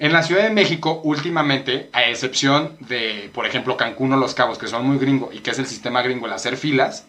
En 0.00 0.12
la 0.12 0.24
Ciudad 0.24 0.42
de 0.42 0.50
México, 0.50 1.00
últimamente, 1.04 1.88
a 1.92 2.02
excepción 2.06 2.76
de, 2.80 3.30
por 3.32 3.46
ejemplo, 3.46 3.76
Cancún 3.76 4.12
o 4.12 4.16
Los 4.16 4.34
Cabos, 4.34 4.58
que 4.58 4.66
son 4.66 4.84
muy 4.84 4.98
gringo 4.98 5.30
y 5.32 5.38
que 5.38 5.52
es 5.52 5.58
el 5.60 5.66
sistema 5.66 6.02
gringo 6.02 6.26
el 6.26 6.32
hacer 6.32 6.56
filas, 6.56 7.06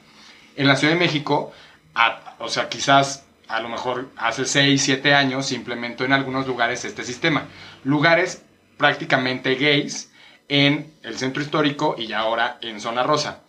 en 0.56 0.68
la 0.68 0.76
Ciudad 0.76 0.94
de 0.94 1.00
México, 1.00 1.52
a- 1.96 2.36
o 2.40 2.48
sea, 2.50 2.70
quizás 2.70 3.24
a 3.48 3.60
lo 3.62 3.70
mejor 3.70 4.10
hace 4.18 4.46
6, 4.46 4.82
7 4.82 5.14
años 5.14 5.48
se 5.48 5.56
implementó 5.56 6.06
en 6.06 6.14
algunos 6.14 6.48
lugares 6.48 6.84
este 6.86 7.04
sistema. 7.04 7.46
Lugares 7.84 8.44
prácticamente 8.78 9.56
gays 9.56 10.12
en 10.50 10.94
el 11.04 11.18
centro 11.18 11.42
histórico 11.42 11.96
y 11.98 12.12
ahora 12.14 12.58
en 12.62 12.80
zona 12.80 13.04
rosa. 13.04 13.44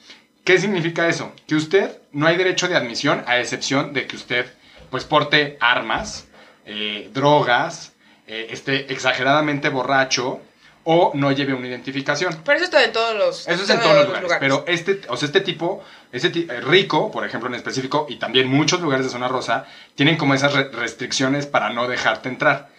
¿Qué 0.44 0.58
significa 0.58 1.08
eso? 1.08 1.32
Que 1.46 1.56
usted 1.56 1.98
no 2.12 2.26
hay 2.26 2.36
derecho 2.36 2.68
de 2.68 2.76
admisión 2.76 3.22
a 3.26 3.38
excepción 3.38 3.92
de 3.92 4.06
que 4.06 4.16
usted 4.16 4.46
pues 4.90 5.04
porte 5.04 5.58
armas, 5.60 6.26
eh, 6.64 7.10
drogas, 7.12 7.92
eh, 8.26 8.48
esté 8.50 8.92
exageradamente 8.92 9.68
borracho 9.68 10.40
o 10.90 11.10
no 11.14 11.30
lleve 11.32 11.52
una 11.52 11.66
identificación. 11.68 12.34
Pero 12.46 12.56
eso 12.56 12.64
está 12.64 12.82
en 12.82 12.92
todos 12.94 13.14
los, 13.14 13.46
Eso 13.46 13.62
es 13.62 13.68
en 13.68 13.78
todos 13.78 13.94
los 14.08 14.22
lugares, 14.22 14.38
pero 14.40 14.64
este, 14.66 15.02
o 15.08 15.18
sea, 15.18 15.26
este 15.26 15.42
tipo, 15.42 15.84
ti- 16.32 16.46
eh, 16.48 16.60
rico, 16.62 17.10
por 17.10 17.26
ejemplo, 17.26 17.46
en 17.50 17.54
específico, 17.56 18.06
y 18.08 18.16
también 18.16 18.48
muchos 18.48 18.80
lugares 18.80 19.04
de 19.04 19.12
zona 19.12 19.28
rosa, 19.28 19.66
tienen 19.96 20.16
como 20.16 20.32
esas 20.32 20.54
re- 20.54 20.70
restricciones 20.70 21.46
para 21.46 21.68
no 21.68 21.88
dejarte 21.88 22.30
entrar. 22.30 22.70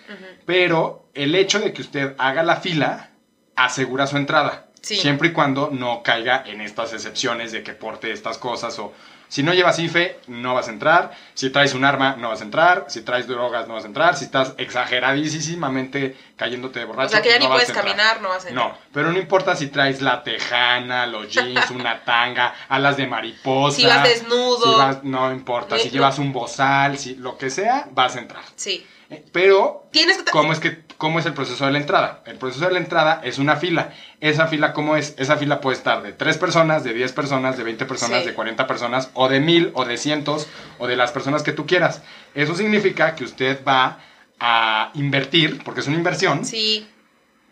Pero 0.48 1.06
el 1.13 1.36
hecho 1.36 1.60
de 1.60 1.72
que 1.72 1.84
usted 1.84 2.15
haga 2.17 2.41
la 2.41 2.56
fila 2.56 3.12
asegura 3.56 4.08
su 4.08 4.17
entrada. 4.17 4.65
Sí. 4.82 4.95
Siempre 4.95 5.28
y 5.28 5.32
cuando 5.34 5.69
no 5.72 6.02
caiga 6.02 6.43
en 6.48 6.62
estas 6.62 6.93
excepciones 6.93 7.52
de 7.52 7.62
que 7.62 7.74
porte 7.74 8.12
estas 8.12 8.39
cosas 8.39 8.80
o 8.80 8.91
si 9.30 9.44
no 9.44 9.54
llevas 9.54 9.80
IFE, 9.80 10.20
no 10.28 10.56
vas 10.56 10.68
a 10.68 10.72
entrar. 10.72 11.12
Si 11.36 11.50
traes 11.52 11.74
un 11.74 11.86
arma, 11.86 12.15
no 12.18 12.30
vas 12.30 12.42
a 12.42 12.44
entrar. 12.44 12.86
Si 12.89 13.02
traes 13.02 13.28
drogas, 13.28 13.68
no 13.68 13.76
vas 13.76 13.84
a 13.86 13.88
entrar. 13.88 14.18
Si 14.18 14.26
estás 14.26 14.54
exageradísimamente 14.58 16.18
cayéndote 16.36 16.80
de 16.80 16.86
borracho, 16.86 17.08
O 17.08 17.12
sea, 17.12 17.22
que 17.22 17.30
ya 17.30 17.39
no 17.39 17.46
ni 17.46 17.52
puedes 17.52 17.72
caminar, 17.72 18.22
no 18.22 18.30
vas 18.30 18.46
a 18.46 18.50
entrar. 18.50 18.70
No, 18.70 18.78
pero 18.94 19.12
no 19.12 19.20
importa 19.20 19.56
si 19.56 19.68
traes 19.68 20.02
la 20.02 20.24
tejana, 20.24 21.06
los 21.06 21.30
jeans, 21.34 21.70
una 21.72 22.04
tanga, 22.04 22.54
alas 22.70 22.98
de 22.98 23.08
mariposa. 23.08 23.78
Si 23.78 23.86
vas 23.86 24.04
desnudo. 24.04 24.63
si 24.74 24.80
vas- 24.80 25.04
no 25.04 25.32
importa, 25.32 25.78
si 25.78 25.89
llevas 25.89 26.18
un 26.20 26.34
bozal, 26.34 26.98
si 26.98 27.15
lo 27.15 27.38
que 27.38 27.50
sea, 27.50 27.88
vas 27.92 28.15
a 28.15 28.20
entrar. 28.20 28.44
Sí. 28.56 28.86
Pero, 29.32 29.88
Tienes 29.91 30.17
que... 30.17 30.32
¿cómo 30.32 30.54
es, 30.54 30.60
que, 30.60 30.84
¿cómo 30.98 31.17
es 31.19 31.26
el 31.26 31.34
proceso 31.34 31.65
de 31.65 31.72
la 31.72 31.80
entrada? 31.80 32.22
El 32.26 32.38
proceso 32.38 32.65
de 32.65 32.72
la 32.74 32.80
entrada 32.80 33.22
es 33.24 33.39
una 33.39 33.56
fila. 33.56 33.91
Esa 34.19 34.48
fila, 34.48 34.74
¿cómo 34.74 34.95
es? 34.95 35.15
Esa 35.17 35.38
fila 35.38 35.62
puede 35.62 35.78
estar 35.78 36.04
de 36.04 36.13
3 36.13 36.38
personas, 36.38 36.84
de 36.84 36.93
10 36.93 37.12
personas, 37.13 37.58
de 37.58 37.63
20 37.63 37.86
personas, 37.86 38.22
Sí. 38.22 38.28
de 38.28 38.34
40 38.36 38.67
personas, 38.67 39.10
o 39.15 39.28
de 39.28 39.39
1000, 39.39 39.72
o 39.74 39.86
de 39.86 39.98
cientos, 39.98 40.48
o 40.78 40.86
de 40.88 40.95
las 40.95 41.12
personas 41.12 41.41
que 41.41 41.54
tú 41.54 41.65
quieras. 41.65 42.04
Eso 42.36 42.56
significa 42.56 43.15
que 43.15 43.24
usted 43.24 43.63
va 43.67 44.00
a 44.39 44.91
invertir, 44.93 45.63
porque 45.63 45.82
es 45.82 45.88
una 45.88 45.98
inversión, 45.98 46.45
Sí, 46.45 46.88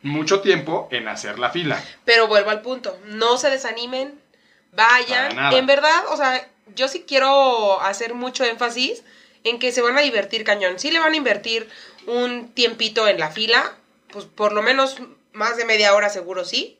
mucho 0.04 0.42
tiempo 0.42 0.88
en 0.92 1.08
hacer 1.08 1.40
la 1.40 1.50
fila. 1.50 1.82
pero 2.06 2.28
vuelvo 2.28 2.52
al 2.52 2.62
punto. 2.62 2.98
No 3.08 3.38
se 3.38 3.50
desanimen, 3.50 4.14
vayan. 4.74 5.54
En 5.54 5.66
verdad, 5.66 6.06
o 6.12 6.18
sea, 6.18 6.48
yo 6.76 6.88
sí 6.88 7.04
quiero 7.08 7.82
hacer 7.82 8.14
mucho 8.14 8.44
énfasis 8.44 9.04
en 9.50 9.60
que 9.60 9.72
se 9.72 9.82
van 9.82 9.98
a 9.98 10.02
divertir 10.02 10.44
cañón. 10.44 10.80
Sí 10.80 10.92
le 10.92 11.00
van 11.00 11.14
a 11.14 11.16
invertir 11.18 11.68
un 12.06 12.50
tiempito 12.54 13.08
en 13.08 13.20
la 13.20 13.32
fila, 13.32 13.74
pues 14.12 14.26
por 14.26 14.54
lo 14.54 14.62
menos 14.62 14.98
más 15.34 15.58
de 15.58 15.66
media 15.66 15.94
hora 15.94 16.10
seguro 16.10 16.46
sí. 16.46 16.80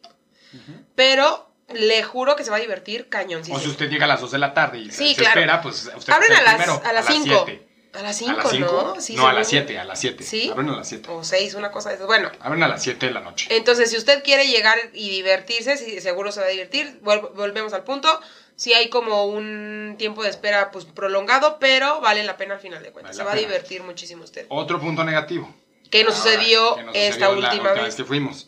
Pero 0.96 1.50
le 1.74 2.02
juro 2.04 2.36
que 2.36 2.44
se 2.44 2.50
va 2.50 2.58
a 2.58 2.60
divertir 2.62 3.10
cañón. 3.10 3.42
o 3.52 3.60
si 3.60 3.68
usted 3.68 3.90
llega 3.90 4.06
a 4.06 4.08
las 4.08 4.22
2 4.22 4.32
de 4.32 4.38
la 4.38 4.54
tarde 4.54 4.80
y 4.80 4.92
Sí, 4.92 5.10
se 5.10 5.22
claro. 5.22 5.40
espera, 5.42 5.62
pues 5.62 5.92
usted 5.96 6.14
Abren 6.14 6.32
a 6.34 6.42
las, 6.42 6.54
primero, 6.56 6.82
a 6.84 6.94
las 6.94 7.06
5. 7.08 7.44
siete. 7.46 7.68
A 7.94 8.02
las 8.04 8.16
¿A 8.16 8.20
5, 8.20 8.32
las 8.38 8.52
5? 8.52 8.94
¿no? 8.96 9.02
Sí, 9.02 9.16
no, 9.16 9.28
a 9.28 9.34
las 9.34 9.48
seguro. 9.50 9.68
7, 9.68 9.80
a 9.80 9.84
las 9.84 10.00
7. 10.00 10.24
¿Sí? 10.24 10.50
Abren 10.52 10.70
a 10.70 10.76
las 10.78 10.88
7. 10.88 11.10
O 11.12 11.24
6, 11.24 11.56
una 11.56 11.72
cosa 11.72 11.90
de 11.90 11.96
eso. 11.96 12.06
Bueno, 12.06 12.32
Abren 12.40 12.62
a 12.64 12.68
las 12.68 12.84
7 12.84 13.08
de 13.08 13.12
la 13.12 13.22
noche. 13.22 13.48
Entonces, 13.50 13.90
si 13.90 13.98
usted 13.98 14.24
quiere 14.24 14.48
llegar 14.48 14.78
y 14.94 15.10
divertirse, 15.10 15.78
sí, 15.78 16.00
seguro 16.00 16.32
se 16.32 16.40
va 16.40 16.46
a 16.46 16.50
divertir. 16.50 17.00
Vol- 17.04 17.34
volvemos 17.34 17.74
al 17.74 17.84
punto. 17.84 18.22
Si 18.58 18.74
hay 18.74 18.90
como 18.90 19.26
un 19.26 19.96
tiempo 20.00 20.24
de 20.24 20.30
espera 20.30 20.72
pues 20.72 20.84
prolongado, 20.86 21.58
pero 21.60 22.02
vale 22.02 22.24
la 22.24 22.36
pena 22.38 22.56
al 22.56 22.60
final 22.60 22.82
de 22.84 22.92
cuentas. 22.92 23.16
Vale 23.16 23.18
se 23.18 23.24
va 23.24 23.32
a 23.32 23.36
divertir 23.48 23.84
muchísimo 23.84 24.24
usted. 24.24 24.46
Otro 24.50 24.80
punto 24.80 25.04
negativo. 25.04 25.54
¿Qué 25.92 26.04
nos 26.04 26.18
Ahora, 26.20 26.32
sucedió 26.32 26.76
que 26.76 26.84
nos 26.84 26.96
esta 26.96 27.14
sucedió 27.28 27.40
la 27.42 27.48
última 27.50 27.72
vez? 27.74 27.96
que 27.96 28.04
fuimos. 28.04 28.48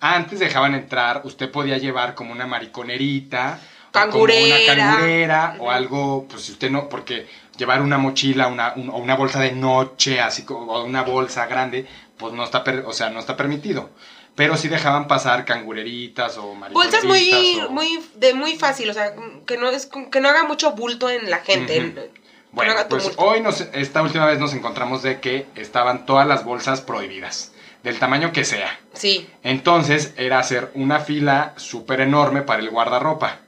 Antes 0.00 0.40
dejaban 0.40 0.74
entrar, 0.74 1.20
usted 1.24 1.50
podía 1.50 1.76
llevar 1.78 2.14
como 2.14 2.32
una 2.32 2.46
mariconerita, 2.46 3.60
o 3.90 3.92
Cangurera. 3.92 4.40
como 4.40 4.54
una 4.54 4.74
cangurera 4.74 5.56
o 5.58 5.70
algo, 5.70 6.26
pues 6.28 6.42
si 6.44 6.52
usted 6.52 6.70
no, 6.70 6.88
porque 6.88 7.26
llevar 7.58 7.82
una 7.82 7.98
mochila, 7.98 8.48
una, 8.48 8.72
un- 8.74 8.88
o 8.88 8.96
una 8.96 9.14
bolsa 9.14 9.38
de 9.38 9.52
noche, 9.52 10.18
así 10.20 10.44
como 10.44 10.72
o 10.72 10.82
una 10.82 11.02
bolsa 11.02 11.44
grande, 11.46 11.86
pues 12.22 12.32
no 12.32 12.42
está, 12.44 12.64
per- 12.64 12.84
o 12.86 12.92
sea, 12.94 13.10
no 13.10 13.20
está 13.20 13.36
permitido. 13.36 13.90
Pero 14.34 14.56
sí 14.56 14.68
dejaban 14.68 15.08
pasar 15.08 15.44
cangureritas 15.44 16.38
o 16.38 16.54
mariconeritas. 16.54 17.04
Bolsas 17.04 17.04
muy, 17.04 17.60
o- 17.60 17.70
muy, 17.70 18.02
de 18.14 18.32
muy 18.32 18.56
fácil, 18.56 18.88
o 18.88 18.94
sea, 18.94 19.12
que 19.46 19.58
no 19.58 19.68
es, 19.68 19.90
que 20.10 20.20
no 20.22 20.30
haga 20.30 20.44
mucho 20.44 20.72
bulto 20.72 21.10
en 21.10 21.28
la 21.28 21.40
gente. 21.40 22.10
Bueno, 22.52 22.74
no 22.74 22.88
pues 22.88 23.12
hoy 23.16 23.40
nos, 23.40 23.60
esta 23.60 24.00
última 24.02 24.24
vez 24.26 24.38
nos 24.38 24.54
encontramos 24.54 25.02
de 25.02 25.20
que 25.20 25.46
estaban 25.54 26.06
todas 26.06 26.26
las 26.26 26.44
bolsas 26.44 26.80
prohibidas, 26.80 27.52
del 27.82 27.98
tamaño 27.98 28.32
que 28.32 28.44
sea. 28.44 28.78
Sí, 28.94 29.28
Entonces 29.42 30.14
era 30.16 30.38
hacer 30.38 30.70
una 30.74 31.00
fila 31.00 31.52
súper 31.56 32.00
enorme 32.00 32.42
para 32.42 32.60
el 32.60 32.70
guardarropa. 32.70 33.40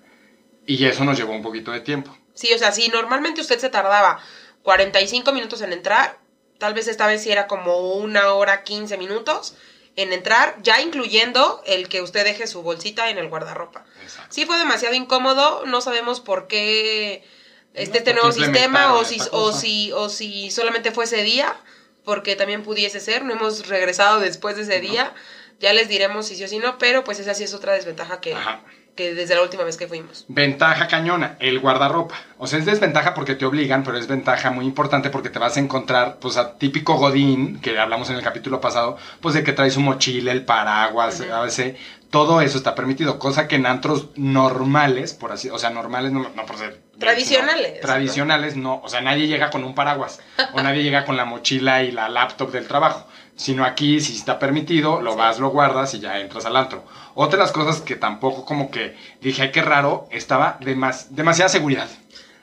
Y 0.67 0.85
eso 0.87 1.05
nos 1.05 1.17
llevó 1.19 1.33
un 1.33 1.43
poquito 1.43 1.71
de 1.71 1.81
tiempo. 1.81 2.17
sí, 2.35 2.53
o 2.55 2.59
sea, 2.59 2.73
si 2.73 2.89
normalmente 2.89 3.41
usted 3.43 3.59
se 3.59 3.69
tardaba 3.71 4.19
45 4.63 5.33
minutos 5.33 5.61
en 5.63 5.73
entrar, 5.75 6.19
tal 6.59 6.75
vez 6.75 6.89
esta 6.89 7.07
vez 7.07 7.23
sí 7.23 7.31
era 7.31 7.47
como 7.47 7.95
una 7.95 8.33
hora 8.33 8.63
15 8.65 8.97
minutos 8.97 9.55
en 9.97 10.13
entrar, 10.13 10.57
ya 10.63 10.81
incluyendo 10.81 11.63
el 11.67 11.89
que 11.89 12.03
usted 12.03 12.25
deje 12.25 12.47
su 12.47 12.63
bolsita 12.63 13.11
en 13.11 13.19
el 13.19 13.29
guardarropa. 13.29 13.85
Exacto. 14.03 14.35
Sí 14.35 14.45
fue 14.45 14.59
demasiado 14.59 14.95
incómodo, 14.95 15.65
no 15.67 15.81
sabemos 15.81 16.21
por 16.21 16.49
qué 16.49 17.23
este, 17.75 17.91
No, 17.91 17.99
este 17.99 18.11
¿por 18.13 18.23
nuevo 18.23 18.33
sistema 18.33 18.95
o 18.95 19.05
si, 19.05 19.21
o, 19.33 19.53
si, 19.53 19.93
o 19.93 20.09
si 20.09 20.51
solamente 20.51 20.91
fue 20.91 21.05
ese 21.05 21.23
día, 21.23 21.55
porque 22.05 22.35
también 22.37 22.63
pudiese 22.63 23.01
ser, 23.01 23.25
no 23.25 23.33
hemos 23.35 23.69
regresado 23.69 24.21
después 24.21 24.57
de 24.57 24.63
ese 24.63 24.81
No. 24.83 24.91
día, 24.91 25.15
ya 25.61 25.73
les 25.73 25.89
diremos 25.89 26.27
si 26.27 26.37
sí 26.37 26.45
o 26.45 26.49
si 26.49 26.59
no, 26.59 26.77
pero 26.79 27.05
pues 27.05 27.19
esa 27.21 27.35
sí 27.35 27.45
es 27.45 27.55
otra 27.55 27.73
desventaja 27.73 28.21
que, 28.21 28.35
Ajá. 28.35 28.63
Que 28.95 29.15
desde 29.15 29.35
la 29.35 29.43
última 29.43 29.65
vez 29.65 29.77
que 29.77 29.89
fuimos. 29.89 30.25
Ventaja 30.29 30.87
cañona, 30.89 31.37
el 31.41 31.59
guardarropa. 31.59 32.17
O 32.39 32.47
sea, 32.47 32.59
es 32.59 32.65
desventaja 32.65 33.15
porque 33.15 33.35
te 33.35 33.45
obligan, 33.45 33.83
pero 33.83 33.99
es 33.99 34.07
ventaja 34.07 34.51
muy 34.51 34.65
importante 34.65 35.11
porque 35.11 35.31
te 35.31 35.39
vas 35.39 35.57
a 35.57 35.61
encontrar, 35.61 36.19
pues, 36.21 36.37
a 36.37 36.55
típico 36.59 36.95
Godín, 36.95 37.61
que 37.61 37.79
hablamos 37.79 38.11
en 38.11 38.17
el 38.17 38.23
capítulo 38.23 38.61
pasado, 38.61 38.97
pues 39.21 39.35
de 39.35 39.43
que 39.43 39.53
traes 39.53 39.77
un 39.77 39.85
mochila, 39.85 40.33
el 40.33 40.45
paraguas, 40.45 41.21
a 41.21 41.41
veces, 41.41 41.77
todo 42.11 42.41
eso 42.41 42.57
está 42.57 42.77
permitido, 42.77 43.19
cosa 43.19 43.49
que 43.49 43.57
en 43.57 43.67
antros 43.67 44.11
normales, 44.15 45.15
por 45.15 45.33
así, 45.33 45.51
o 45.51 45.59
sea, 45.59 45.71
normales 45.71 46.13
no, 46.13 46.29
no 46.35 46.47
por 46.47 46.57
ser... 46.57 46.81
Tradicionales. 46.97 47.75
no, 47.75 47.81
tradicionales 47.81 48.57
no, 48.57 48.81
o 48.85 48.89
sea, 48.89 49.01
nadie 49.01 49.27
llega 49.27 49.51
con 49.51 49.65
un 49.65 49.75
paraguas, 49.75 50.21
o 50.53 50.63
nadie 50.63 50.85
llega 50.85 51.05
con 51.05 51.17
la 51.17 51.25
mochila 51.25 51.83
y 51.83 51.91
la 51.91 52.09
laptop 52.09 52.53
del 52.53 52.69
trabajo, 52.69 53.09
sino 53.37 53.65
aquí, 53.65 54.01
si 54.01 54.17
está 54.17 54.39
permitido, 54.39 55.01
lo 55.01 55.17
vas, 55.17 55.39
lo 55.39 55.51
guardas 55.51 55.95
y 55.95 56.01
ya 56.01 56.19
entras 56.21 56.45
al 56.47 56.57
antro. 56.57 56.85
Otra 57.15 57.39
de 57.39 57.45
las 57.45 57.53
cosas 57.53 57.81
que 57.81 57.97
tampoco 57.97 58.45
como 58.45 58.71
que 58.71 58.97
dije, 59.21 59.43
ay, 59.43 59.51
qué 59.53 59.63
raro, 59.63 60.09
estaba 60.11 60.59
demas- 60.61 61.09
demasiada 61.11 61.49
seguridad. 61.49 61.89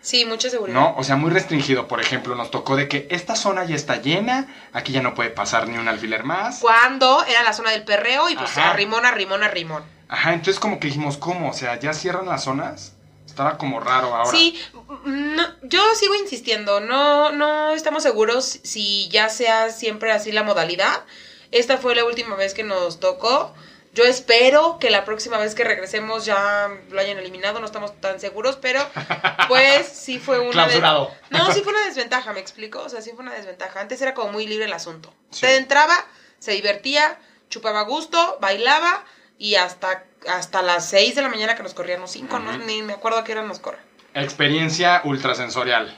Sí, 0.02 0.26
mucha 0.26 0.50
seguridad. 0.50 0.80
¿No? 0.80 0.96
O 0.98 1.04
sea, 1.04 1.16
muy 1.16 1.30
restringido. 1.30 1.88
Por 1.88 2.02
ejemplo, 2.02 2.34
nos 2.36 2.50
tocó 2.50 2.76
de 2.76 2.88
que 2.88 3.08
esta 3.12 3.36
zona 3.36 3.66
ya 3.66 3.76
está 3.76 4.02
llena, 4.02 4.48
aquí 4.74 4.92
ya 4.94 5.02
no 5.04 5.14
puede 5.14 5.30
pasar 5.30 5.68
ni 5.68 5.78
un 5.78 5.88
alfiler 5.88 6.24
más. 6.24 6.60
Cuando 6.60 7.24
era 7.26 7.44
la 7.44 7.54
zona 7.54 7.70
del 7.70 7.84
perreo 7.84 8.28
y 8.30 8.36
pues 8.36 8.58
Ajá. 8.58 8.72
arrimón, 8.72 9.06
arrimón, 9.06 9.44
arrimón. 9.44 9.84
Ajá, 10.10 10.34
entonces 10.34 10.60
como 10.60 10.80
que 10.80 10.88
dijimos, 10.88 11.18
¿cómo? 11.18 11.50
O 11.52 11.54
sea, 11.54 11.80
¿ya 11.80 11.94
cierran 11.94 12.26
las 12.26 12.44
zonas? 12.46 12.94
Estaba 13.42 13.58
como 13.58 13.80
raro 13.80 14.14
ahora. 14.16 14.30
Sí, 14.30 14.62
no, 15.04 15.44
yo 15.64 15.82
sigo 15.96 16.14
insistiendo, 16.14 16.80
no, 16.80 17.32
no 17.32 17.72
estamos 17.72 18.04
seguros 18.04 18.60
si 18.64 19.10
ya 19.10 19.30
sea 19.30 19.72
siempre 19.72 20.12
así 20.12 20.32
la 20.32 20.44
modalidad. 20.44 21.04
Esta 21.50 21.80
fue 21.80 21.96
la 21.96 22.06
última 22.06 22.36
vez 22.36 22.54
que 22.54 22.64
nos 22.64 23.00
tocó. 23.00 23.52
Yo 23.94 24.04
espero 24.04 24.78
que 24.80 24.92
la 24.92 25.06
próxima 25.06 25.40
vez 25.40 25.56
que 25.56 25.64
regresemos 25.64 26.24
ya 26.24 26.70
lo 26.92 27.00
hayan 27.00 27.18
eliminado, 27.18 27.60
no 27.60 27.66
estamos 27.66 28.00
tan 28.00 28.20
seguros, 28.20 28.58
pero 28.58 28.80
pues 29.48 29.88
sí 29.88 30.20
fue 30.20 30.40
una... 30.40 30.68
de-. 30.68 30.80
No, 30.80 31.52
sí 31.52 31.62
fue 31.62 31.74
una 31.74 31.86
desventaja, 31.86 32.32
me 32.34 32.40
explico, 32.40 32.80
o 32.80 32.90
sea, 32.90 33.02
sí 33.02 33.10
fue 33.16 33.24
una 33.24 33.34
desventaja. 33.34 33.82
Antes 33.82 34.02
era 34.04 34.14
como 34.14 34.32
muy 34.34 34.46
libre 34.46 34.66
el 34.66 34.74
asunto. 34.74 35.12
Sí. 35.32 35.48
Entraba, 35.48 35.96
se 36.38 36.52
divertía, 36.52 37.20
chupaba 37.50 37.82
gusto, 37.82 38.38
bailaba 38.40 39.04
y 39.42 39.56
hasta, 39.56 40.04
hasta 40.30 40.62
las 40.62 40.88
6 40.90 41.16
de 41.16 41.24
la 41.24 41.30
mañana 41.30 41.56
que 41.56 41.64
nos 41.64 41.74
corrían 41.74 42.00
los 42.00 42.12
5, 42.12 42.36
Ujú. 42.36 42.64
ni 42.68 42.84
me 42.84 42.94
acuerdo 42.94 43.18
a 43.18 43.24
qué 43.24 43.32
hora 43.32 43.42
nos 43.42 43.58
corren. 43.58 43.82
Experiencia 44.14 45.02
ultrasensorial. 45.04 45.98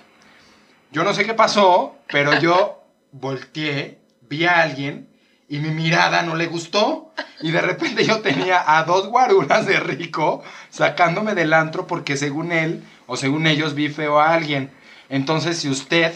Yo 0.91 1.03
no 1.03 1.13
sé 1.13 1.25
qué 1.25 1.33
pasó, 1.33 1.97
pero 2.07 2.39
yo 2.39 2.81
volteé, 3.11 3.99
vi 4.21 4.45
a 4.45 4.61
alguien 4.61 5.09
y 5.49 5.57
mi 5.59 5.71
mirada 5.71 6.21
no 6.21 6.35
le 6.35 6.47
gustó. 6.47 7.13
Y 7.41 7.51
de 7.51 7.59
repente 7.59 8.05
yo 8.05 8.21
tenía 8.21 8.63
a 8.77 8.85
dos 8.85 9.07
guaruras 9.07 9.65
de 9.65 9.77
rico 9.81 10.41
sacándome 10.69 11.35
del 11.35 11.51
antro 11.51 11.85
porque 11.85 12.15
según 12.15 12.53
él 12.53 12.81
o 13.07 13.17
según 13.17 13.45
ellos 13.45 13.75
vi 13.75 13.89
feo 13.89 14.21
a 14.21 14.33
alguien. 14.33 14.71
Entonces, 15.09 15.57
si 15.57 15.69
usted 15.69 16.13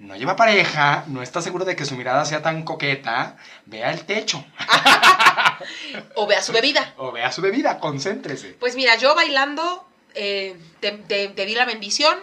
no 0.00 0.16
lleva 0.16 0.34
pareja, 0.34 1.04
no 1.06 1.22
está 1.22 1.40
seguro 1.42 1.64
de 1.64 1.76
que 1.76 1.84
su 1.84 1.94
mirada 1.94 2.24
sea 2.24 2.42
tan 2.42 2.62
coqueta, 2.64 3.36
vea 3.66 3.90
el 3.90 4.04
techo 4.04 4.44
O 6.14 6.26
vea 6.26 6.42
su 6.42 6.52
bebida. 6.52 6.94
o 6.96 7.12
vea 7.12 7.30
su 7.32 7.42
bebida, 7.42 7.78
concéntrese. 7.78 8.54
Pues 8.58 8.76
mira, 8.76 8.96
yo 8.96 9.14
bailando, 9.14 9.86
eh, 10.14 10.56
te, 10.80 10.92
te- 10.92 11.28
te 11.28 11.44
di 11.46 11.54
la 11.54 11.64
bendición. 11.66 12.18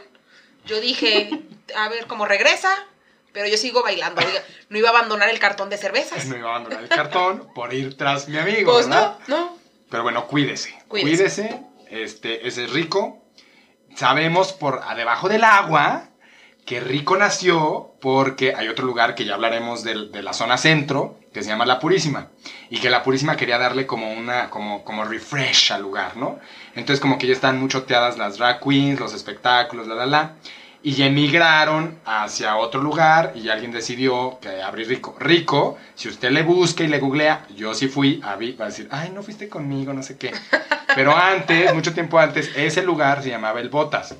Yo 0.65 0.82
dije, 0.82 1.30
a 1.75 1.88
ver 1.89 2.07
cómo 2.07 2.25
regresa, 2.25 2.73
pero 3.34 3.47
yo 3.47 3.57
sigo 3.57 3.84
bailando. 3.84 4.21
No 4.69 4.78
iba 4.78 4.89
a 4.89 4.91
abandonar 4.91 5.30
el 5.30 5.39
cartón 5.39 5.69
de 5.69 5.78
cervezas. 5.78 6.25
No 6.25 6.36
iba 6.36 6.47
a 6.49 6.55
abandonar 6.55 6.84
el 6.84 6.89
cartón 6.89 7.47
por 7.53 7.73
ir 7.73 7.95
tras 7.95 8.28
mi 8.28 8.38
amigo, 8.38 8.71
Pues 8.73 8.89
¿verdad? 8.89 9.17
no, 9.28 9.38
no. 9.38 9.57
Pero 9.89 10.03
bueno, 10.03 10.28
cuídese. 10.28 10.78
Cuídese. 10.88 11.47
Cuídese. 11.47 11.61
Este, 11.89 12.47
ese 12.47 12.65
es 12.65 12.71
rico. 12.71 13.23
Sabemos 13.95 14.51
por 14.53 14.84
debajo 14.95 15.30
del 15.30 15.43
agua 15.43 16.09
que 16.68 16.82
Rico 16.82 17.15
nació 17.15 17.88
porque 18.01 18.53
hay 18.53 18.68
otro 18.68 18.86
lugar 18.86 19.15
que 19.15 19.24
ya 19.24 19.36
hablaremos 19.36 19.84
del- 19.84 20.11
de, 20.11 20.22
la 20.22 20.34
zona 20.34 20.57
centro, 20.57 21.15
que 21.34 21.41
se 21.41 21.47
llama 21.49 21.65
La 21.65 21.80
Purísima. 21.80 22.28
Y 22.70 22.80
que 22.80 22.89
La 22.89 23.03
Purísima 23.03 23.38
quería 23.38 23.57
darle 23.57 23.86
como 23.86 24.11
una, 24.11 24.49
como, 24.49 24.84
como 24.84 25.05
refresh 25.05 25.72
al 25.72 25.82
lugar, 25.82 26.18
¿no? 26.18 26.38
Entonces 26.76 26.99
como 26.99 27.18
que 27.18 27.26
ya 27.26 27.32
están 27.34 27.57
muy 27.57 27.70
choteadas 27.70 28.18
las 28.18 28.38
drag 28.38 28.59
queens, 28.59 28.99
los 28.99 29.13
espectáculos, 29.13 29.88
la, 29.88 29.95
la, 29.95 30.05
la. 30.05 30.32
Y 30.84 30.91
ya 30.91 31.05
emigraron 31.05 31.93
hacia 32.05 32.57
otro 32.57 32.82
lugar 32.82 33.32
y 33.34 33.47
alguien 33.47 33.72
decidió 33.72 34.38
que 34.41 34.61
abrir 34.61 34.89
Rico. 34.89 35.15
Rico, 35.20 35.78
si 35.95 36.09
usted 36.09 36.32
le 36.32 36.41
busca 36.43 36.84
y 36.84 36.88
le 36.88 36.99
googlea, 36.99 37.43
yo 37.55 37.74
sí 37.76 37.88
fui, 37.88 38.20
a 38.22 38.36
va 38.36 38.65
a 38.65 38.68
decir, 38.68 38.88
ay, 38.91 39.09
no 39.09 39.24
fuiste 39.24 39.47
conmigo, 39.47 39.93
no 39.93 40.03
sé 40.03 40.18
qué. 40.18 40.34
Pero 40.95 41.15
antes, 41.15 41.74
mucho 41.74 41.93
tiempo 41.93 42.20
antes, 42.20 42.51
ese 42.55 42.82
lugar 42.84 43.24
se 43.24 43.30
llamaba 43.30 43.61
El 43.61 43.70
Botas. 43.70 44.13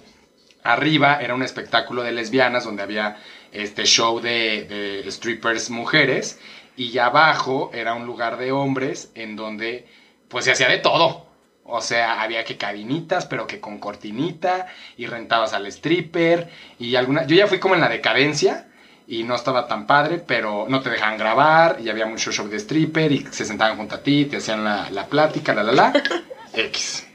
Arriba 0.64 1.20
era 1.22 1.36
un 1.36 1.43
espectáculo 1.43 2.03
de 2.03 2.12
lesbianas 2.12 2.66
donde 2.66 2.84
había 2.84 3.18
este 3.51 3.86
show 3.86 4.20
de, 4.20 5.03
de 5.03 5.12
strippers 5.12 5.70
mujeres 5.70 6.39
y 6.76 6.97
abajo 6.99 7.72
era 7.74 7.95
un 7.95 8.05
lugar 8.05 8.38
de 8.38 8.51
hombres 8.51 9.12
en 9.16 9.36
donde 9.36 9.88
pues 10.28 10.45
se 10.45 10.51
hacía 10.51 10.70
de 10.70 10.78
todo. 10.78 11.26
O 11.70 11.82
sea, 11.82 12.22
había 12.22 12.45
que 12.45 12.55
cabinitas, 12.55 13.26
pero 13.26 13.45
que 13.45 13.60
con 13.60 13.78
cortinita 13.78 14.68
y 14.95 15.05
rentabas 15.05 15.53
al 15.53 15.66
stripper 15.68 16.49
y 16.80 16.95
alguna... 16.95 17.26
Yo 17.26 17.36
ya 17.36 17.47
fui 17.47 17.60
como 17.60 17.76
en 17.76 17.82
la 17.82 17.89
decadencia 17.89 18.68
y 19.05 19.24
no 19.24 19.36
estaba 19.36 19.68
tan 19.68 19.86
padre, 19.86 20.20
pero 20.20 20.66
no 20.70 20.82
te 20.82 20.89
dejaban 20.89 21.18
grabar 21.18 21.78
y 21.82 21.89
había 21.89 22.05
mucho 22.05 22.32
show 22.32 22.47
de 22.47 22.58
stripper 22.58 23.12
y 23.12 23.26
se 23.32 23.43
sentaban 23.43 23.76
junto 23.76 23.95
a 23.95 24.01
ti, 24.01 24.26
te 24.26 24.38
hacían 24.38 24.64
la, 24.64 24.89
la 24.91 25.08
plática, 25.08 25.53
la 25.53 25.64
la 25.64 25.72
la. 25.74 25.93
X. 26.53 27.05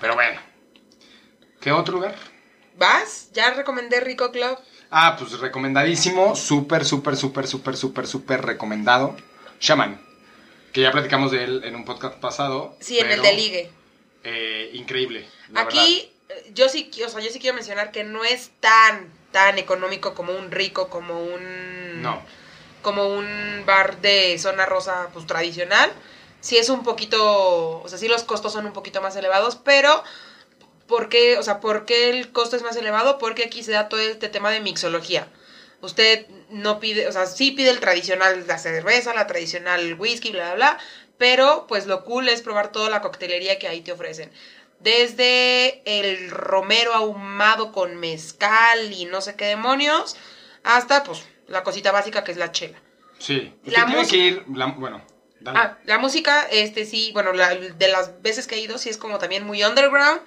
Pero 0.00 0.14
bueno. 0.14 0.40
¿Qué 1.60 1.70
otro 1.70 1.94
lugar? 1.94 2.14
¿Vas? 2.76 3.30
Ya 3.32 3.50
recomendé 3.54 4.00
Rico 4.00 4.30
Club. 4.30 4.58
Ah, 4.90 5.16
pues 5.18 5.38
recomendadísimo, 5.40 6.36
súper, 6.36 6.84
súper, 6.84 7.16
súper, 7.16 7.46
súper, 7.46 7.76
súper, 7.76 8.06
súper 8.06 8.42
recomendado. 8.44 9.16
Shaman, 9.60 10.00
que 10.72 10.82
ya 10.82 10.92
platicamos 10.92 11.30
de 11.32 11.44
él 11.44 11.62
en 11.64 11.74
un 11.74 11.84
podcast 11.84 12.16
pasado. 12.18 12.76
Sí, 12.80 12.98
en 12.98 13.10
el 13.10 13.22
de 13.22 13.32
ligue. 13.32 13.70
eh, 14.24 14.70
increíble. 14.74 15.28
la 15.50 15.62
Aquí, 15.62 16.10
eh, 16.28 16.52
yo 16.54 16.68
sí, 16.68 16.90
o 17.04 17.08
sea, 17.08 17.20
yo 17.20 17.30
sí 17.30 17.38
quiero 17.38 17.54
mencionar 17.54 17.90
que 17.92 18.04
no 18.04 18.24
es 18.24 18.50
tan, 18.60 19.08
tan 19.32 19.58
económico 19.58 20.14
como 20.14 20.32
un 20.32 20.50
rico, 20.50 20.88
como 20.88 21.20
un... 21.22 22.02
No, 22.02 22.20
Como 22.82 23.08
un 23.08 23.62
bar 23.66 24.00
de 24.00 24.38
zona 24.38 24.66
rosa, 24.66 25.08
pues, 25.12 25.26
tradicional. 25.26 25.90
Sí 26.40 26.58
es 26.58 26.68
un 26.68 26.84
poquito, 26.84 27.80
o 27.80 27.88
sea, 27.88 27.98
sí 27.98 28.06
los 28.06 28.22
costos 28.22 28.52
son 28.52 28.66
un 28.66 28.72
poquito 28.72 29.00
más 29.00 29.16
elevados, 29.16 29.56
pero... 29.56 30.04
¿Por 30.88 31.08
qué, 31.08 31.36
o 31.38 31.42
sea, 31.42 31.60
¿por 31.60 31.84
qué 31.84 32.10
el 32.10 32.30
costo 32.32 32.56
es 32.56 32.62
más 32.62 32.76
elevado? 32.76 33.18
Porque 33.18 33.44
aquí 33.44 33.62
se 33.62 33.72
da 33.72 33.88
todo 33.88 34.00
este 34.00 34.28
tema 34.28 34.50
de 34.50 34.60
mixología. 34.60 35.28
Usted 35.80 36.26
no 36.48 36.80
pide, 36.80 37.06
o 37.08 37.12
sea, 37.12 37.26
sí 37.26 37.50
pide 37.50 37.70
el 37.70 37.80
tradicional, 37.80 38.44
la 38.46 38.58
cerveza, 38.58 39.12
la 39.14 39.26
tradicional 39.26 39.94
whisky, 39.98 40.30
bla, 40.30 40.54
bla, 40.54 40.54
bla, 40.54 40.78
pero 41.18 41.66
pues 41.68 41.86
lo 41.86 42.04
cool 42.04 42.28
es 42.28 42.40
probar 42.42 42.72
toda 42.72 42.88
la 42.88 43.00
coctelería 43.02 43.58
que 43.58 43.68
ahí 43.68 43.80
te 43.82 43.92
ofrecen. 43.92 44.30
Desde 44.80 45.82
el 45.84 46.30
romero 46.30 46.94
ahumado 46.94 47.72
con 47.72 47.96
mezcal 47.96 48.92
y 48.92 49.04
no 49.06 49.20
sé 49.20 49.34
qué 49.34 49.46
demonios, 49.46 50.16
hasta 50.62 51.02
pues 51.02 51.22
la 51.48 51.62
cosita 51.62 51.92
básica 51.92 52.24
que 52.24 52.32
es 52.32 52.38
la 52.38 52.52
chela. 52.52 52.78
sí. 53.18 53.52
Usted 53.64 53.72
La 53.80 53.86
tiene 53.86 54.06
que 54.06 54.16
ir, 54.16 54.44
la- 54.54 54.66
bueno, 54.66 55.02
dale. 55.40 55.58
Ah, 55.58 55.78
la 55.84 55.98
música, 55.98 56.46
este 56.50 56.84
sí, 56.84 57.10
bueno, 57.12 57.32
la- 57.32 57.54
de 57.54 57.88
las 57.88 58.20
veces 58.22 58.46
que 58.46 58.56
he 58.56 58.60
ido, 58.60 58.78
sí 58.78 58.88
es 58.88 58.96
como 58.96 59.18
también 59.18 59.44
muy 59.44 59.62
underground. 59.64 60.20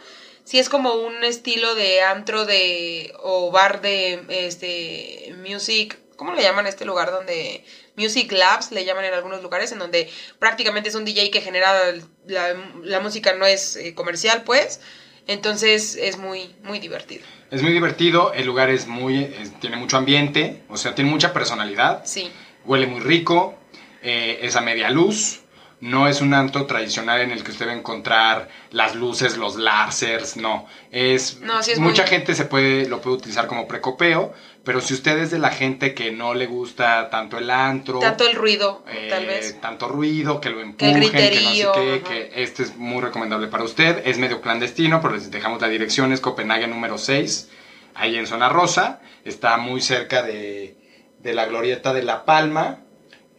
Sí 0.44 0.58
es 0.58 0.68
como 0.70 0.94
un 0.94 1.24
estilo 1.24 1.76
de 1.76 2.02
antro 2.02 2.46
de. 2.46 3.14
o 3.20 3.52
bar 3.52 3.82
de. 3.82 4.24
este. 4.30 5.36
music. 5.38 5.98
¿Cómo 6.16 6.34
le 6.34 6.42
llaman 6.42 6.66
a 6.66 6.70
este 6.70 6.86
lugar 6.86 7.12
donde. 7.12 7.64
Music 7.96 8.32
Labs 8.32 8.72
le 8.72 8.86
llaman 8.86 9.04
en 9.06 9.14
algunos 9.14 9.44
lugares, 9.44 9.74
en 9.74 9.80
donde 9.80 10.10
prácticamente 10.40 10.88
es 10.88 10.96
un 10.96 11.04
DJ 11.04 11.32
que 11.32 11.42
genera 11.42 11.94
la, 12.28 12.56
la 12.82 13.00
música, 13.02 13.34
no 13.34 13.46
es 13.46 13.76
eh, 13.76 13.94
comercial, 13.94 14.44
pues. 14.44 14.80
Entonces 15.28 15.96
es 15.96 16.18
muy, 16.18 16.56
muy 16.64 16.80
divertido. 16.80 17.26
Es 17.52 17.62
muy 17.62 17.72
divertido, 17.74 18.32
el 18.34 18.46
lugar 18.46 18.70
es 18.70 18.88
muy, 18.88 19.26
es- 19.26 19.60
tiene 19.60 19.76
mucho 19.76 19.98
ambiente, 19.98 20.64
o 20.70 20.78
sea, 20.78 20.96
tiene 20.96 21.12
mucha 21.12 21.34
personalidad. 21.34 22.04
Sí. 22.06 22.32
huele 22.66 22.88
muy 22.88 23.02
rico, 23.02 23.59
eh, 24.02 24.40
es 24.42 24.56
a 24.56 24.62
media 24.62 24.90
luz, 24.90 25.42
no 25.82 26.08
es 26.10 26.20
un 26.20 26.34
antro 26.34 26.66
tradicional 26.66 27.22
en 27.22 27.32
el 27.32 27.42
que 27.44 27.52
usted 27.52 27.68
va 27.68 27.72
a 27.72 27.76
encontrar 27.76 28.50
las 28.72 28.96
luces, 28.96 29.38
los 29.38 29.56
lásers, 29.56 30.36
no, 30.36 30.66
es, 30.92 31.40
No, 31.40 31.64
sí 31.64 31.72
es 31.72 31.80
mucha 31.80 32.02
muy- 32.04 32.10
gente 32.10 32.36
se 32.36 32.46
puede, 32.46 32.86
lo 32.88 33.00
puede 33.02 33.16
utilizar 33.16 33.48
como 33.48 33.66
precopeo, 33.68 34.34
pero 34.66 34.82
si 34.82 34.94
usted 34.94 35.18
es 35.20 35.32
de 35.32 35.40
la 35.40 35.52
gente 35.52 35.94
que 35.94 36.12
no 36.12 36.34
le 36.34 36.48
gusta 36.48 37.10
tanto 37.10 37.38
el 37.38 37.50
antro, 37.50 38.00
Tanto 38.00 38.28
el 38.28 38.36
ruido, 38.36 38.84
eh, 38.92 39.08
tal 39.10 39.26
vez. 39.26 39.60
tanto 39.62 39.88
ruido, 39.88 40.42
que 40.42 40.50
lo 40.50 40.58
el 40.60 40.66
empujen, 40.68 41.00
que, 41.12 41.42
no 41.42 41.50
sé 41.52 41.68
qué, 41.74 42.02
que 42.06 42.44
este 42.44 42.64
es 42.64 42.76
muy 42.76 43.02
recomendable 43.02 43.48
para 43.48 43.64
usted. 43.64 44.02
Es 44.06 44.18
medio 44.18 44.42
clandestino, 44.42 45.02
pero 45.02 45.14
les 45.14 45.32
dejamos 45.32 45.62
la 45.62 45.70
dirección, 45.70 46.12
es 46.12 46.20
Copenhague 46.20 46.68
número 46.68 46.98
6, 46.98 47.50
ahí 47.96 48.18
en 48.18 48.28
Zona 48.28 48.50
Rosa. 48.50 49.00
Está 49.24 49.56
muy 49.58 49.80
cerca 49.82 50.24
de, 50.24 50.76
de 51.20 51.34
la 51.34 51.46
glorieta 51.46 51.94
de 51.94 52.04
La 52.04 52.26
Palma. 52.26 52.82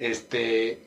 Este, 0.00 0.80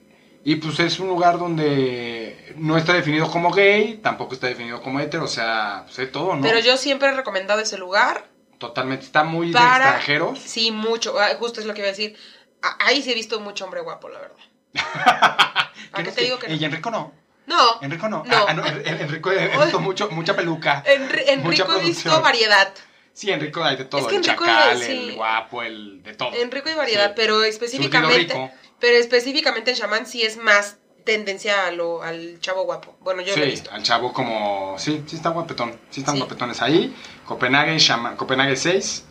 Y 0.43 0.55
pues 0.57 0.77
es 0.79 0.99
un 0.99 1.07
lugar 1.07 1.37
donde 1.39 2.53
no 2.57 2.77
está 2.77 2.93
definido 2.93 3.31
como 3.31 3.51
gay, 3.51 3.99
tampoco 4.03 4.33
está 4.33 4.47
definido 4.47 4.81
como 4.81 4.99
hetero, 4.99 5.23
o 5.23 5.27
sea, 5.29 5.83
pues 5.85 5.95
de 5.97 6.07
todo, 6.07 6.35
¿no? 6.35 6.41
Pero 6.41 6.59
yo 6.59 6.75
siempre 6.75 7.07
he 7.07 7.11
recomendado 7.13 7.61
ese 7.61 7.77
lugar. 7.77 8.25
Totalmente, 8.57 9.05
está 9.05 9.23
muy 9.23 9.51
de 9.51 9.57
extranjeros. 9.59 10.39
Sí, 10.39 10.71
mucho. 10.71 11.17
Ah, 11.19 11.29
Justo 11.39 11.61
es 11.61 11.65
lo 11.65 11.73
que 11.73 11.79
iba 11.79 11.87
a 11.87 11.91
decir. 11.91 12.15
Ah, 12.61 12.77
Ahí 12.81 13.01
sí 13.01 13.11
he 13.11 13.15
visto 13.15 13.39
mucho 13.39 13.63
hombre 13.65 13.79
guapo, 13.81 14.09
la 14.09 14.19
verdad. 14.19 14.37
¿A 15.05 15.71
qué 15.97 16.01
¿Crees 16.03 16.15
te 16.15 16.23
digo 16.23 16.39
que 16.39 16.47
no? 16.49 16.55
Y 16.55 16.65
Enrico 16.65 16.89
no. 16.91 17.13
No. 17.45 17.81
Enrico 17.81 18.09
no. 18.09 18.23
No. 18.25 18.35
Ah, 18.37 18.45
ah, 18.49 18.53
no, 18.53 18.65
En- 18.65 18.85
en- 18.87 19.01
Enrico 19.01 19.31
he 19.31 19.47
visto 19.47 19.79
mucho, 19.79 20.09
mucha 20.09 20.35
peluca. 20.35 20.83
Enri- 20.87 21.19
mucha 21.19 21.31
Enrico 21.33 21.73
he 21.75 21.81
visto 21.81 22.21
variedad. 22.21 22.73
Sí, 23.13 23.29
Enrico 23.31 23.63
hay 23.63 23.75
de 23.77 23.85
todo. 23.85 24.01
Es 24.01 24.07
que 24.07 24.15
el 24.15 24.23
Enrico, 24.25 24.43
chacal, 24.45 24.81
sí. 24.81 24.91
el 24.91 25.15
guapo, 25.15 25.61
el 25.61 26.01
de 26.03 26.15
todo. 26.15 26.33
Enrico 26.33 26.69
hay 26.69 26.75
variedad, 26.75 27.07
Sí. 27.09 27.13
pero 27.15 27.35
Surtido 27.35 27.49
específicamente. 27.51 28.33
rico. 28.33 28.51
Pero 28.83 28.97
específicamente 28.97 29.71
en 29.71 29.77
Shaman 29.77 30.05
sí 30.05 30.23
es 30.23 30.35
más 30.35 30.75
tendencia 31.05 31.67
a 31.67 31.71
lo, 31.71 32.03
al 32.03 32.37
chavo 32.41 32.65
guapo. 32.65 32.97
Bueno, 32.99 33.21
yo 33.21 33.33
lo 33.33 33.41
he 33.41 33.45
Sí, 33.45 33.51
visto. 33.51 33.71
al 33.71 33.81
chavo 33.81 34.11
como... 34.11 34.75
Sí, 34.77 35.01
sí 35.07 35.15
está 35.15 35.29
guapetón. 35.29 35.79
Sí 35.89 36.01
están 36.01 36.15
Sí. 36.15 36.19
guapetones 36.19 36.61
ahí. 36.61 36.93
Copenhague, 37.25 37.79
Shaman, 37.79 38.17
Copenhague 38.17 38.57
6. 38.57 39.05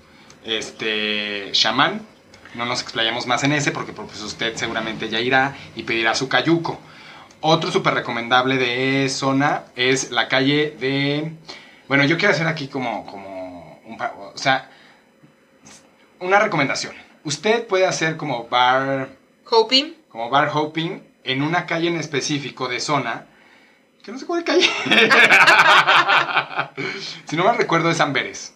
Este... 0.44 1.48
Shaman. 1.54 2.06
No 2.54 2.66
nos 2.66 2.82
explayamos 2.82 3.26
más 3.26 3.44
en 3.44 3.52
ese 3.52 3.70
porque 3.72 3.94
pues, 3.94 4.20
usted 4.20 4.54
seguramente 4.56 5.08
ya 5.08 5.20
irá 5.20 5.56
y 5.74 5.84
pedirá 5.84 6.14
su 6.14 6.28
cayuco. 6.28 6.78
Otro 7.40 7.72
súper 7.72 7.94
recomendable 7.94 8.58
de 8.58 9.08
zona 9.08 9.64
es 9.74 10.10
la 10.10 10.28
calle 10.28 10.76
de... 10.78 11.32
Bueno, 11.88 12.04
yo 12.04 12.18
quiero 12.18 12.34
hacer 12.34 12.46
aquí 12.46 12.68
como... 12.68 13.06
como 13.06 13.80
un, 13.86 13.98
o 13.98 14.36
sea, 14.36 14.70
una 16.20 16.38
recomendación. 16.40 16.94
Usted 17.24 17.66
puede 17.66 17.86
hacer 17.86 18.18
como 18.18 18.48
bar 18.48 19.21
Hoping. 19.54 19.92
como 20.08 20.30
bar 20.30 20.50
hopping 20.54 21.02
en 21.24 21.42
una 21.42 21.66
calle 21.66 21.88
en 21.88 21.96
específico 21.96 22.68
de 22.68 22.80
zona, 22.80 23.26
que 24.02 24.10
no 24.10 24.18
sé 24.18 24.24
cuál 24.24 24.44
calle. 24.44 24.66
si 27.26 27.36
no 27.36 27.44
mal 27.44 27.58
recuerdo 27.58 27.90
es 27.90 28.00
Amberes. 28.00 28.54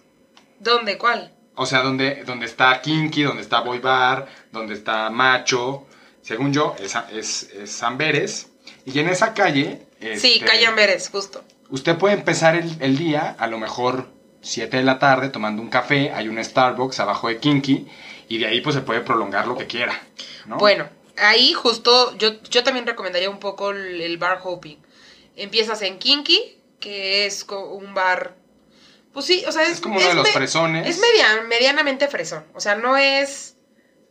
¿Dónde? 0.59 0.97
¿Cuál? 0.97 1.35
O 1.55 1.67
sea, 1.67 1.83
donde, 1.83 2.25
donde 2.25 2.47
está 2.47 2.81
Kinky, 2.81 3.25
donde 3.25 3.43
está 3.43 3.61
Boy 3.61 3.79
Bar, 3.79 4.27
donde 4.53 4.73
está 4.73 5.11
Macho. 5.11 5.87
Según 6.23 6.55
yo, 6.55 6.75
es, 6.79 6.97
es, 7.13 7.51
es 7.53 7.83
Amberes. 7.83 8.53
Y 8.87 8.99
en 8.99 9.09
esa 9.09 9.35
calle... 9.35 9.87
Sí, 10.01 10.09
este, 10.09 10.47
calle 10.47 10.67
Amberes, 10.67 11.11
justo. 11.11 11.45
Usted 11.69 11.99
puede 11.99 12.15
empezar 12.15 12.57
el, 12.57 12.75
el 12.81 12.97
día, 12.97 13.37
a 13.39 13.47
lo 13.49 13.59
mejor 13.59 14.09
7 14.41 14.79
de 14.79 14.83
la 14.83 14.99
tarde, 14.99 15.29
tomando 15.29 15.61
un 15.61 15.69
café. 15.69 16.11
Hay 16.13 16.29
un 16.29 16.43
Starbucks 16.43 17.01
abajo 17.01 17.29
de 17.29 17.39
Kinky. 17.39 17.87
Y 18.29 18.39
de 18.39 18.47
ahí 18.47 18.61
pues 18.61 18.75
se 18.75 18.83
puede 18.83 19.01
prolongar 19.01 19.47
lo 19.47 19.57
que 19.57 19.67
quiera. 19.67 20.01
¿no? 20.47 20.57
Bueno, 20.59 20.89
ahí 21.17 21.53
justo 21.53 22.17
yo, 22.19 22.41
yo 22.51 22.63
también 22.65 22.87
recomendaría 22.87 23.31
un 23.31 23.39
poco 23.41 23.71
el, 23.71 24.01
el 24.01 24.19
bar 24.19 24.41
hopping. 24.43 24.79
Empiezas 25.37 25.83
en 25.83 25.99
Kinky, 25.99 26.59
que 26.81 27.27
es 27.27 27.45
un 27.49 27.95
bar. 27.95 28.35
Pues 29.13 29.27
sí, 29.27 29.45
o 29.47 29.53
sea, 29.53 29.63
es, 29.63 29.71
Es 29.73 29.81
como 29.81 29.97
uno 29.97 30.09
de 30.09 30.15
los 30.15 30.29
fresones. 30.31 30.87
Es 30.87 30.99
media- 30.99 31.43
medianamente 31.49 32.09
fresón. 32.09 32.45
O 32.55 32.61
sea, 32.61 32.75
no 32.75 32.97
es. 32.97 33.55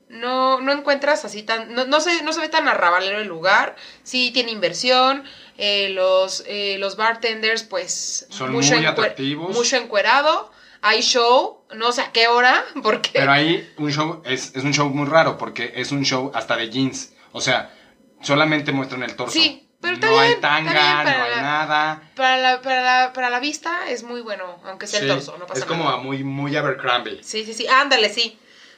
No, 0.07 0.61
no 0.61 0.71
encuentras 0.71 1.25
así 1.25 1.41
tan. 1.43 1.73
No, 1.73 1.85
no, 1.85 1.99
se, 1.99 2.21
no 2.23 2.31
se 2.31 2.39
ve 2.39 2.47
tan 2.49 2.67
arrabalero 2.67 3.19
el 3.19 3.27
lugar. 3.27 3.75
Sí 4.03 4.31
tiene 4.31 4.51
inversión. 4.51 5.23
eh, 5.57 5.89
los, 5.89 6.43
eh, 6.47 6.77
los 6.79 6.95
bartenders, 6.95 7.63
pues. 7.63 8.27
Son 8.29 8.51
muy 8.51 8.67
atractivos. 8.85 9.55
Mucho 9.55 9.77
encuerado. 9.77 10.51
Hay 10.81 11.01
show. 11.01 11.54
No 11.73 11.91
sé 11.91 12.01
a 12.01 12.11
qué 12.11 12.27
hora. 12.27 12.63
Porque. 12.83 13.09
Pero 13.13 13.31
ahí 13.31 13.73
un 13.77 13.91
show 13.91 14.21
es, 14.25 14.55
es 14.55 14.63
un 14.63 14.73
show 14.73 14.89
muy 14.89 15.07
raro 15.07 15.37
porque 15.37 15.73
es 15.75 15.91
un 15.91 16.03
show 16.03 16.31
hasta 16.33 16.55
de 16.55 16.69
jeans. 16.69 17.13
O 17.31 17.41
sea, 17.41 17.73
solamente 18.21 18.71
muestran 18.71 19.03
el 19.03 19.15
torso. 19.15 19.33
Sí, 19.33 19.67
pero 19.81 19.97
no 19.97 20.19
hay 20.19 20.29
bien, 20.29 20.41
tanga, 20.41 21.03
no 21.03 21.09
hay 21.23 21.31
la- 21.35 21.41
nada. 21.41 22.11
Para 22.15 22.37
la, 22.37 22.61
para, 22.61 22.81
la, 22.81 23.13
para 23.13 23.29
la 23.29 23.39
vista 23.39 23.89
es 23.89 24.03
muy 24.03 24.21
bueno, 24.21 24.59
aunque 24.65 24.87
sea 24.87 24.99
Sí, 24.99 25.05
el 25.05 25.11
torso, 25.13 25.37
no 25.37 25.45
pasa 25.47 25.59
es 25.59 25.65
como 25.65 25.85
nada. 25.85 25.97
muy, 25.97 26.23
muy 26.23 26.55
Abercrombie. 26.55 27.21
Sí, 27.23 27.43
sí, 27.45 27.53
sí, 27.53 27.67
ándale, 27.67 28.09
sí. 28.09 28.37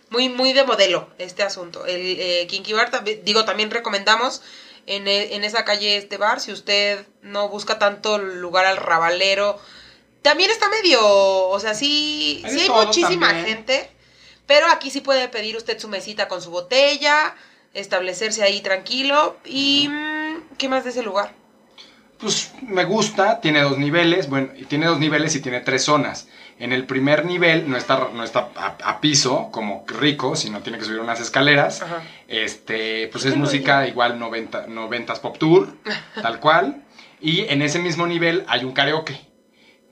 Muy, 0.10 0.30
muy 0.30 0.54
de 0.54 0.64
modelo 0.64 1.10
este 1.18 1.44
asunto. 1.44 1.86
El 1.86 2.00
eh, 2.20 2.48
Kinky 2.50 2.72
Bar, 2.74 2.90
digo, 3.24 3.44
también 3.44 3.70
recomendamos 3.70 4.42
en, 4.86 5.08
en 5.08 5.44
esa 5.44 5.66
calle 5.66 5.98
este 5.98 6.16
bar, 6.18 6.40
si 6.40 6.54
usted 6.54 7.06
no 7.22 7.50
busca 7.50 7.78
tanto 7.78 8.18
lugar 8.18 8.66
al 8.66 8.78
rabalero. 8.78 9.60
También 10.22 10.50
está 10.52 10.68
medio, 10.70 11.00
o 11.02 11.60
sea, 11.60 11.74
sí, 11.74 12.42
Hay 12.46 12.52
sí 12.52 12.60
hay 12.62 12.70
muchísima 12.70 13.28
también. 13.28 13.46
gente, 13.46 13.90
pero 14.46 14.68
aquí 14.68 14.90
sí 14.90 15.02
puede 15.02 15.28
pedir 15.30 15.56
usted 15.56 15.80
su 15.80 15.88
mesita 15.88 16.28
con 16.28 16.42
su 16.42 16.52
botella, 16.52 17.36
establecerse 17.74 18.44
ahí 18.44 18.62
tranquilo 18.62 19.38
y... 19.46 19.88
mm, 19.90 20.18
¿Qué 20.58 20.70
más 20.70 20.84
de 20.84 20.90
ese 20.90 21.04
lugar? 21.04 21.34
Pues 22.20 22.52
me 22.64 22.84
gusta, 22.84 23.40
tiene 23.42 23.62
dos 23.62 23.78
niveles, 23.78 24.28
bueno, 24.28 24.50
tiene 24.68 24.88
dos 24.88 25.00
niveles 25.00 25.36
y 25.36 25.40
tiene 25.40 25.60
tres 25.62 25.84
zonas. 25.84 26.28
En 26.58 26.74
el 26.74 26.88
primer 26.88 27.26
nivel 27.26 27.70
no 27.70 27.78
está, 27.78 28.10
no 28.12 28.24
está 28.24 28.50
a, 28.56 28.76
a 28.84 29.00
piso, 29.02 29.50
como 29.52 29.86
rico, 29.88 30.36
sino 30.36 30.62
tiene 30.62 30.80
que 30.80 30.86
subir 30.86 31.00
unas 31.00 31.20
escaleras. 31.20 31.84
Ajá. 31.84 32.02
Este, 32.28 33.08
pues 33.10 33.24
¿Por 33.24 33.32
es 33.34 33.38
música 33.38 33.88
igual 33.88 34.18
90, 34.18 34.66
90s 34.66 35.20
pop 35.20 35.38
tour, 35.38 35.70
tal 36.22 36.40
cual. 36.40 36.84
Y 37.22 37.42
en 37.42 37.62
ese 37.62 37.78
mismo 37.78 38.08
nivel 38.08 38.44
hay 38.48 38.64
un 38.64 38.72
karaoke, 38.72 39.20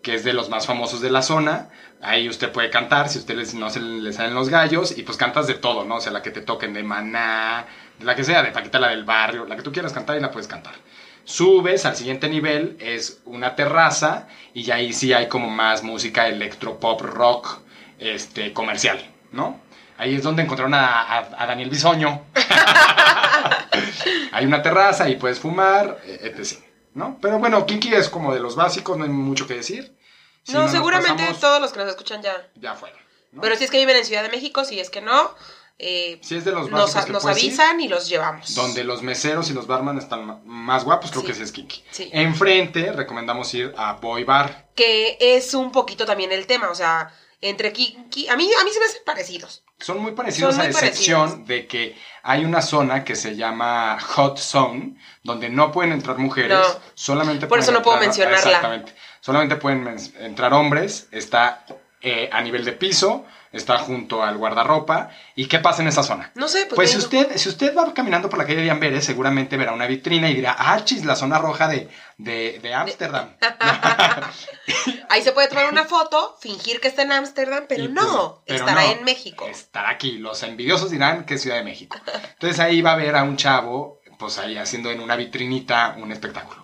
que 0.06 0.14
es 0.14 0.24
de 0.24 0.34
los 0.34 0.50
más 0.50 0.68
famosos 0.68 1.02
de 1.02 1.10
la 1.10 1.24
zona. 1.24 1.70
Ahí 2.00 2.30
usted 2.30 2.52
puede 2.52 2.70
cantar, 2.70 3.10
si 3.10 3.18
a 3.18 3.58
no 3.58 3.72
se 3.72 3.80
le 3.80 4.14
salen 4.14 4.36
los 4.36 4.50
gallos, 4.50 4.96
y 4.96 5.02
pues 5.02 5.18
cantas 5.18 5.48
de 5.48 5.56
todo, 5.56 5.84
¿no? 5.84 5.96
O 5.96 6.00
sea, 6.00 6.12
la 6.12 6.22
que 6.22 6.30
te 6.30 6.42
toquen 6.42 6.76
de 6.76 6.84
Maná, 6.84 7.66
de 7.98 8.06
la 8.06 8.16
que 8.16 8.24
sea, 8.24 8.44
de 8.44 8.52
Paquita 8.52 8.78
la 8.78 8.90
del 8.90 9.04
barrio, 9.04 9.48
la 9.48 9.56
que 9.56 9.64
tú 9.64 9.72
quieras 9.72 9.94
cantar 9.94 10.16
y 10.16 10.20
la 10.20 10.30
puedes 10.30 10.48
cantar. 10.48 10.76
Subes 11.24 11.88
al 11.88 11.96
siguiente 11.96 12.30
nivel, 12.30 12.78
es 12.80 13.20
una 13.26 13.56
terraza, 13.56 14.28
y 14.54 14.70
ahí 14.70 14.94
sí 14.94 15.12
hay 15.12 15.28
como 15.28 15.50
más 15.50 15.82
música 15.82 16.28
electropop 16.28 17.02
rock 17.02 17.62
este, 17.98 18.54
comercial, 18.54 19.04
¿no? 19.32 19.60
Ahí 19.98 20.14
es 20.14 20.22
donde 20.22 20.44
encontraron 20.44 20.76
a, 20.76 21.30
Daniel 21.48 21.72
Bisoño. 21.72 22.26
hay 24.32 24.46
una 24.46 24.62
terraza 24.62 25.10
y 25.10 25.16
puedes 25.16 25.40
fumar, 25.40 25.98
eh, 26.06 26.32
etc. 26.38 26.60
¿no? 26.96 27.20
Pero 27.22 27.38
bueno, 27.38 27.66
Kinky 27.66 27.94
es 27.94 28.10
como 28.10 28.34
de 28.34 28.40
los 28.40 28.56
básicos, 28.56 28.98
no 28.98 29.04
hay 29.04 29.10
mucho 29.12 29.46
que 29.46 29.54
decir. 29.54 29.96
Si 30.44 30.54
no, 30.54 30.68
seguramente 30.68 31.22
pasamos, 31.22 31.40
todos 31.40 31.62
los 31.62 31.72
que 31.72 31.80
nos 31.80 31.90
escuchan 31.90 32.22
ya. 32.24 32.50
Ya 32.56 32.74
fueron. 32.74 33.00
¿no? 33.32 33.42
Pero 33.42 33.56
si 33.56 33.66
es 33.66 33.72
que 33.72 33.78
viven 33.78 33.96
en 33.98 34.06
Ciudad 34.06 34.24
de 34.24 34.30
México, 34.30 34.64
si 34.64 34.80
es 34.80 34.90
que 34.90 35.02
no, 35.02 35.36
eh, 35.78 36.20
si 36.24 36.38
es 36.38 36.46
de 36.46 36.52
los 36.54 36.70
nos, 36.72 36.94
básicos 36.94 37.06
que 37.06 37.12
nos 37.12 37.24
ir, 37.24 37.30
avisan 37.32 37.82
y 37.82 37.90
los 37.90 38.08
llevamos. 38.08 38.56
donde 38.56 38.84
los 38.86 39.04
meseros 39.04 39.50
y 39.50 39.54
los 39.54 39.68
barman 39.68 39.98
están 39.98 40.42
más 40.46 40.84
guapos, 40.86 41.12
creo 41.12 41.22
Sí. 41.22 41.26
que 41.28 41.34
ese 41.34 41.44
es 41.44 41.52
Kinky. 41.52 41.84
Sí. 41.92 42.10
Enfrente 42.14 42.94
recomendamos 42.94 43.54
ir 43.54 43.74
a 43.78 43.94
Boy 43.94 44.24
Bar. 44.24 44.70
Que 44.74 45.18
es 45.20 45.54
un 45.54 45.72
poquito 45.74 46.06
también 46.06 46.32
el 46.32 46.48
tema, 46.48 46.70
o 46.70 46.76
sea, 46.76 47.14
entre 47.42 47.74
Kinky... 47.74 48.30
A 48.30 48.38
mí, 48.38 48.50
a 48.58 48.64
mí 48.64 48.72
se 48.72 48.80
me 48.80 48.86
hacen 48.86 49.02
parecidos. 49.06 49.65
Son 49.80 50.00
muy 50.00 50.14
parecidos 50.14 50.56
Son 50.56 50.62
a 50.62 50.64
muy 50.68 50.72
excepción 50.74 51.22
parecidos. 51.22 51.48
de 51.48 51.68
que 51.68 51.98
hay 52.24 52.46
una 52.46 52.62
zona 52.62 53.04
que 53.04 53.16
se 53.16 53.36
llama 53.36 53.98
Hot 54.00 54.38
Zone, 54.38 54.96
donde 55.24 55.50
no 55.50 55.72
pueden 55.72 55.92
entrar 55.92 56.18
mujeres, 56.18 56.58
No. 56.58 56.80
solamente 56.94 57.46
Por 57.48 57.60
eso 57.60 57.72
no 57.72 57.82
puedo 57.82 57.98
mencionarla. 58.00 58.38
Exactamente. 58.40 58.94
Solamente 59.20 59.56
pueden 59.58 59.96
entrar 60.20 60.54
hombres, 60.54 61.08
está 61.12 61.66
eh, 62.08 62.30
a 62.32 62.40
nivel 62.42 62.64
de 62.64 62.72
piso, 62.72 63.26
está 63.52 63.80
junto 63.80 64.22
al 64.22 64.38
guardarropa. 64.38 65.10
¿Y 65.36 65.48
qué 65.48 65.58
pasa 65.58 65.82
en 65.82 65.88
esa 65.88 66.04
zona? 66.04 66.32
No 66.36 66.48
sé, 66.48 66.68
pues... 66.68 66.76
Pues 66.76 66.92
si 66.92 66.98
usted, 66.98 67.36
si 67.38 67.50
usted 67.50 67.76
va 67.76 67.92
caminando 67.96 68.30
por 68.30 68.38
la 68.38 68.46
calle 68.46 68.62
de 68.62 68.70
Amberes, 68.70 69.04
seguramente 69.04 69.58
verá 69.58 69.72
una 69.74 69.88
vitrina 69.88 70.30
y 70.30 70.36
dirá, 70.36 70.56
ah, 70.56 70.86
chis, 70.86 71.04
la 71.04 71.16
zona 71.16 71.40
roja 71.40 71.68
de, 71.68 71.90
de, 72.20 72.60
de 72.62 72.74
Ámsterdam. 72.76 73.36
Ahí 75.10 75.24
se 75.24 75.32
puede 75.32 75.48
tomar 75.48 75.72
una 75.72 75.86
foto, 75.86 76.38
fingir 76.40 76.80
que 76.80 76.90
está 76.90 77.02
en 77.02 77.12
Ámsterdam, 77.12 77.66
pero 77.68 77.86
Y 77.86 77.88
no, 77.88 78.44
pero 78.46 78.60
estará 78.60 78.84
no, 78.84 78.92
en 78.92 79.04
México. 79.04 79.48
Estará 79.48 79.90
aquí. 79.90 80.20
Los 80.20 80.44
envidiosos 80.44 80.92
dirán 80.92 81.26
que 81.26 81.34
es 81.34 81.42
Ciudad 81.42 81.58
de 81.58 81.64
México. 81.64 81.98
Entonces 82.34 82.60
ahí 82.60 82.84
va 82.84 82.92
a 82.92 82.98
ver 82.98 83.16
a 83.16 83.24
un 83.24 83.36
chavo, 83.36 84.00
pues 84.20 84.38
ahí 84.38 84.58
haciendo 84.58 84.92
en 84.92 85.00
una 85.00 85.16
vitrinita 85.16 85.96
un 85.98 86.12
espectáculo. 86.12 86.64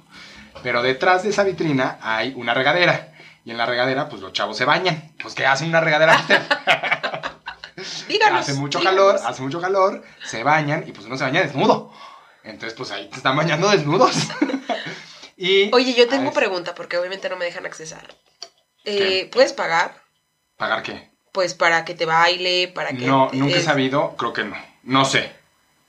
Pero 0.62 0.84
detrás 0.84 1.24
de 1.24 1.30
esa 1.30 1.44
vitrina 1.44 1.98
hay 2.00 2.34
una 2.36 2.54
regadera. 2.54 3.11
Y 3.44 3.52
en 3.52 3.58
la 3.58 3.66
regadera, 3.66 4.08
pues 4.08 4.22
los 4.22 4.34
chavos 4.34 4.58
se 4.58 4.66
bañan. 4.66 5.14
Pues 5.22 5.34
¿qué 5.34 5.46
hace 5.46 5.66
una 5.66 5.82
regadera? 5.82 6.18
Díganos. 8.08 8.42
hace 8.42 8.54
mucho 8.54 8.80
díganos. 8.80 9.14
calor, 9.14 9.20
hace 9.26 9.42
mucho 9.42 9.60
calor, 9.60 10.04
se 10.26 10.44
bañan 10.44 10.84
y 10.88 10.92
pues 10.92 11.08
uno 11.08 11.18
se 11.18 11.24
baña 11.24 11.42
desnudo. 11.42 11.92
Entonces, 12.44 12.78
pues 12.78 12.92
ahí 12.92 13.10
te 13.10 13.18
están 13.18 13.36
bañando 13.36 13.70
desnudos. 13.70 14.16
y 15.38 15.74
Oye, 15.74 15.94
yo 15.94 16.08
tengo 16.08 16.32
pregunta, 16.34 16.76
porque 16.76 16.98
obviamente 16.98 17.30
no 17.30 17.38
me 17.38 17.46
dejan 17.46 17.66
accesar. 17.66 18.16
Eh, 18.84 19.30
¿Puedes 19.32 19.54
pagar? 19.54 20.02
¿Pagar 20.58 20.84
qué? 20.84 21.12
Pues 21.32 21.54
para 21.54 21.86
que 21.86 21.94
te 21.94 22.06
baile, 22.06 22.68
para 22.68 22.90
que... 22.90 23.06
No, 23.06 23.30
nunca 23.34 23.58
he 23.58 23.62
sabido, 23.62 24.16
creo 24.18 24.34
que 24.34 24.44
no. 24.44 24.58
No 24.84 25.06
sé. 25.06 25.32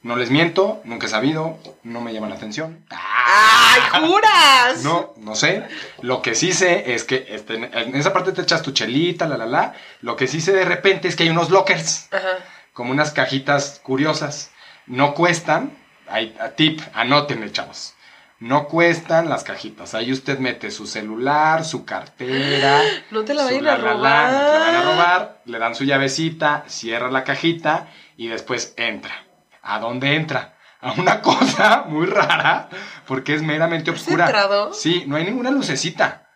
No 0.03 0.17
les 0.17 0.31
miento, 0.31 0.81
nunca 0.85 1.07
he 1.07 1.11
sabido, 1.11 1.59
no 1.85 2.01
me 2.01 2.13
llaman 2.13 2.31
la 2.31 2.37
atención. 2.37 2.85
¡Ay, 2.91 3.81
juras! 4.09 4.83
No, 4.83 5.15
no 5.19 5.37
sé. 5.37 5.65
Lo 6.01 6.23
que 6.23 6.35
sí 6.35 6.53
sé 6.53 6.93
es 6.95 7.05
que 7.05 7.27
este, 7.29 7.55
en 7.55 7.95
esa 7.95 8.13
parte 8.13 8.33
te 8.33 8.43
echas 8.43 8.63
tu 8.63 8.73
chelita, 8.73 9.27
la, 9.29 9.37
la, 9.37 9.47
la. 9.47 9.75
Lo 10.01 10.17
que 10.17 10.27
sí 10.27 10.41
sé 10.41 10.53
de 10.53 10.65
repente 10.65 11.07
es 11.07 11.15
que 11.15 11.23
hay 11.23 11.29
unos 11.31 11.51
lockers, 11.51 12.09
Ajá. 12.13 12.39
como 12.73 12.91
unas 12.91 13.13
cajitas 13.13 13.81
curiosas. 13.83 14.51
No 14.87 15.15
cuestan, 15.15 15.71
hay, 16.09 16.37
a 16.41 16.49
tip, 16.51 16.81
anótenle, 16.95 17.53
chavos. 17.53 17.95
No 18.41 18.67
cuestan 18.67 19.29
las 19.29 19.45
cajitas. 19.45 19.95
Ahí 19.95 20.11
usted 20.11 20.41
mete 20.41 20.73
su 20.73 20.89
celular, 20.89 21.65
su 21.65 21.85
cartera. 21.85 22.83
No 23.13 23.25
te 23.25 23.35
la 23.35 23.45
vayan 23.45 23.69
a 23.69 23.79
la, 23.79 23.79
la, 23.79 23.85
la, 23.85 23.93
robar. 23.95 24.33
no 24.33 24.39
te 24.39 24.53
la 24.53 24.59
van 24.59 24.75
a 24.75 24.83
robar. 24.83 25.41
Le 25.45 25.59
dan 25.61 25.77
su 25.77 25.85
llavecita, 25.85 26.65
cierra 26.67 27.09
la 27.09 27.23
cajita 27.23 27.87
y 28.17 28.27
después 28.27 28.75
entra. 28.77 29.15
¿A 29.63 29.79
dónde 29.79 30.15
entra? 30.17 30.57
A 30.81 30.93
una 30.93 31.21
cosa 31.23 31.85
muy 31.87 32.07
rara 32.07 32.69
porque 33.07 33.35
es 33.35 33.43
meramente 33.43 33.91
¿Has 33.91 34.01
oscura. 34.01 34.27
entrado? 34.27 34.73
Sí, 34.75 35.05
no 35.07 35.17
hay 35.17 35.25
ninguna 35.25 35.51
lucecita. 35.51 36.29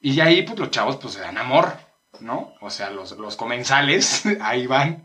Y 0.00 0.20
ahí, 0.20 0.42
pues 0.42 0.58
los 0.58 0.70
chavos, 0.70 0.96
pues 0.96 1.14
se 1.14 1.20
dan 1.20 1.38
amor, 1.38 1.78
¿no? 2.20 2.52
O 2.60 2.68
sea, 2.70 2.90
los, 2.90 3.12
los 3.12 3.36
comensales, 3.36 4.24
ahí 4.42 4.66
van. 4.66 5.04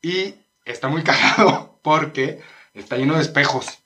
Y 0.00 0.36
está 0.64 0.88
muy 0.88 1.02
cagado 1.04 1.78
porque 1.82 2.42
está 2.74 2.96
lleno 2.96 3.14
de 3.16 3.22
espejos. 3.22 3.78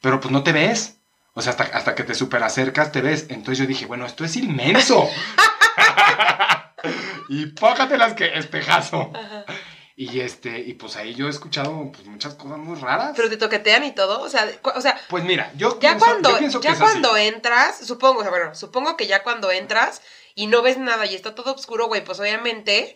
Pero 0.00 0.20
pues 0.20 0.32
no 0.32 0.42
te 0.42 0.52
ves. 0.52 0.96
O 1.34 1.42
sea, 1.42 1.50
hasta, 1.52 1.64
hasta 1.64 1.94
que 1.94 2.02
te 2.02 2.14
super 2.14 2.42
acercas 2.42 2.90
te 2.90 3.00
ves. 3.02 3.26
Entonces 3.28 3.58
yo 3.58 3.66
dije, 3.66 3.86
bueno, 3.86 4.06
esto 4.06 4.24
es 4.24 4.34
inmenso. 4.36 5.08
y 7.28 7.46
pócatelas 7.46 8.14
que 8.14 8.36
espejazo. 8.38 9.12
Ajá. 9.14 9.44
Y 10.00 10.20
este, 10.20 10.60
y 10.60 10.74
pues 10.74 10.94
ahí 10.94 11.12
yo 11.12 11.26
he 11.26 11.30
escuchado 11.30 11.90
pues, 11.90 12.06
muchas 12.06 12.34
cosas 12.34 12.58
muy 12.58 12.78
raras. 12.78 13.14
Pero 13.16 13.28
te 13.28 13.36
toquetean 13.36 13.82
y 13.82 13.90
todo, 13.90 14.20
o 14.22 14.28
sea, 14.28 14.48
o 14.62 14.80
sea, 14.80 14.96
Pues 15.08 15.24
mira, 15.24 15.50
yo 15.56 15.74
ya 15.80 15.90
pienso, 15.90 16.06
cuando, 16.06 16.30
yo 16.30 16.38
pienso 16.38 16.60
que 16.60 16.68
ya 16.68 16.74
es 16.74 16.80
así. 16.80 16.84
cuando 16.84 17.16
entras, 17.16 17.78
supongo, 17.84 18.20
o 18.20 18.22
sea, 18.22 18.30
bueno, 18.30 18.54
supongo 18.54 18.96
que 18.96 19.08
ya 19.08 19.24
cuando 19.24 19.50
entras 19.50 20.00
y 20.36 20.46
no 20.46 20.62
ves 20.62 20.78
nada 20.78 21.04
y 21.06 21.16
está 21.16 21.34
todo 21.34 21.52
oscuro, 21.52 21.88
güey, 21.88 22.04
pues 22.04 22.20
obviamente 22.20 22.94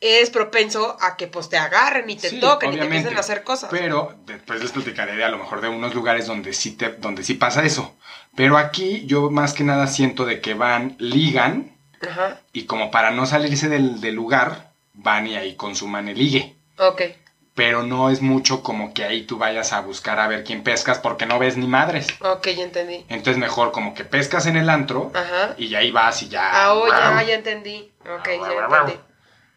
es 0.00 0.30
propenso 0.30 0.96
a 1.00 1.16
que 1.16 1.28
pues 1.28 1.48
te 1.48 1.58
agarren 1.58 2.10
y 2.10 2.16
te 2.16 2.30
Sí, 2.30 2.40
toquen 2.40 2.72
y 2.72 2.76
te 2.76 2.82
empiecen 2.82 3.16
a 3.16 3.20
hacer 3.20 3.44
cosas. 3.44 3.70
Pero 3.70 4.16
después 4.26 4.60
les 4.60 4.72
platicaré 4.72 5.14
de 5.14 5.22
a 5.22 5.28
lo 5.28 5.38
mejor 5.38 5.60
de 5.60 5.68
unos 5.68 5.94
lugares 5.94 6.26
donde 6.26 6.52
sí, 6.54 6.72
te, 6.72 6.88
donde 6.88 7.22
sí 7.22 7.34
pasa 7.34 7.62
eso. 7.64 7.96
Pero 8.34 8.58
aquí 8.58 9.06
yo 9.06 9.30
más 9.30 9.52
que 9.52 9.62
nada 9.62 9.86
siento 9.86 10.24
de 10.24 10.40
que 10.40 10.54
van, 10.54 10.96
ligan 10.98 11.78
Ajá, 12.06 12.40
y 12.52 12.64
como 12.64 12.90
para 12.90 13.12
no 13.12 13.26
salirse 13.26 13.68
del, 13.68 14.00
del 14.00 14.16
lugar, 14.16 14.65
van 14.96 15.26
y 15.26 15.36
ahí 15.36 15.54
consuman 15.54 16.08
el 16.08 16.18
ligue. 16.18 16.56
ok. 16.78 17.02
Pero 17.54 17.82
no 17.82 18.10
es 18.10 18.20
mucho 18.20 18.62
como 18.62 18.92
que 18.92 19.02
ahí 19.04 19.22
tú 19.22 19.38
vayas 19.38 19.72
a 19.72 19.80
buscar 19.80 20.20
a 20.20 20.28
ver 20.28 20.44
quién 20.44 20.62
pescas 20.62 20.98
porque 20.98 21.24
no 21.24 21.38
ves 21.38 21.56
ni 21.56 21.66
madres. 21.66 22.06
Ok, 22.20 22.48
ya 22.48 22.62
entendí. 22.62 23.06
Entonces 23.08 23.38
mejor 23.38 23.72
como 23.72 23.94
que 23.94 24.04
pescas 24.04 24.44
en 24.44 24.58
el 24.58 24.68
antro 24.68 25.10
Ajá. 25.14 25.54
y 25.56 25.74
ahí 25.74 25.90
vas 25.90 26.20
y 26.22 26.28
ya... 26.28 26.50
Ah, 26.52 26.74
oh, 26.74 26.86
ya, 26.86 27.22
ya 27.22 27.34
entendí. 27.34 27.94
Ok, 28.02 28.26
ya 28.26 28.52
entendí. 28.66 29.00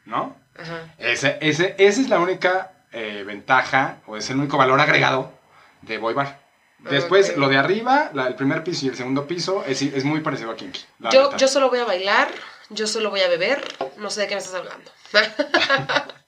¿No? 0.06 0.38
Ajá. 0.58 0.94
Ese, 0.98 1.38
ese, 1.42 1.76
esa 1.78 2.00
es 2.02 2.08
la 2.08 2.20
única 2.20 2.72
eh, 2.94 3.24
ventaja 3.28 3.98
o 4.08 4.16
es 4.16 4.30
el 4.30 4.38
único 4.38 4.58
valor 4.58 4.80
agregado 4.80 5.34
de 5.82 5.98
Boy 5.98 6.14
Bar. 6.14 6.40
Después, 6.80 7.36
lo 7.36 7.50
de 7.50 7.58
arriba, 7.58 8.12
la- 8.14 8.28
el 8.28 8.36
primer 8.36 8.64
piso 8.64 8.86
y 8.86 8.90
el 8.90 8.96
segundo 8.96 9.28
piso, 9.28 9.66
es, 9.68 9.82
es 9.82 10.06
muy 10.06 10.22
parecido 10.22 10.52
a 10.52 10.56
Kinky. 10.56 10.80
Yo, 11.12 11.36
yo 11.36 11.50
solo 11.50 11.70
voy 11.70 11.80
a 11.80 11.84
bailar, 11.86 12.30
yo 12.70 12.88
solo 12.88 13.10
voy 13.10 13.22
a 13.22 13.28
beber, 13.28 13.62
no 13.98 14.10
sé 14.10 14.22
de 14.22 14.28
qué 14.28 14.36
me 14.36 14.40
estás 14.40 14.56
hablando. 14.56 14.92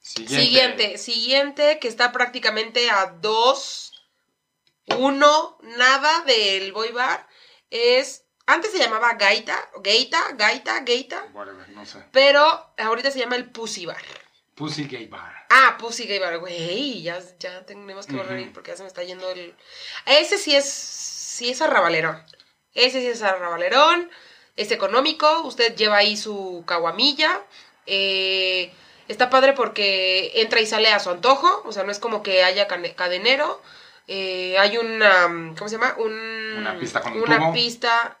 Siguiente. 0.00 0.42
Siguiente, 0.44 0.98
siguiente, 0.98 1.78
que 1.78 1.88
está 1.88 2.12
prácticamente 2.12 2.90
a 2.90 3.06
dos, 3.06 3.92
uno, 4.86 5.58
nada 5.62 6.20
del 6.24 6.72
boy 6.72 6.90
bar, 6.92 7.26
es, 7.70 8.24
antes 8.46 8.72
se 8.72 8.78
llamaba 8.78 9.14
Gaita, 9.14 9.70
Gaita, 9.80 10.32
Gaita, 10.34 10.80
Gaita, 10.80 11.28
Whatever, 11.32 11.68
no 11.70 11.86
sé. 11.86 12.04
pero 12.12 12.74
ahorita 12.76 13.10
se 13.10 13.20
llama 13.20 13.36
el 13.36 13.50
Pussy 13.50 13.86
Bar. 13.86 14.02
Pussy 14.54 14.84
Gay 14.84 15.06
Bar. 15.06 15.46
Ah, 15.48 15.76
Pussy 15.78 16.04
Gay 16.06 16.18
Bar, 16.18 16.38
güey, 16.40 17.00
ya, 17.02 17.18
ya 17.38 17.64
tenemos 17.64 18.06
que 18.06 18.16
volver 18.16 18.40
Ujú. 18.42 18.52
porque 18.52 18.72
ya 18.72 18.76
se 18.76 18.82
me 18.82 18.88
está 18.88 19.02
yendo 19.04 19.30
el... 19.30 19.56
Ese 20.04 20.36
sí 20.36 20.54
es, 20.54 20.68
sí 20.68 21.50
es 21.50 21.62
arrabalerón, 21.62 22.22
ese 22.74 23.00
sí 23.00 23.06
es 23.06 23.22
arrabalerón, 23.22 24.10
es 24.56 24.70
económico, 24.70 25.42
usted 25.42 25.74
lleva 25.76 25.98
ahí 25.98 26.16
su 26.16 26.62
caguamilla, 26.66 27.40
eh, 27.86 28.72
está 29.08 29.30
padre 29.30 29.52
porque 29.52 30.32
entra 30.36 30.60
y 30.60 30.66
sale 30.66 30.88
a 30.88 31.00
su 31.00 31.10
antojo, 31.10 31.62
o 31.64 31.72
sea, 31.72 31.84
no 31.84 31.92
es 31.92 31.98
como 31.98 32.22
que 32.22 32.44
haya 32.44 32.66
cadenero, 32.96 33.60
eh, 34.08 34.56
hay 34.58 34.78
una, 34.78 35.54
¿cómo 35.56 35.68
se 35.68 35.76
llama? 35.76 35.94
Un, 35.98 36.12
Una 36.58 36.78
pista 36.78 37.00
con 37.00 37.12
un 37.12 37.22
Una 37.22 37.38
tubo. 37.38 37.52
pista, 37.52 38.18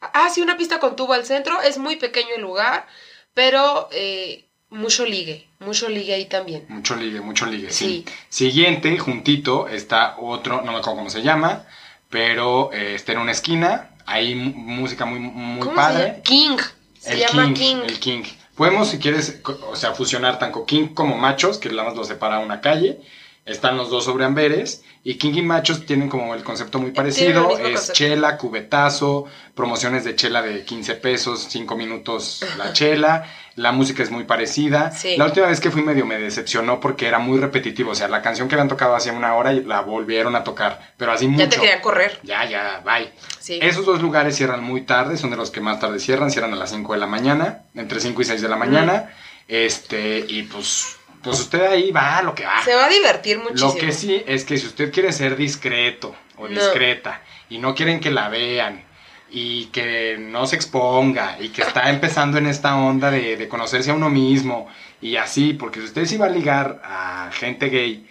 ah, 0.00 0.30
sí, 0.30 0.40
una 0.40 0.56
pista 0.56 0.78
con 0.78 0.96
tubo 0.96 1.12
al 1.12 1.26
centro, 1.26 1.60
es 1.62 1.78
muy 1.78 1.96
pequeño 1.96 2.34
el 2.36 2.42
lugar, 2.42 2.86
pero 3.34 3.88
eh, 3.92 4.44
mucho 4.70 5.04
ligue, 5.04 5.46
mucho 5.58 5.88
ligue 5.88 6.14
ahí 6.14 6.24
también. 6.26 6.64
Mucho 6.68 6.96
ligue, 6.96 7.20
mucho 7.20 7.46
ligue, 7.46 7.70
sí. 7.70 8.04
Sí. 8.06 8.14
Siguiente, 8.28 8.98
juntito, 8.98 9.68
está 9.68 10.16
otro, 10.18 10.62
no 10.62 10.72
me 10.72 10.78
acuerdo 10.78 10.96
cómo 10.98 11.10
se 11.10 11.22
llama, 11.22 11.66
pero 12.08 12.72
eh, 12.72 12.94
está 12.94 13.12
en 13.12 13.18
una 13.18 13.32
esquina, 13.32 13.90
hay 14.06 14.34
música 14.34 15.04
muy, 15.04 15.18
muy 15.18 15.60
¿Cómo 15.60 15.72
se 15.72 15.76
padre. 15.76 16.04
llama? 16.08 16.22
King, 16.22 16.56
se 16.98 17.12
el 17.12 17.20
llama 17.20 17.44
king, 17.46 17.54
King. 17.54 17.76
El 17.86 17.98
King. 17.98 18.22
Podemos, 18.54 18.88
si 18.88 18.98
quieres, 18.98 19.40
o 19.70 19.76
sea, 19.76 19.92
fusionar 19.92 20.38
tanto 20.38 20.64
King 20.64 20.88
como 20.94 21.16
Machos, 21.16 21.58
que 21.58 21.68
nada 21.68 21.84
más 21.84 21.94
los 21.94 22.08
separa 22.08 22.38
una 22.38 22.60
calle. 22.60 23.00
Están 23.46 23.76
los 23.76 23.90
dos 23.90 24.04
sobre 24.04 24.24
amberes. 24.24 24.82
Y 25.04 25.14
King 25.14 25.34
y 25.36 25.42
Machos 25.42 25.86
tienen 25.86 26.08
como 26.08 26.34
el 26.34 26.42
concepto 26.42 26.80
muy 26.80 26.90
parecido. 26.90 27.56
Es 27.56 27.60
concepto. 27.60 27.92
chela, 27.92 28.36
cubetazo, 28.36 29.26
promociones 29.54 30.02
de 30.02 30.16
chela 30.16 30.42
de 30.42 30.64
15 30.64 30.96
pesos, 30.96 31.46
5 31.48 31.76
minutos 31.76 32.44
la 32.58 32.72
chela. 32.74 33.24
La 33.54 33.70
música 33.70 34.02
es 34.02 34.10
muy 34.10 34.24
parecida. 34.24 34.90
Sí. 34.90 35.16
La 35.16 35.26
última 35.26 35.46
vez 35.46 35.60
que 35.60 35.70
fui 35.70 35.82
medio 35.82 36.04
me 36.04 36.18
decepcionó 36.18 36.80
porque 36.80 37.06
era 37.06 37.20
muy 37.20 37.38
repetitivo. 37.38 37.92
O 37.92 37.94
sea, 37.94 38.08
la 38.08 38.20
canción 38.20 38.48
que 38.48 38.56
habían 38.56 38.68
tocado 38.68 38.96
hacía 38.96 39.12
una 39.12 39.34
hora 39.34 39.52
la 39.52 39.80
volvieron 39.80 40.34
a 40.34 40.42
tocar. 40.42 40.92
Pero 40.96 41.12
así 41.12 41.28
mucho. 41.28 41.44
Ya 41.44 41.48
te 41.48 41.56
querían 41.56 41.80
correr. 41.80 42.18
Ya, 42.24 42.44
ya, 42.44 42.82
bye. 42.84 43.12
Sí. 43.38 43.60
Esos 43.62 43.86
dos 43.86 44.02
lugares 44.02 44.34
cierran 44.36 44.62
muy 44.62 44.82
tarde, 44.82 45.16
son 45.16 45.30
de 45.30 45.36
los 45.36 45.52
que 45.52 45.60
más 45.60 45.78
tarde 45.78 46.00
cierran, 46.00 46.32
cierran 46.32 46.52
a 46.52 46.56
las 46.56 46.70
5 46.70 46.92
de 46.92 46.98
la 46.98 47.06
mañana, 47.06 47.62
entre 47.76 48.00
5 48.00 48.20
y 48.20 48.24
6 48.24 48.42
de 48.42 48.48
la 48.48 48.56
mañana. 48.56 49.14
Este, 49.48 50.18
y 50.28 50.42
pues, 50.42 50.95
pues 51.30 51.40
usted 51.40 51.66
ahí 51.66 51.90
va 51.92 52.18
a 52.18 52.22
lo 52.22 52.34
que 52.34 52.44
va. 52.44 52.62
Se 52.64 52.74
va 52.74 52.86
a 52.86 52.88
divertir 52.88 53.38
muchísimo. 53.38 53.72
Lo 53.72 53.78
que 53.78 53.92
sí 53.92 54.22
es 54.26 54.44
que 54.44 54.56
si 54.58 54.66
usted 54.66 54.92
quiere 54.92 55.12
ser 55.12 55.36
discreto 55.36 56.14
o 56.36 56.48
No. 56.48 56.54
discreta 56.60 57.22
y 57.48 57.58
no 57.58 57.74
quieren 57.74 58.00
que 58.00 58.10
la 58.10 58.28
vean 58.28 58.84
y 59.30 59.66
que 59.66 60.16
no 60.18 60.46
se 60.46 60.56
exponga 60.56 61.36
y 61.40 61.48
que 61.48 61.62
está 61.62 61.90
empezando 61.90 62.38
en 62.38 62.46
esta 62.46 62.76
onda 62.76 63.10
de, 63.10 63.36
de 63.36 63.48
conocerse 63.48 63.90
a 63.90 63.94
uno 63.94 64.08
mismo 64.08 64.68
y 65.00 65.16
así, 65.16 65.52
porque 65.52 65.80
si 65.80 65.86
usted 65.86 66.06
sí 66.06 66.16
va 66.16 66.26
a 66.26 66.30
ligar 66.30 66.80
a 66.84 67.30
gente 67.32 67.68
gay 67.68 68.08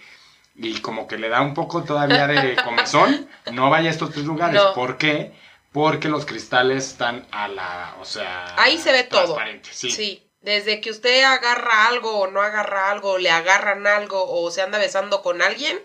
y 0.56 0.74
como 0.80 1.06
que 1.06 1.18
le 1.18 1.28
da 1.28 1.40
un 1.42 1.54
poco 1.54 1.82
todavía 1.84 2.26
de 2.26 2.56
comezón, 2.64 3.28
no 3.52 3.70
vaya 3.70 3.88
a 3.88 3.92
estos 3.92 4.10
tres 4.10 4.24
lugares. 4.24 4.60
No. 4.62 4.74
¿Por 4.74 4.96
qué? 4.98 5.32
Porque 5.72 6.08
los 6.08 6.24
cristales 6.24 6.86
están 6.88 7.26
a 7.32 7.48
la, 7.48 7.96
o 8.00 8.04
sea... 8.04 8.54
Ahí 8.56 8.78
se 8.78 8.92
ve 8.92 9.04
todo. 9.04 9.36
Sí. 9.70 9.90
Sí. 9.90 10.25
Desde 10.46 10.80
que 10.80 10.90
usted 10.90 11.24
agarra 11.24 11.88
algo 11.88 12.18
o 12.20 12.26
no 12.28 12.40
agarra 12.40 12.90
algo, 12.92 13.18
le 13.18 13.30
agarran 13.30 13.84
algo 13.86 14.24
o 14.30 14.48
se 14.52 14.62
anda 14.62 14.78
besando 14.78 15.20
con 15.20 15.42
alguien, 15.42 15.76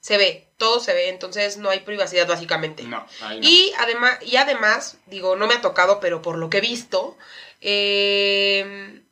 se 0.00 0.16
ve, 0.16 0.48
todo 0.58 0.78
se 0.78 0.94
ve, 0.94 1.08
entonces 1.08 1.56
no 1.56 1.70
hay 1.70 1.80
privacidad 1.80 2.28
básicamente. 2.28 2.84
No, 2.84 3.04
ahí 3.22 3.40
no. 3.40 3.48
Y 3.48 3.72
además, 3.78 4.18
y 4.22 4.36
además, 4.36 4.98
digo, 5.06 5.34
no 5.34 5.48
me 5.48 5.54
ha 5.54 5.60
tocado, 5.60 5.98
pero 5.98 6.22
por 6.22 6.38
lo 6.38 6.48
que 6.50 6.58
he 6.58 6.60
visto, 6.60 7.16
eh, 7.60 9.02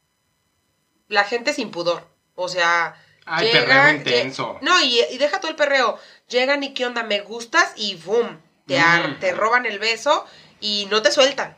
la 1.09 1.25
gente 1.25 1.53
sin 1.53 1.71
pudor. 1.73 2.07
O 2.37 2.49
sea, 2.49 2.95
Ay, 3.27 3.47
llegan, 3.49 3.67
perreo 3.67 3.95
intenso. 3.97 4.59
No, 4.63 4.81
y, 4.81 5.01
y 5.11 5.19
deja 5.19 5.41
todo 5.41 5.51
el 5.51 5.57
perreo. 5.57 5.99
Llegan 6.29 6.63
y 6.63 6.73
qué 6.75 6.87
onda, 6.87 7.03
me 7.03 7.21
gustas 7.21 7.73
y 7.77 7.97
boom, 7.97 8.41
te, 8.67 8.79
ar- 8.79 9.17
Mm. 9.17 9.19
te 9.21 9.33
roban 9.33 9.67
el 9.67 9.79
beso 9.79 10.25
y 10.61 10.87
no 10.91 11.03
te 11.03 11.11
sueltan. 11.11 11.57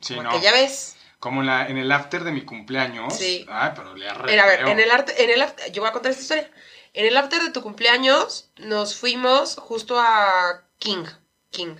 Sí, 0.00 0.14
porque 0.14 0.36
no. 0.36 0.40
ya 0.42 0.52
ves. 0.52 0.96
Como 1.20 1.42
en, 1.42 1.46
la, 1.46 1.66
en 1.68 1.76
el 1.78 1.92
after 1.92 2.24
de 2.24 2.32
mi 2.32 2.44
cumpleaños. 2.44 3.16
Sí. 3.16 3.46
Ay, 3.48 3.70
pero 3.76 3.94
le 3.94 4.08
arre 4.08 4.32
En- 4.34 4.40
a 4.40 4.46
ver, 4.46 4.60
en 4.66 4.80
el 4.80 4.90
arte, 4.90 5.22
en 5.22 5.30
el 5.30 5.40
after- 5.42 5.70
yo 5.70 5.82
voy 5.82 5.90
a 5.90 5.92
contar 5.92 6.10
esta 6.10 6.22
historia. 6.22 6.50
En 6.94 7.06
el 7.06 7.16
after 7.16 7.40
de 7.42 7.50
tu 7.50 7.62
cumpleaños 7.62 8.50
nos 8.56 8.96
fuimos 8.96 9.54
justo 9.56 10.00
a 10.00 10.62
King. 10.78 11.04
King. 11.50 11.76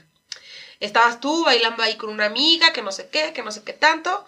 Estabas 0.78 1.20
tú 1.20 1.44
bailando 1.44 1.82
ahí 1.82 1.96
con 1.96 2.10
una 2.10 2.26
amiga, 2.26 2.72
que 2.72 2.82
no 2.82 2.92
sé 2.92 3.08
qué, 3.08 3.32
que 3.32 3.42
no 3.42 3.50
sé 3.50 3.62
qué 3.64 3.72
tanto. 3.72 4.24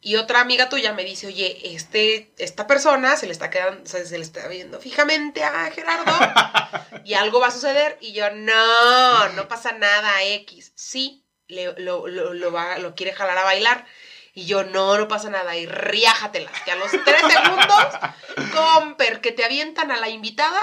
Y 0.00 0.16
otra 0.16 0.40
amiga 0.40 0.68
tuya 0.68 0.92
me 0.92 1.02
dice, 1.04 1.26
oye, 1.28 1.74
este, 1.74 2.30
esta 2.36 2.66
persona 2.66 3.16
se 3.16 3.26
le 3.26 3.32
está 3.32 3.48
quedando, 3.48 3.86
se, 3.88 4.04
se 4.06 4.18
le 4.18 4.24
está 4.24 4.46
viendo 4.48 4.78
fijamente 4.80 5.42
a 5.44 5.70
Gerardo 5.70 6.12
y 7.04 7.14
algo 7.14 7.40
va 7.40 7.46
a 7.46 7.50
suceder. 7.50 7.96
Y 8.02 8.12
yo, 8.12 8.30
no, 8.30 9.28
no 9.30 9.48
pasa 9.48 9.72
nada, 9.72 10.22
X. 10.24 10.72
Sí, 10.74 11.22
le- 11.48 11.78
lo, 11.80 12.06
lo, 12.06 12.34
lo 12.34 12.52
va, 12.52 12.78
lo 12.78 12.94
quiere 12.94 13.12
jalar 13.14 13.38
a 13.38 13.44
bailar. 13.44 13.86
Y 14.34 14.46
yo, 14.46 14.64
no, 14.64 14.98
no 14.98 15.06
pasa 15.08 15.30
nada. 15.30 15.56
Y 15.56 15.66
riájatelas. 15.66 16.52
Que 16.62 16.72
a 16.72 16.76
los 16.76 16.90
tres 16.90 17.22
segundos, 17.32 17.86
comper, 18.52 19.20
que 19.20 19.32
te 19.32 19.44
avientan 19.44 19.90
a 19.90 19.96
la 19.96 20.08
invitada 20.08 20.60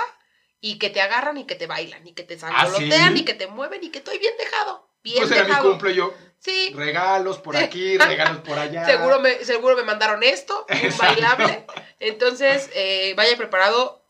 y 0.60 0.78
que 0.78 0.90
te 0.90 1.02
agarran 1.02 1.38
y 1.38 1.46
que 1.46 1.56
te 1.56 1.68
bailan 1.68 2.06
y 2.06 2.14
que 2.14 2.24
te 2.24 2.38
sangolotean 2.38 3.14
¿sí? 3.16 3.22
y 3.22 3.26
que 3.26 3.34
te 3.34 3.48
mueven 3.48 3.84
y 3.84 3.90
que 3.90 4.00
estoy 4.00 4.20
bien 4.20 4.34
dejado. 4.38 4.88
Bien 5.04 5.18
Pues 5.20 5.32
era 5.32 5.44
mi 5.44 5.50
dejado. 5.50 5.70
cumple 5.72 5.96
yo. 5.96 6.14
Sí. 6.40 6.74
Regalos 6.76 7.38
por 7.40 7.56
aquí, 7.56 7.98
regalos 7.98 8.40
por 8.40 8.58
allá. 8.60 8.86
Seguro 8.86 9.20
me, 9.20 9.44
seguro 9.46 9.76
me 9.76 9.84
mandaron 9.84 10.22
esto, 10.24 10.66
un 10.70 10.98
bailable. 10.98 11.66
Entonces, 12.00 12.70
eh, 12.74 13.14
vaya 13.16 13.38
preparado. 13.38 14.04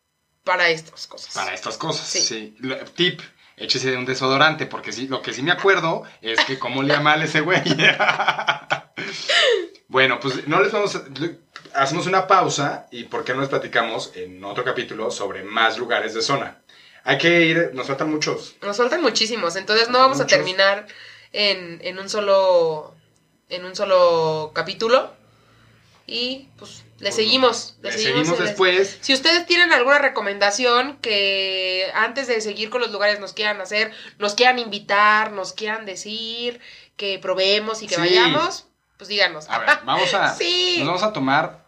para 0.43 0.70
estas 0.70 1.07
cosas. 1.07 1.34
Para 1.34 1.53
estas 1.53 1.78
cosas, 1.78 2.07
Sí. 2.07 2.57
Tip, 2.95 3.22
échese 3.62 3.95
un 3.95 4.05
desodorante, 4.05 4.66
porque 4.66 4.91
sí, 4.91 5.07
lo 5.07 5.22
que 5.22 5.34
sí 5.34 5.43
me 5.43 5.51
acuerdo 5.51 6.03
es 6.22 6.43
que 6.45 6.59
cómo 6.59 6.84
le 6.84 6.99
mal 6.99 7.22
ese 7.22 7.41
güey. 7.41 7.62
bueno, 9.88 10.20
pues 10.20 10.47
no 10.47 10.62
les 10.62 10.72
vamos 10.72 10.95
a... 10.95 11.03
Hacemos 11.74 12.05
una 12.05 12.28
pausa 12.28 12.88
y 12.91 13.05
por 13.05 13.24
qué 13.24 13.34
no 13.34 13.39
les 13.39 13.49
platicamos 13.49 14.12
en 14.16 14.43
otro 14.43 14.64
capítulo 14.64 15.09
sobre 15.09 15.43
más 15.43 15.78
lugares 15.78 16.14
de 16.14 16.22
zona. 16.22 16.62
Hay 17.03 17.18
que 17.18 17.45
ir, 17.45 17.72
nos 17.74 17.88
faltan 17.88 18.12
muchos. 18.12 18.55
Nos 18.62 18.78
faltan 18.78 19.01
muchísimos, 19.01 19.55
entonces 19.55 19.89
no 19.89 19.99
vamos 19.99 20.20
a 20.20 20.28
terminar 20.28 20.86
en, 21.32 21.80
en 21.82 21.97
un 21.97 22.09
solo 22.09 22.93
en 23.49 23.66
un 23.66 23.76
solo 23.76 24.51
capítulo 24.53 25.12
y 26.14 26.49
pues 26.57 26.84
le 26.99 27.05
Pues, 27.09 27.16
seguimos, 27.16 27.78
le 27.82 27.89
Le 27.91 27.97
seguimos, 27.97 28.18
seguimos 28.28 28.39
en- 28.39 28.45
después. 28.47 28.97
Si 29.01 29.14
ustedes 29.14 29.45
tienen 29.45 29.72
alguna 29.72 29.97
recomendación 29.97 30.97
que 31.01 31.89
antes 31.95 32.28
de 32.28 32.41
seguir 32.41 32.70
con 32.70 32.82
los 32.82 32.91
lugares 32.91 33.20
nos 33.22 33.32
quieran 33.34 33.62
hacer, 33.62 33.91
nos 34.20 34.36
quieran 34.36 34.59
invitar, 34.59 35.32
nos 35.32 35.53
quieran 35.53 35.86
decir, 35.86 36.59
que 36.97 37.18
probemos 37.20 37.82
y 37.82 37.88
que 37.88 37.95
Sí. 37.95 38.01
vayamos, 38.01 38.68
pues 38.97 39.07
díganos. 39.07 39.49
A 39.49 39.59
ver, 39.59 39.70
vamos 39.86 40.14
a... 40.14 40.34
Sí. 40.36 40.76
Nos 40.80 40.88
vamos 40.88 41.03
a 41.03 41.14
tomar 41.14 41.66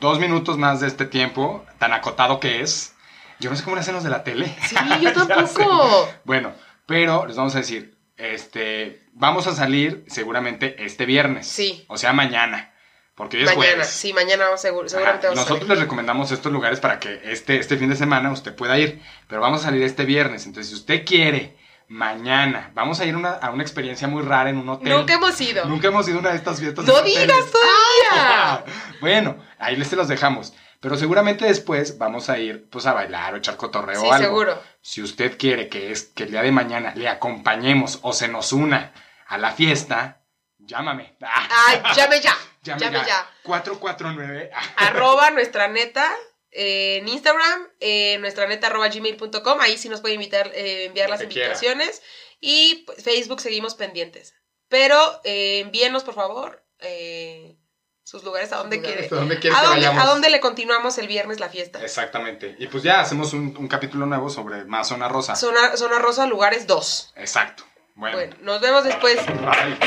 dos 0.00 0.18
minutos 0.18 0.56
más 0.56 0.80
de 0.80 0.86
este 0.88 1.04
tiempo, 1.04 1.64
tan 1.78 1.92
acotado 1.92 2.40
que 2.40 2.62
es. 2.62 2.94
Yo 3.40 3.50
no 3.50 3.56
sé 3.56 3.62
cómo 3.64 3.76
le 3.76 3.80
hacen 3.82 3.94
los 3.94 4.04
de 4.04 4.10
la 4.10 4.24
tele. 4.24 4.56
Sí, 4.68 4.74
yo 5.02 5.12
tampoco. 5.12 6.08
Bueno, 6.24 6.54
pero 6.86 7.26
les 7.26 7.36
vamos 7.36 7.54
a 7.54 7.58
decir, 7.58 7.96
este, 8.16 9.02
vamos 9.12 9.46
a 9.46 9.54
salir 9.54 10.04
seguramente 10.08 10.82
este 10.84 11.04
viernes. 11.06 11.46
Sí. 11.46 11.84
O 11.88 11.98
sea, 11.98 12.12
mañana. 12.14 12.71
Porque 13.14 13.38
es 13.42 13.44
mañana, 13.44 13.56
jueves. 13.56 13.88
sí, 13.88 14.12
mañana 14.12 14.56
seguro, 14.56 14.88
seguramente 14.88 15.28
Nosotros 15.34 15.68
les 15.68 15.78
recomendamos 15.80 16.32
estos 16.32 16.50
lugares 16.50 16.80
para 16.80 16.98
que 16.98 17.20
este, 17.24 17.58
este 17.58 17.76
fin 17.76 17.90
de 17.90 17.96
semana 17.96 18.32
usted 18.32 18.54
pueda 18.54 18.78
ir. 18.78 19.02
Pero 19.28 19.40
vamos 19.42 19.60
a 19.60 19.64
salir 19.64 19.82
este 19.82 20.04
viernes. 20.06 20.46
Entonces, 20.46 20.70
si 20.70 20.74
usted 20.76 21.04
quiere, 21.04 21.58
mañana, 21.88 22.70
vamos 22.74 23.00
a 23.00 23.04
ir 23.04 23.14
una- 23.14 23.32
a 23.34 23.50
una 23.50 23.62
experiencia 23.62 24.08
muy 24.08 24.22
rara 24.22 24.48
en 24.48 24.56
un 24.56 24.68
hotel. 24.70 24.88
Nunca 24.88 25.12
hemos 25.14 25.38
ido. 25.42 25.66
Nunca 25.66 25.88
hemos 25.88 26.08
ido 26.08 26.16
a 26.16 26.20
una 26.20 26.30
de 26.30 26.36
estas 26.36 26.58
fiestas. 26.58 26.86
No 26.86 26.94
hoteles. 26.94 27.20
digas 27.20 27.44
todavía. 27.50 28.64
bueno, 29.02 29.36
ahí 29.58 29.76
les 29.76 29.88
se 29.88 29.96
los 29.96 30.08
dejamos. 30.08 30.54
Pero 30.80 30.96
seguramente 30.96 31.44
después 31.44 31.98
vamos 31.98 32.28
a 32.30 32.38
ir 32.38 32.68
pues 32.70 32.86
a 32.86 32.92
bailar 32.92 33.34
o 33.34 33.36
echar 33.36 33.56
cotorreo 33.56 34.00
Sí, 34.00 34.06
o 34.06 34.12
algo. 34.12 34.24
seguro. 34.26 34.62
Si 34.80 35.00
usted 35.02 35.36
quiere 35.38 35.68
que, 35.68 35.92
es, 35.92 36.04
que 36.04 36.24
el 36.24 36.30
día 36.32 36.42
de 36.42 36.50
mañana 36.50 36.92
le 36.96 37.08
acompañemos 37.08 38.00
o 38.02 38.12
se 38.12 38.26
nos 38.26 38.52
una 38.52 38.92
a 39.28 39.38
la 39.38 39.52
fiesta, 39.52 40.22
llámame. 40.58 41.14
Ah, 41.22 41.48
Ay, 41.68 41.82
llame 41.94 42.20
ya. 42.20 42.34
Llame, 42.62 42.80
llame 42.80 42.98
ya. 42.98 43.06
ya. 43.06 43.30
449. 43.44 44.50
ah, 44.54 44.74
arroba 44.88 45.30
nuestra 45.32 45.68
neta 45.68 46.12
eh, 46.50 46.98
en 47.00 47.08
Instagram, 47.08 47.68
eh, 47.80 48.18
nuestra 48.20 48.46
neta 48.46 48.66
arroba 48.68 48.88
gmail.com, 48.88 49.60
ahí 49.60 49.78
sí 49.78 49.88
nos 49.88 50.00
puede 50.00 50.14
invitar, 50.14 50.50
eh, 50.54 50.84
enviar 50.86 51.08
Lo 51.08 51.16
las 51.16 51.24
quiera. 51.26 51.46
invitaciones. 51.46 52.02
Y 52.40 52.82
pues, 52.86 53.02
Facebook 53.02 53.40
seguimos 53.40 53.74
pendientes. 53.74 54.34
Pero 54.68 54.96
eh, 55.24 55.60
envíenos, 55.60 56.02
por 56.02 56.14
favor, 56.14 56.64
eh, 56.80 57.56
sus 58.04 58.24
lugares 58.24 58.52
a 58.52 58.56
donde 58.56 58.80
quiere. 58.80 59.06
¿A 59.06 59.14
dónde 59.14 59.38
quiere 59.38 59.54
¿A 59.56 59.62
dónde, 59.62 59.76
vayamos? 59.76 60.02
¿A 60.02 60.06
dónde 60.06 60.30
le 60.30 60.40
continuamos 60.40 60.98
el 60.98 61.06
viernes 61.08 61.40
la 61.40 61.48
fiesta? 61.48 61.82
Exactamente. 61.82 62.56
Y 62.58 62.66
pues 62.66 62.82
ya 62.82 63.00
hacemos 63.00 63.32
un, 63.32 63.56
un 63.56 63.68
capítulo 63.68 64.06
nuevo 64.06 64.28
sobre 64.28 64.64
más 64.64 64.88
zona 64.88 65.08
rosa. 65.08 65.36
Zona, 65.36 65.76
Zona 65.76 65.98
Rosa, 65.98 66.26
lugares 66.26 66.66
2. 66.66 67.12
Exacto. 67.16 67.64
Bueno. 68.02 68.16
Bueno, 68.16 68.34
nos 68.42 68.60
vemos 68.60 68.82
después. 68.82 69.16
Ay. 69.46 69.78